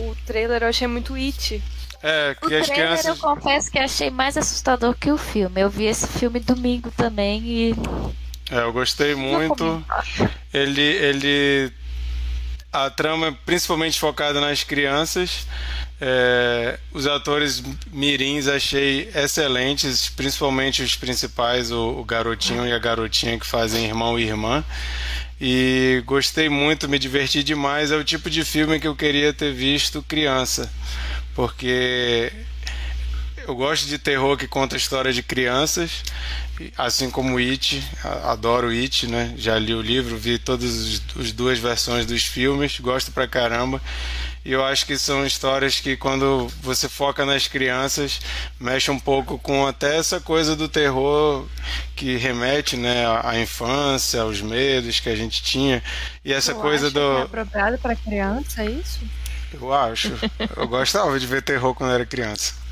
[0.02, 1.62] o trailer eu achei muito it.
[2.02, 3.06] É, que o as trailer crianças.
[3.06, 5.60] Eu confesso que achei mais assustador que o filme.
[5.60, 7.74] Eu vi esse filme domingo também e
[8.50, 9.84] é, eu gostei muito.
[10.52, 11.72] Ele, ele,
[12.72, 15.46] a trama é principalmente focada nas crianças.
[16.00, 23.38] É, os atores mirins achei excelentes, principalmente os principais, o, o, garotinho e a garotinha
[23.38, 24.64] que fazem irmão e irmã.
[25.40, 27.90] E gostei muito, me diverti demais.
[27.90, 30.72] É o tipo de filme que eu queria ter visto criança,
[31.34, 32.32] porque
[33.48, 36.02] eu gosto de terror que conta história de crianças,
[36.76, 37.82] assim como It,
[38.24, 39.32] adoro It, né?
[39.38, 43.80] Já li o livro, vi todas as duas versões dos filmes, gosto pra caramba.
[44.44, 48.20] E eu acho que são histórias que, quando você foca nas crianças,
[48.60, 51.46] mexe um pouco com até essa coisa do terror
[51.96, 55.82] que remete né, à infância, aos medos que a gente tinha.
[56.22, 57.00] E essa Eu coisa do.
[57.00, 59.00] que é apropriado pra criança, é isso?
[59.54, 60.12] Eu acho.
[60.54, 62.67] Eu gostava de ver terror quando era criança.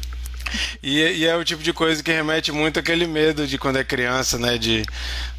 [0.82, 3.85] E, e, é o tipo de coisa que remete muito àquele medo de quando é
[3.85, 4.59] criança, né?
[4.59, 4.85] De,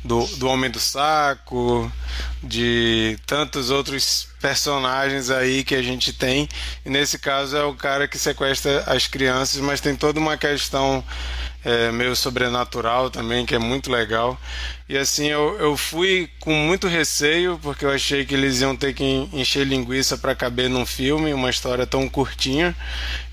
[0.04, 1.92] do, do Homem do Saco,
[2.44, 6.48] de tantos outros personagens aí que a gente tem.
[6.86, 11.04] E nesse caso é o cara que sequestra as crianças, mas tem toda uma questão
[11.64, 14.40] é, meio sobrenatural também, que é muito legal.
[14.88, 18.94] E assim, eu, eu fui com muito receio, porque eu achei que eles iam ter
[18.94, 19.04] que
[19.34, 22.76] encher linguiça para caber num filme, uma história tão curtinha.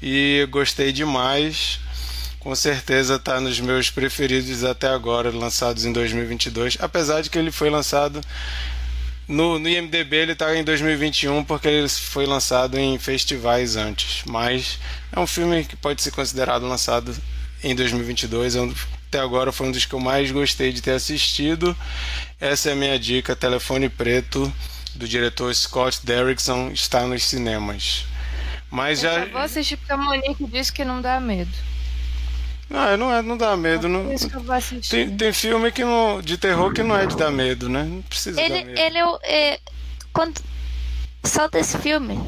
[0.03, 1.79] E gostei demais.
[2.41, 6.77] Com certeza está nos meus preferidos até agora, lançados em 2022.
[6.81, 8.21] Apesar de que ele foi lançado
[9.27, 14.23] no, no IMDB, ele está em 2021 porque ele foi lançado em festivais antes.
[14.27, 14.79] Mas
[15.11, 17.15] é um filme que pode ser considerado lançado
[17.65, 18.55] em 2022.
[19.09, 21.77] Até agora foi um dos que eu mais gostei de ter assistido.
[22.41, 24.53] Essa é a minha dica: Telefone Preto,
[24.95, 28.05] do diretor Scott Derrickson, está nos cinemas.
[28.71, 29.25] Mas eu já.
[29.27, 31.51] vou assistir porque a Monique disse que não dá medo.
[32.69, 33.89] Não, não, é, não dá medo.
[33.89, 34.91] Não, Por isso que eu vou assistir.
[34.91, 37.85] tem, tem filme que não, de terror que não é de dar medo, né?
[37.85, 38.81] Não precisa Ele, dar medo.
[38.81, 39.61] ele é, o- é,
[40.13, 40.41] quando
[41.23, 42.19] só desse filme,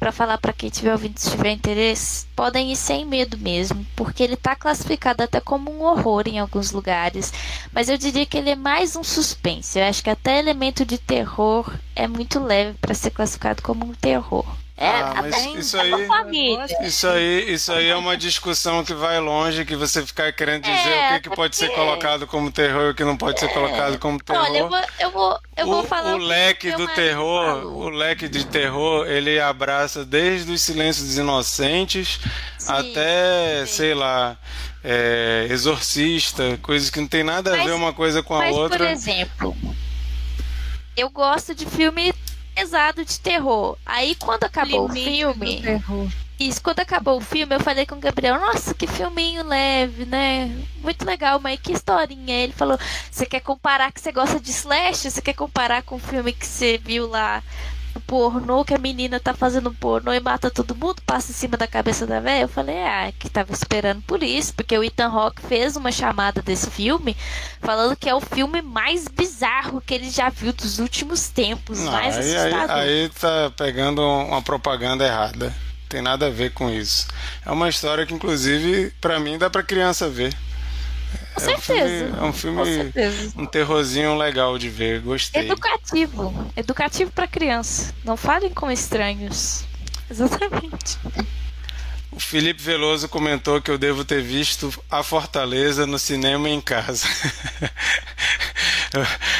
[0.00, 4.22] pra falar pra quem tiver ouvindo, se tiver interesse, podem ir sem medo mesmo, porque
[4.22, 7.30] ele tá classificado até como um horror em alguns lugares,
[7.70, 9.78] mas eu diria que ele é mais um suspense.
[9.78, 13.92] Eu acho que até elemento de terror é muito leve pra ser classificado como um
[13.92, 14.46] terror.
[14.82, 16.86] É, Ah, mas até isso é aí-.
[16.86, 20.88] Isso aí, isso aí é uma discussão que vai longe, que você ficar querendo dizer
[20.88, 23.48] É, o que, que pode ser colocado como terror e o que não pode ser
[23.52, 24.42] colocado como terror.
[24.42, 27.82] Olha, eu vou, eu vou, eu o, vou falar o que leque do terror, falou.
[27.82, 32.18] o leque de terror, ele abraça desde os silêncios dos inocentes
[32.58, 33.72] Sim, até, sim.
[33.74, 34.38] sei lá,
[34.82, 38.52] é, exorcista, coisas que não tem nada a Mas- ver uma coisa com a Mas,
[38.52, 38.90] por outra.
[38.90, 39.54] exemplo,
[40.96, 42.12] eu gosto de filme
[42.60, 43.76] pesado de terror.
[43.86, 45.62] Aí quando acabou o Limite filme,
[46.38, 50.50] isso, quando acabou o filme, eu falei com o Gabriel, nossa, que filminho leve, né?
[50.78, 52.34] Muito legal, mas que historinha.
[52.34, 52.78] Ele falou,
[53.10, 55.10] você quer comparar que você gosta de slash?
[55.10, 57.42] Você quer comparar com o filme que você viu lá
[58.06, 61.66] pornô, que a menina tá fazendo pornô e mata todo mundo, passa em cima da
[61.66, 62.42] cabeça da velha?
[62.42, 66.40] Eu falei, ah, que tava esperando por isso, porque o Ethan Hawke fez uma chamada
[66.42, 67.16] desse filme,
[67.60, 71.92] falando que é o filme mais bizarro que ele já viu dos últimos tempos, Não,
[71.92, 72.76] mais aí, aí, assustador.
[72.76, 75.52] aí tá pegando uma propaganda errada.
[75.88, 77.08] Tem nada a ver com isso.
[77.44, 80.32] É uma história que, inclusive, pra mim dá pra criança ver.
[81.44, 82.04] Com é um certeza.
[82.06, 83.32] filme- é um filme- Com certeza.
[83.36, 85.42] Um terrorzinho legal de ver, gostei.
[85.46, 86.52] Educativo.
[86.56, 87.94] Educativo para criança.
[88.04, 89.64] Não falem com estranhos.
[90.10, 90.98] Exatamente.
[92.12, 96.60] O Felipe Veloso comentou que eu devo ter visto A Fortaleza no cinema e em
[96.60, 97.06] casa.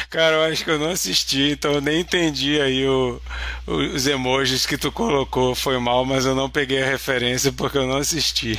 [0.09, 3.21] Cara, eu acho que eu não assisti, então eu nem entendi aí o-
[3.67, 5.53] os emojis que tu colocou.
[5.53, 8.57] Foi mal, mas eu não peguei a referência porque eu não assisti.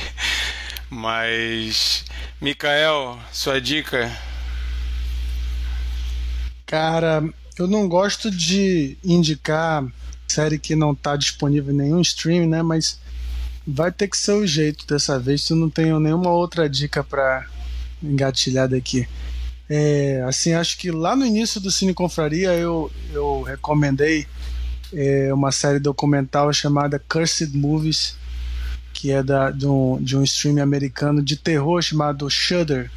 [0.89, 2.05] Mas,
[2.43, 4.11] Mikael, sua dica?
[6.65, 7.23] Cara,
[7.57, 9.85] eu não gosto de indicar
[10.27, 12.61] série que não tá disponível em nenhum stream, né?
[12.61, 12.99] Mas
[13.65, 15.49] vai ter que ser o jeito dessa vez.
[15.49, 17.47] Eu não tenho nenhuma outra dica pra
[18.03, 19.07] engatilhar daqui.
[19.69, 24.27] É, assim, acho que lá no início do Cine Confraria eu, eu recomendei
[24.91, 28.17] é, uma série documental chamada Cursed Movies,
[28.93, 32.89] que é da, de, um, de um stream americano de terror chamado Shudder.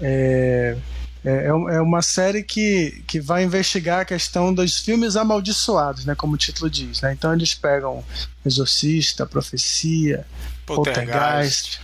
[0.00, 0.76] É,
[1.24, 6.14] é, é é uma série que, que vai investigar a questão dos filmes amaldiçoados, né,
[6.14, 7.00] como o título diz.
[7.00, 7.12] Né?
[7.12, 8.04] Então eles pegam
[8.44, 10.26] Exorcista, Profecia,
[10.66, 11.80] Poltergeist.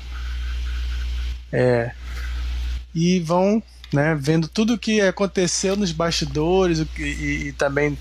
[1.52, 1.92] É,
[2.94, 3.62] e vão
[3.92, 7.98] né, vendo tudo o que aconteceu nos bastidores que- e, e também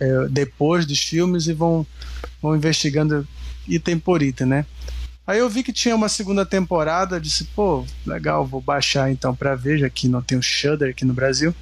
[0.00, 1.86] é, depois dos filmes e vão,
[2.40, 3.26] vão investigando
[3.68, 4.66] item por item, né?
[5.26, 9.56] Aí eu vi que tinha uma segunda temporada, disse, pô, legal, vou baixar então pra
[9.56, 11.54] ver, já que não tem o Shudder aqui no Brasil.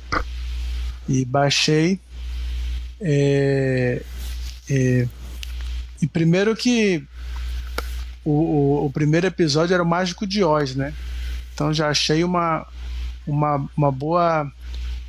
[1.08, 1.98] E baixei.
[3.00, 4.02] É,
[4.68, 5.08] é,
[6.00, 7.02] e primeiro que
[8.22, 10.92] o, o, o primeiro episódio era o Mágico de Oz, né?
[11.54, 12.66] Então já achei uma,
[13.26, 14.50] uma, uma boa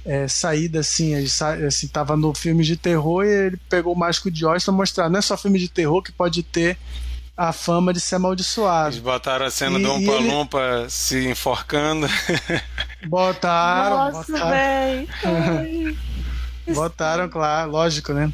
[0.05, 1.13] é, saída assim.
[1.67, 5.09] Assim, tava no filme de terror e ele pegou o Mágico de Oz pra mostrar.
[5.09, 6.77] Não é só filme de terror que pode ter
[7.37, 9.01] a fama de ser Eles amaldiçoado.
[9.01, 12.07] botaram a cena E- do Umpa ele- Lumpa se enforcando.
[13.07, 14.49] Botaram, Nossa, botaram.
[14.51, 15.97] velho.
[16.73, 18.31] Botaram, claro, lógico, né?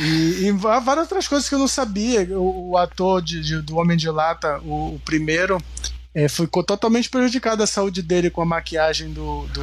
[0.00, 2.22] E, e várias outras coisas que eu não sabia.
[2.38, 5.58] O, o ator de, de, do Homem de Lata, o, o primeiro,
[6.14, 9.62] é, ficou totalmente prejudicado a saúde dele com a maquiagem do, do,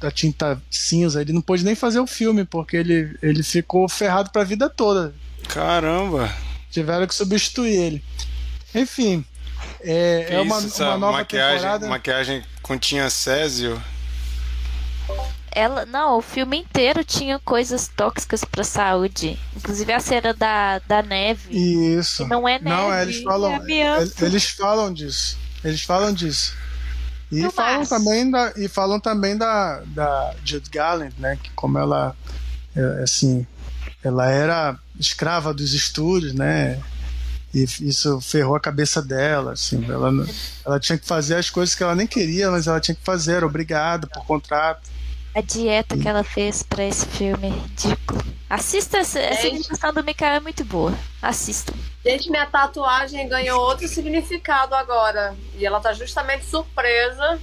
[0.00, 1.20] da tinta cinza.
[1.20, 5.14] Ele não pôde nem fazer o filme, porque ele, ele ficou ferrado pra vida toda.
[5.48, 6.32] Caramba!
[6.70, 8.04] Tiveram que substituir ele.
[8.74, 9.24] Enfim,
[9.80, 11.88] é, é uma, uma nova maquiagem, temporada.
[11.88, 13.82] Maquiagem continha Césio.
[15.52, 19.36] Ela, não, o filme inteiro tinha coisas tóxicas pra saúde.
[19.56, 21.50] Inclusive a cena da, da neve.
[21.50, 22.26] Isso.
[22.28, 22.68] Não é neve.
[22.68, 25.36] Não, eles falam, é eles falam disso.
[25.64, 26.54] Eles falam disso.
[27.30, 31.78] E No falam também da e falam também da da Jude Garland, né, que como
[31.78, 32.14] ela
[32.74, 33.46] é, assim,
[34.02, 36.80] ela era escrava dos estúdios, né?
[37.52, 40.10] E isso ferrou a cabeça dela, assim, ela
[40.64, 43.42] ela tinha que fazer as coisas que ela nem queria, mas ela tinha que fazer,
[43.44, 44.88] obrigada por contrato.
[45.34, 48.20] A dieta que ela fez pra esse filme é ridículo.
[48.48, 49.56] Assista essa, essa Gente.
[49.56, 50.92] imitação do Mikael é muito boa.
[51.22, 51.72] Assista.
[52.04, 55.36] Gente, minha tatuagem ganhou outro significado agora.
[55.56, 57.40] E ela tá justamente surpresa.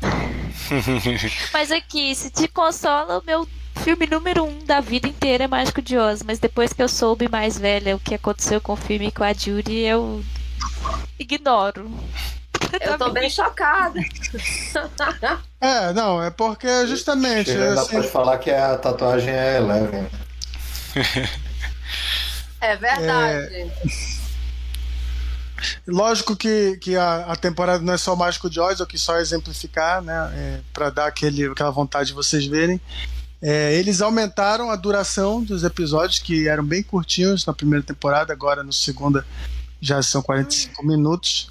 [1.52, 3.48] Mas aqui, se te consola, o meu
[3.82, 6.22] filme número um da vida inteira é Mágico de Oz.
[6.22, 9.24] Mas depois que eu soube mais velha o que aconteceu com o filme e com
[9.24, 10.22] a Judy, eu
[11.18, 11.90] ignoro.
[12.80, 14.00] Eu tô bem chocada.
[15.58, 20.06] É, não, é porque justamente ainda assim, pode falar que a tatuagem é Eleven.
[22.60, 23.72] É verdade.
[25.86, 29.16] Lógico que, que a, a temporada não é só Mágico de Oz, ou que só
[29.18, 30.30] exemplificar, né?
[30.34, 32.80] É, para dar aquele, aquela vontade de vocês verem.
[33.40, 38.62] É, eles aumentaram a duração dos episódios, que eram bem curtinhos na primeira temporada, agora
[38.62, 39.26] no segunda
[39.80, 41.50] já são 45 minutos.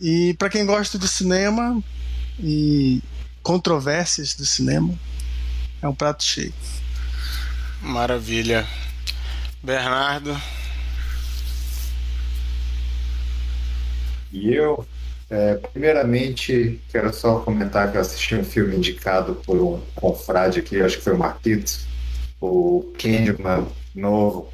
[0.00, 1.82] E para quem gosta de cinema
[2.38, 3.02] e
[3.42, 4.94] controvérsias do cinema,
[5.82, 6.52] é um prato cheio.
[7.82, 8.66] Maravilha.
[9.62, 10.40] Bernardo.
[14.32, 14.86] E eu,
[15.30, 20.80] é, primeiramente, quero só comentar que eu assisti um filme indicado por um confrade aqui,
[20.80, 21.86] acho que foi o Marquitos,
[22.40, 24.52] o Candyman novo.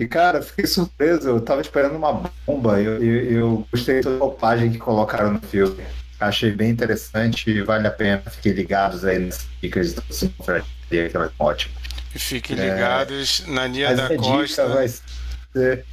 [0.00, 4.72] E, cara, fiquei surpreso, eu tava esperando uma bomba, eu, eu, eu gostei da roupagem
[4.72, 5.84] que colocaram no filme.
[6.18, 8.22] Achei bem interessante e vale a pena.
[8.30, 10.00] Fiquem ligados aí nas dicas do
[10.38, 11.74] confraria, que vai ser ótimo.
[12.14, 14.68] E fiquem ligados na Nia da dica Costa.
[14.68, 15.84] vai ser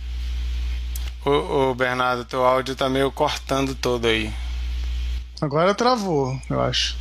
[1.26, 1.32] Ô,
[1.72, 4.32] ô, Bernardo, teu áudio tá meio cortando todo aí.
[5.42, 6.96] Agora travou, eu acho.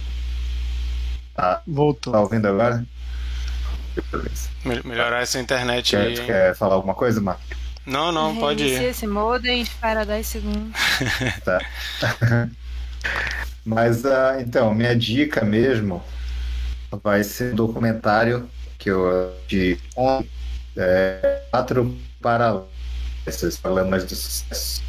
[1.37, 2.13] Tá, Voltou.
[2.13, 2.85] tá ouvindo agora?
[4.85, 6.19] Melhorar essa internet Quer, aí.
[6.19, 6.27] hein?
[6.27, 7.45] quer falar alguma coisa, Marcos?
[7.85, 8.91] Não, não, pode Reinicia ir.
[8.91, 10.73] esse modem, espera 10 segundos.
[11.45, 11.59] Tá.
[13.65, 16.03] Mas, ah, então, minha dica mesmo
[17.03, 18.49] vai ser um documentário
[18.79, 20.29] que eu de ontem,
[20.77, 22.67] é, quatro paralelos,
[23.27, 24.83] esses problemas de sucesso.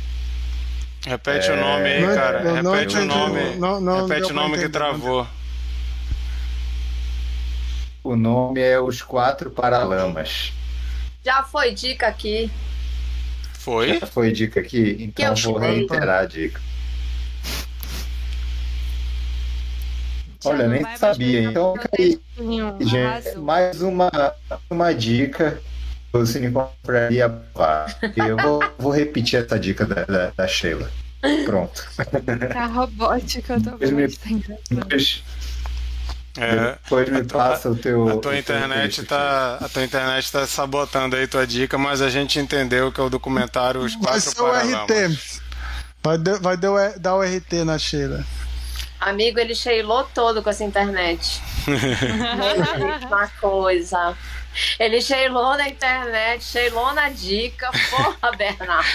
[1.05, 2.43] Repete É, o nome aí, Não, cara.
[2.61, 3.55] não Repete o entendi, nome.
[3.55, 4.69] não- não Repete o nome que entender.
[4.69, 5.27] travou.
[8.07, 10.53] O nome é Os Quatro Paralamas.
[11.25, 12.49] Já foi dica aqui.
[13.59, 13.99] Foi?
[13.99, 14.95] Já foi dica aqui?
[14.97, 16.61] Então eu vou reiterar a dica.
[20.45, 21.41] Olha, nem sabia.
[21.43, 22.17] Então, aí.
[22.79, 24.09] Gente, mais uma,
[24.69, 25.61] uma dica
[26.13, 27.25] do Cine Compraria.
[28.15, 30.89] Eu vou, vou repetir essa dica da, da, da Sheila.
[31.43, 31.85] Pronto.
[32.53, 34.17] Tá robótica, eu tô me- vendo.
[34.17, 34.63] tá engraçado.
[34.71, 35.23] Depois,
[36.39, 38.07] É, depois me a tua- passa o teu.
[38.09, 42.37] a tua internet tá, a tua internet tá sabotando aí tua dica, mas a gente
[42.39, 44.47] entendeu que é o documentário Os Vai ser o.
[44.51, 45.17] RT.
[46.03, 48.23] Vai, dar- vai dar o- dar o RT na Sheila.
[48.99, 51.41] Amigo, ele cheilou todo com essa internet.
[53.07, 54.15] Uma coisa.
[54.79, 57.69] Ele cheilou na internet, cheilou na dica.
[57.91, 58.87] Porra, Bernardo.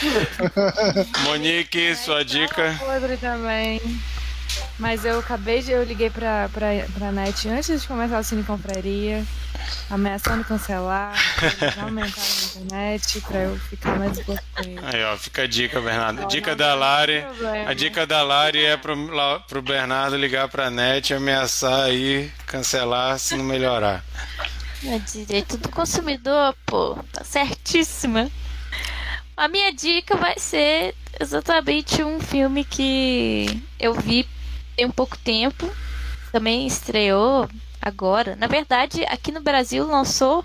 [1.24, 2.76] Monique, sua dica.
[2.78, 3.80] Podre também.
[4.78, 5.70] Mas eu acabei de.
[5.70, 9.24] Eu liguei pra, pra, pra net antes de começar o Cine Compraria,
[9.90, 11.14] ameaçando cancelar.
[11.42, 14.78] Eles aumentaram a internet pra eu ficar mais com ele.
[14.82, 16.22] Aí, ó, fica a dica, Bernardo.
[16.22, 17.24] Não, Dica não da Lari.
[17.66, 18.96] A dica da Lari é pro,
[19.48, 24.02] pro Bernardo ligar pra net e ameaçar aí, cancelar se não melhorar.
[24.84, 26.96] É direito do consumidor, pô.
[27.12, 28.30] Tá certíssima.
[29.36, 34.26] A minha dica vai ser exatamente um filme que eu vi
[34.80, 35.70] tem um pouco tempo.
[36.32, 37.46] Também estreou
[37.82, 38.34] agora.
[38.36, 40.42] Na verdade, aqui no Brasil lançou.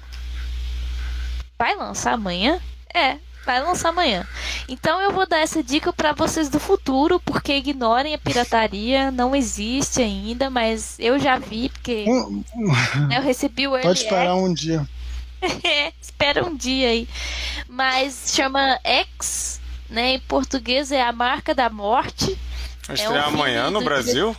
[1.58, 2.60] Vai lançar amanhã?
[2.94, 3.18] É.
[3.46, 4.28] vai lançar amanhã.
[4.68, 9.36] Então eu vou dar essa dica para vocês do futuro, porque ignorem a pirataria, não
[9.36, 14.86] existe ainda, mas eu já vi, porque né, eu recebi o Pode esperar um dia.
[16.02, 17.08] Espera um dia aí.
[17.70, 20.16] Mas chama X, né?
[20.16, 22.38] Em português é a marca da morte.
[22.88, 24.36] Vai estrear é um amanhã no Brasil?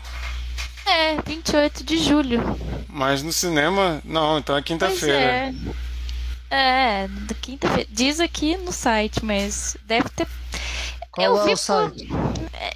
[0.87, 2.41] É, 28 de julho.
[2.89, 5.53] Mas no cinema, não, então é quinta-feira.
[6.51, 7.09] É, é
[7.41, 7.89] quinta-feira.
[7.91, 10.29] Diz aqui no site, mas deve ter.
[11.11, 12.07] Qual eu é vi o site?
[12.07, 12.19] Por...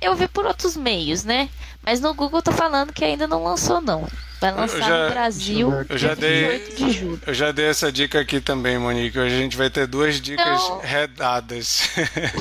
[0.01, 1.49] Eu vi por outros meios, né?
[1.83, 4.07] Mas no Google tá falando que ainda não lançou, não.
[4.41, 7.21] Vai lançar já, no Brasil eu já dei, de julho.
[7.27, 9.19] Eu já dei essa dica aqui também, Monique.
[9.19, 11.91] Hoje a gente vai ter duas dicas então, redadas.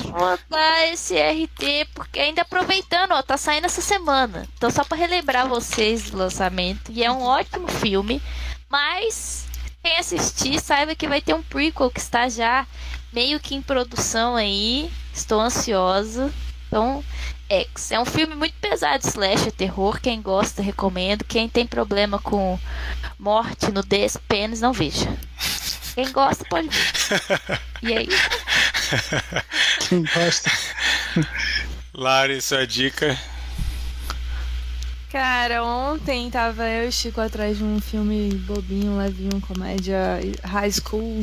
[0.04, 4.48] Vou dar esse RT, porque ainda aproveitando, ó, tá saindo essa semana.
[4.56, 6.90] Então só para relembrar vocês do lançamento.
[6.90, 8.22] E é um ótimo filme,
[8.70, 9.46] mas
[9.82, 12.66] quem assistir saiba que vai ter um prequel que está já
[13.12, 14.90] meio que em produção aí.
[15.12, 16.32] Estou ansiosa.
[16.66, 17.04] Então,
[17.50, 17.90] X.
[17.90, 20.00] É um filme muito pesado, slash, terror.
[20.00, 21.24] Quem gosta, recomendo.
[21.24, 22.58] Quem tem problema com
[23.18, 25.12] morte, nudez, pênis, não veja.
[25.94, 27.60] Quem gosta, pode ver.
[27.82, 28.08] E aí?
[29.88, 30.50] Quem gosta.
[31.92, 33.18] Lari, sua dica.
[35.10, 41.18] Cara, ontem tava eu e Chico atrás de um filme bobinho, levinho, comédia high school,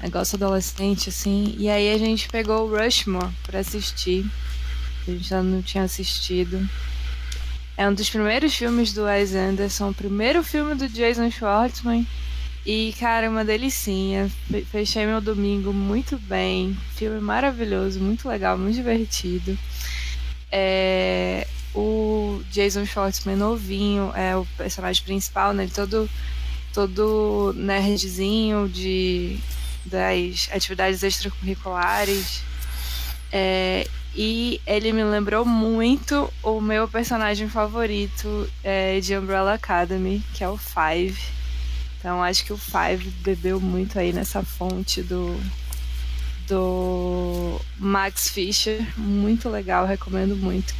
[0.00, 1.56] negócio adolescente, assim.
[1.58, 4.24] E aí a gente pegou o Rushmore pra assistir
[5.08, 6.68] que a gente já não tinha assistido.
[7.76, 12.06] É um dos primeiros filmes do Wes Anderson, o primeiro filme do Jason Schwartzman.
[12.66, 14.30] E, cara, uma delicinha.
[14.70, 16.76] Fechei meu domingo muito bem.
[16.94, 19.56] Filme maravilhoso, muito legal, muito divertido.
[20.52, 25.62] É, o Jason Schwartzman novinho é o personagem principal, né?
[25.62, 26.10] Ele todo,
[26.74, 29.38] todo nerdzinho de,
[29.86, 32.42] das atividades extracurriculares.
[33.32, 40.42] É, e ele me lembrou muito o meu personagem favorito é, de Umbrella Academy, que
[40.42, 41.20] é o Five.
[41.98, 45.38] Então acho que o Five bebeu muito aí nessa fonte do
[46.46, 50.74] do Max Fischer, muito legal, recomendo muito.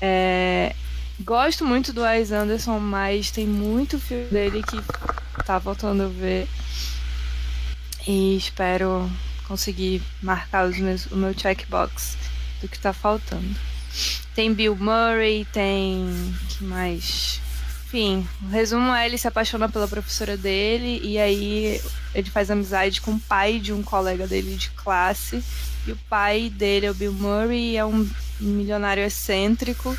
[0.00, 0.76] É,
[1.20, 4.80] gosto muito do Wes Anderson, mas tem muito filme dele que
[5.44, 6.46] tá voltando a ver.
[8.06, 9.10] E espero
[9.48, 12.16] conseguir marcar os meus, o meu checkbox
[12.62, 13.54] do que tá faltando.
[14.34, 16.34] Tem Bill Murray, tem.
[16.48, 17.40] que mais?
[17.84, 21.78] Enfim, o resumo é ele se apaixona pela professora dele e aí
[22.14, 25.44] ele faz amizade com o pai de um colega dele de classe.
[25.86, 28.08] E o pai dele é o Bill Murray, é um
[28.40, 29.94] milionário excêntrico,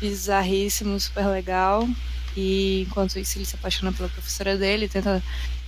[0.00, 1.88] bizarríssimo, super legal.
[2.36, 5.20] E enquanto isso ele se apaixona pela professora dele, tenta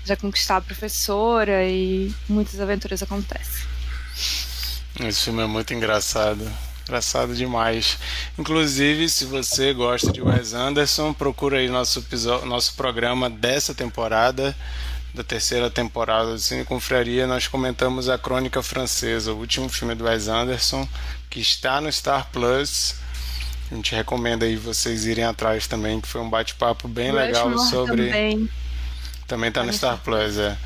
[0.05, 3.67] já conquistar a professora e muitas aventuras acontecem.
[5.01, 6.51] Esse filme é muito engraçado.
[6.85, 7.99] Engraçado demais.
[8.39, 14.57] Inclusive, se você gosta de Wes Anderson, procura aí nosso, episódio, nosso programa dessa temporada,
[15.13, 17.27] da terceira temporada do Cine Confraria.
[17.27, 20.89] Nós comentamos a Crônica Francesa, o último filme do Wes Anderson,
[21.29, 22.95] que está no Star Plus.
[23.71, 28.07] A gente recomenda aí vocês irem atrás também, que foi um bate-papo bem legal sobre.
[28.07, 28.49] Também.
[29.27, 30.57] Também está no Star Plus, é.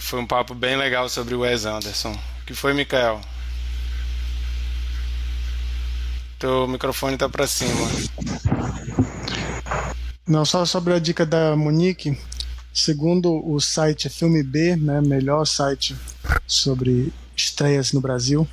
[0.00, 2.12] Foi um papo bem legal sobre o Wes Anderson.
[2.12, 3.20] O que foi, Mikael?
[6.38, 7.74] Teu microfone tá para cima.
[10.26, 12.16] Não, só sobre a dica da Monique.
[12.72, 15.96] Segundo o site Filme B, né, melhor site
[16.46, 18.46] sobre estreias no Brasil,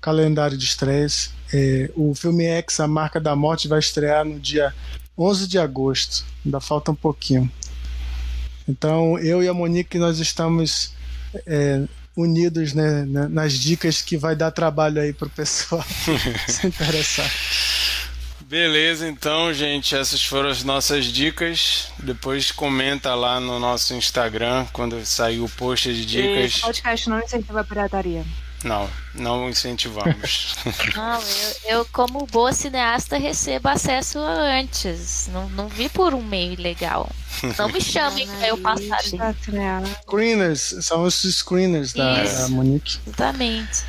[0.00, 4.72] calendário de estreias, é, o filme X, A Marca da Morte, vai estrear no dia
[5.16, 6.24] 11 de agosto.
[6.44, 7.50] Ainda falta um pouquinho.
[8.68, 10.92] Então, eu e a Monique, nós estamos
[11.44, 11.82] é,
[12.18, 15.84] unidos né, nas dicas que vai dar trabalho aí pro pessoal
[16.48, 17.30] se interessar.
[18.40, 21.92] Beleza, então, gente, essas foram as nossas dicas.
[21.98, 26.52] Depois comenta lá no nosso Instagram quando sair o post de dicas.
[26.52, 28.24] Esse podcast não incentiva a pirataria.
[28.64, 30.56] Não, não incentivamos.
[30.96, 35.28] não, eu, eu, como boa cineasta, recebo acesso antes.
[35.32, 37.08] Não, não vi por um meio ilegal.
[37.56, 39.00] Não me chamem pra eu passar.
[40.02, 42.98] Screeners, são os screeners da Monique.
[43.06, 43.84] Exatamente.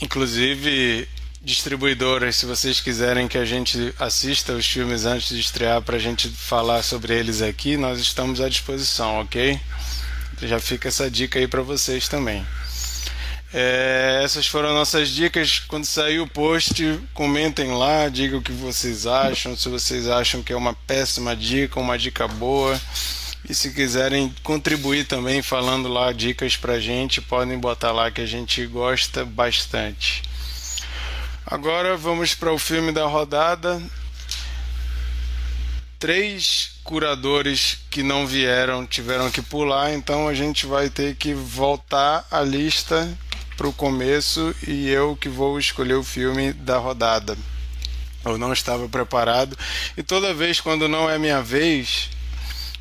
[0.00, 1.08] Inclusive,
[1.40, 6.00] distribuidoras, se vocês quiserem que a gente assista os filmes antes de estrear para a
[6.00, 9.58] gente falar sobre eles aqui, nós estamos à disposição, ok?
[10.42, 12.46] Já fica essa dica aí para vocês também.
[13.52, 15.60] É, essas foram nossas dicas.
[15.60, 20.52] Quando sair o post, comentem lá, digam o que vocês acham, se vocês acham que
[20.52, 22.78] é uma péssima dica, uma dica boa.
[23.48, 28.26] E se quiserem contribuir também falando lá dicas pra gente, podem botar lá que a
[28.26, 30.22] gente gosta bastante.
[31.46, 33.80] Agora vamos para o filme da rodada.
[35.98, 42.26] Três curadores que não vieram tiveram que pular, então a gente vai ter que voltar
[42.30, 43.08] a lista
[43.58, 47.36] para o começo e eu que vou escolher o filme da rodada.
[48.24, 49.58] Eu não estava preparado
[49.96, 52.08] e toda vez quando não é minha vez,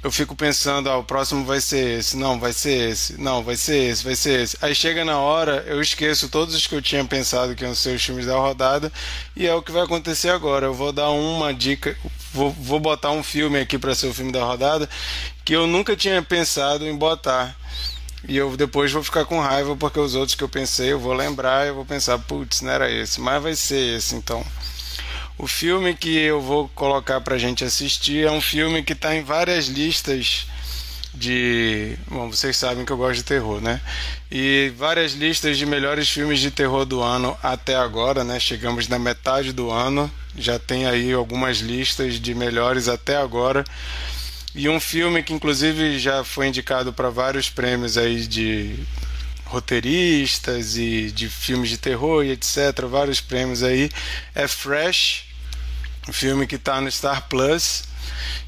[0.03, 3.55] eu fico pensando, ah, o próximo vai ser esse, não, vai ser esse, não, vai
[3.55, 4.55] ser esse, vai ser esse.
[4.61, 7.95] Aí chega na hora, eu esqueço todos os que eu tinha pensado que iam ser
[7.95, 8.93] os filmes da rodada,
[9.35, 10.67] e é o que vai acontecer agora.
[10.67, 11.97] Eu vou dar uma dica,
[12.31, 14.87] vou, vou botar um filme aqui para ser o filme da rodada,
[15.43, 17.57] que eu nunca tinha pensado em botar.
[18.27, 21.13] E eu depois vou ficar com raiva porque os outros que eu pensei, eu vou
[21.13, 24.45] lembrar, eu vou pensar, putz, não era esse, mas vai ser esse então.
[25.37, 29.23] O filme que eu vou colocar pra gente assistir é um filme que está em
[29.23, 30.47] várias listas
[31.13, 31.95] de.
[32.07, 33.79] Bom, vocês sabem que eu gosto de terror, né?
[34.31, 38.39] E várias listas de melhores filmes de terror do ano até agora, né?
[38.39, 43.63] Chegamos na metade do ano, já tem aí algumas listas de melhores até agora.
[44.57, 48.73] E um filme que inclusive já foi indicado para vários prêmios aí de
[49.45, 53.91] roteiristas e de filmes de terror e etc, vários prêmios aí,
[54.33, 55.25] é Fresh,
[56.09, 57.83] um filme que está no Star Plus,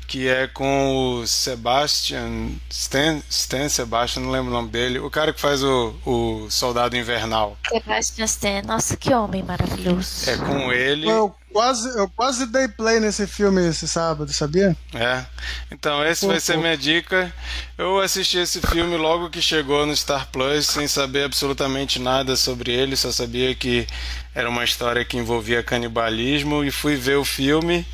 [0.09, 5.31] que é com o Sebastian Stan, Stan Sebastian, não lembro o nome dele, o cara
[5.31, 7.55] que faz o, o Soldado Invernal.
[7.67, 10.27] Sebastian Stan, nossa, que homem maravilhoso.
[10.27, 11.07] É com ele.
[11.07, 14.75] Eu quase, eu quase dei play nesse filme esse sábado, sabia?
[14.95, 15.23] É.
[15.71, 17.31] Então, esse vai ser minha dica.
[17.77, 22.71] Eu assisti esse filme logo que chegou no Star Plus, sem saber absolutamente nada sobre
[22.71, 23.85] ele, só sabia que
[24.33, 27.85] era uma história que envolvia canibalismo e fui ver o filme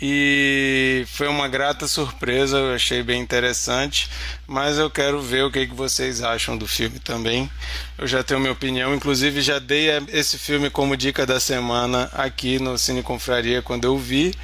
[0.00, 4.10] e foi uma grata surpresa, eu achei bem interessante,
[4.46, 7.50] mas eu quero ver o que, que vocês acham do filme também.
[7.96, 12.58] Eu já tenho minha opinião, inclusive já dei esse filme como dica da semana aqui
[12.58, 14.34] no Cine Confraria quando eu vi,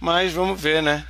[0.00, 1.04] mas vamos ver, né?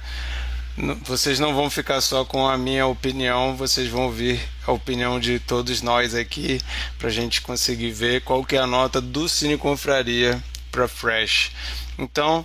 [1.05, 5.39] Vocês não vão ficar só com a minha opinião, vocês vão ouvir a opinião de
[5.39, 6.61] todos nós aqui
[6.99, 10.39] para a gente conseguir ver qual que é a nota do Cine Confraria
[10.71, 11.51] para Fresh.
[11.99, 12.45] Então,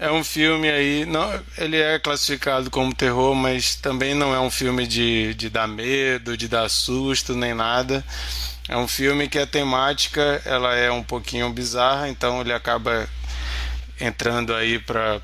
[0.00, 4.50] é um filme aí, não, ele é classificado como terror, mas também não é um
[4.50, 8.02] filme de, de dar medo, de dar susto, nem nada.
[8.66, 13.06] É um filme que a temática ela é um pouquinho bizarra, então ele acaba
[14.00, 15.20] entrando aí para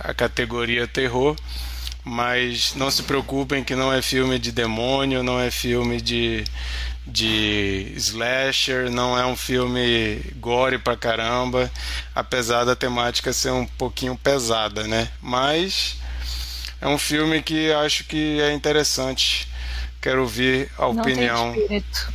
[0.00, 1.36] a categoria terror.
[2.02, 6.44] Mas não se preocupem que não é filme de demônio, não é filme de,
[7.08, 11.70] de slasher, não é um filme gore pra caramba,
[12.14, 15.08] apesar da temática ser um pouquinho pesada, né?
[15.22, 15.96] Mas
[16.80, 19.48] é um filme que acho que é interessante.
[20.00, 21.52] Quero ouvir a Não opinião.
[21.52, 22.12] tem espírito.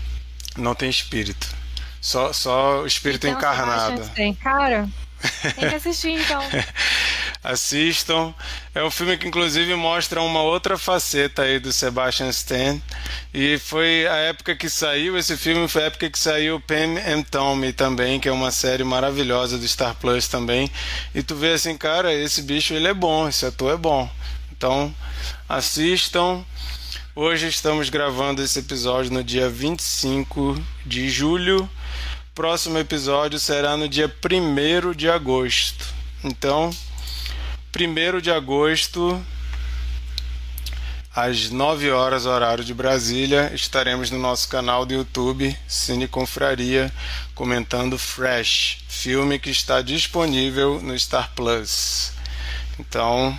[0.58, 1.48] Não tem espírito.
[2.00, 4.02] Só, só o espírito Então, encarnado.
[4.04, 4.88] Stan, Cara,
[5.56, 6.42] tem que assistir então.
[7.44, 8.34] Assistam.
[8.74, 12.80] É um filme que inclusive mostra uma outra faceta aí do Sebastian Stan.
[13.34, 17.24] E foi a época que saiu esse filme, foi a época que saiu Pam and
[17.24, 20.72] Tommy também, que é uma série maravilhosa do Star Plus também.
[21.14, 24.10] E tu vê assim, cara, esse bicho ele é bom, esse ator é bom.
[24.52, 24.94] Então,
[25.50, 26.46] assistam.
[27.16, 31.70] Hoje estamos gravando esse episódio no dia 25 de julho.
[32.34, 35.86] Próximo episódio será no dia 1 de agosto.
[36.24, 36.72] Então,
[37.76, 39.20] 1 de agosto,
[41.16, 46.94] às 9 horas, horário de Brasília, estaremos no nosso canal do YouTube Cine Confraria
[47.34, 52.12] comentando Fresh, filme que está disponível no Star Plus.
[52.80, 53.36] Então,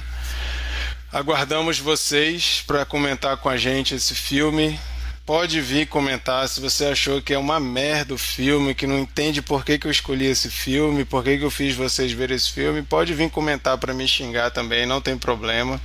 [1.13, 4.81] aguardamos vocês para comentar com a gente esse filme.
[5.27, 9.41] Pode vir comentar se você achou que é uma merda o filme, que não entende
[9.41, 12.53] por que, que eu escolhi esse filme, por que, que eu fiz vocês ver esse
[12.53, 12.83] filme.
[12.83, 15.81] Pode vir comentar para me xingar também, não tem problema.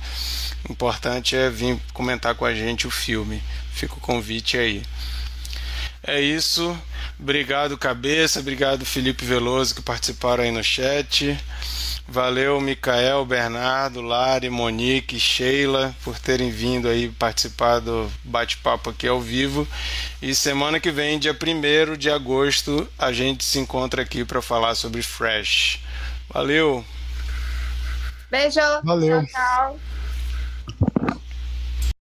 [0.68, 3.42] O importante é vir comentar com a gente o filme.
[3.72, 4.82] Fica o convite aí.
[6.02, 6.78] É isso.
[7.18, 8.40] Obrigado, Cabeça.
[8.40, 11.38] Obrigado, Felipe Veloso, que participaram aí no chat.
[12.10, 19.20] Valeu, Micael, Bernardo, Lari, Monique, Sheila, por terem vindo aí participar do bate-papo aqui ao
[19.20, 19.66] vivo.
[20.20, 24.74] E semana que vem, dia 1 de agosto, a gente se encontra aqui para falar
[24.74, 25.78] sobre Fresh.
[26.28, 26.84] Valeu!
[28.28, 28.58] Beijo.
[28.82, 29.24] Valeu.
[29.26, 29.78] Tchau, tchau.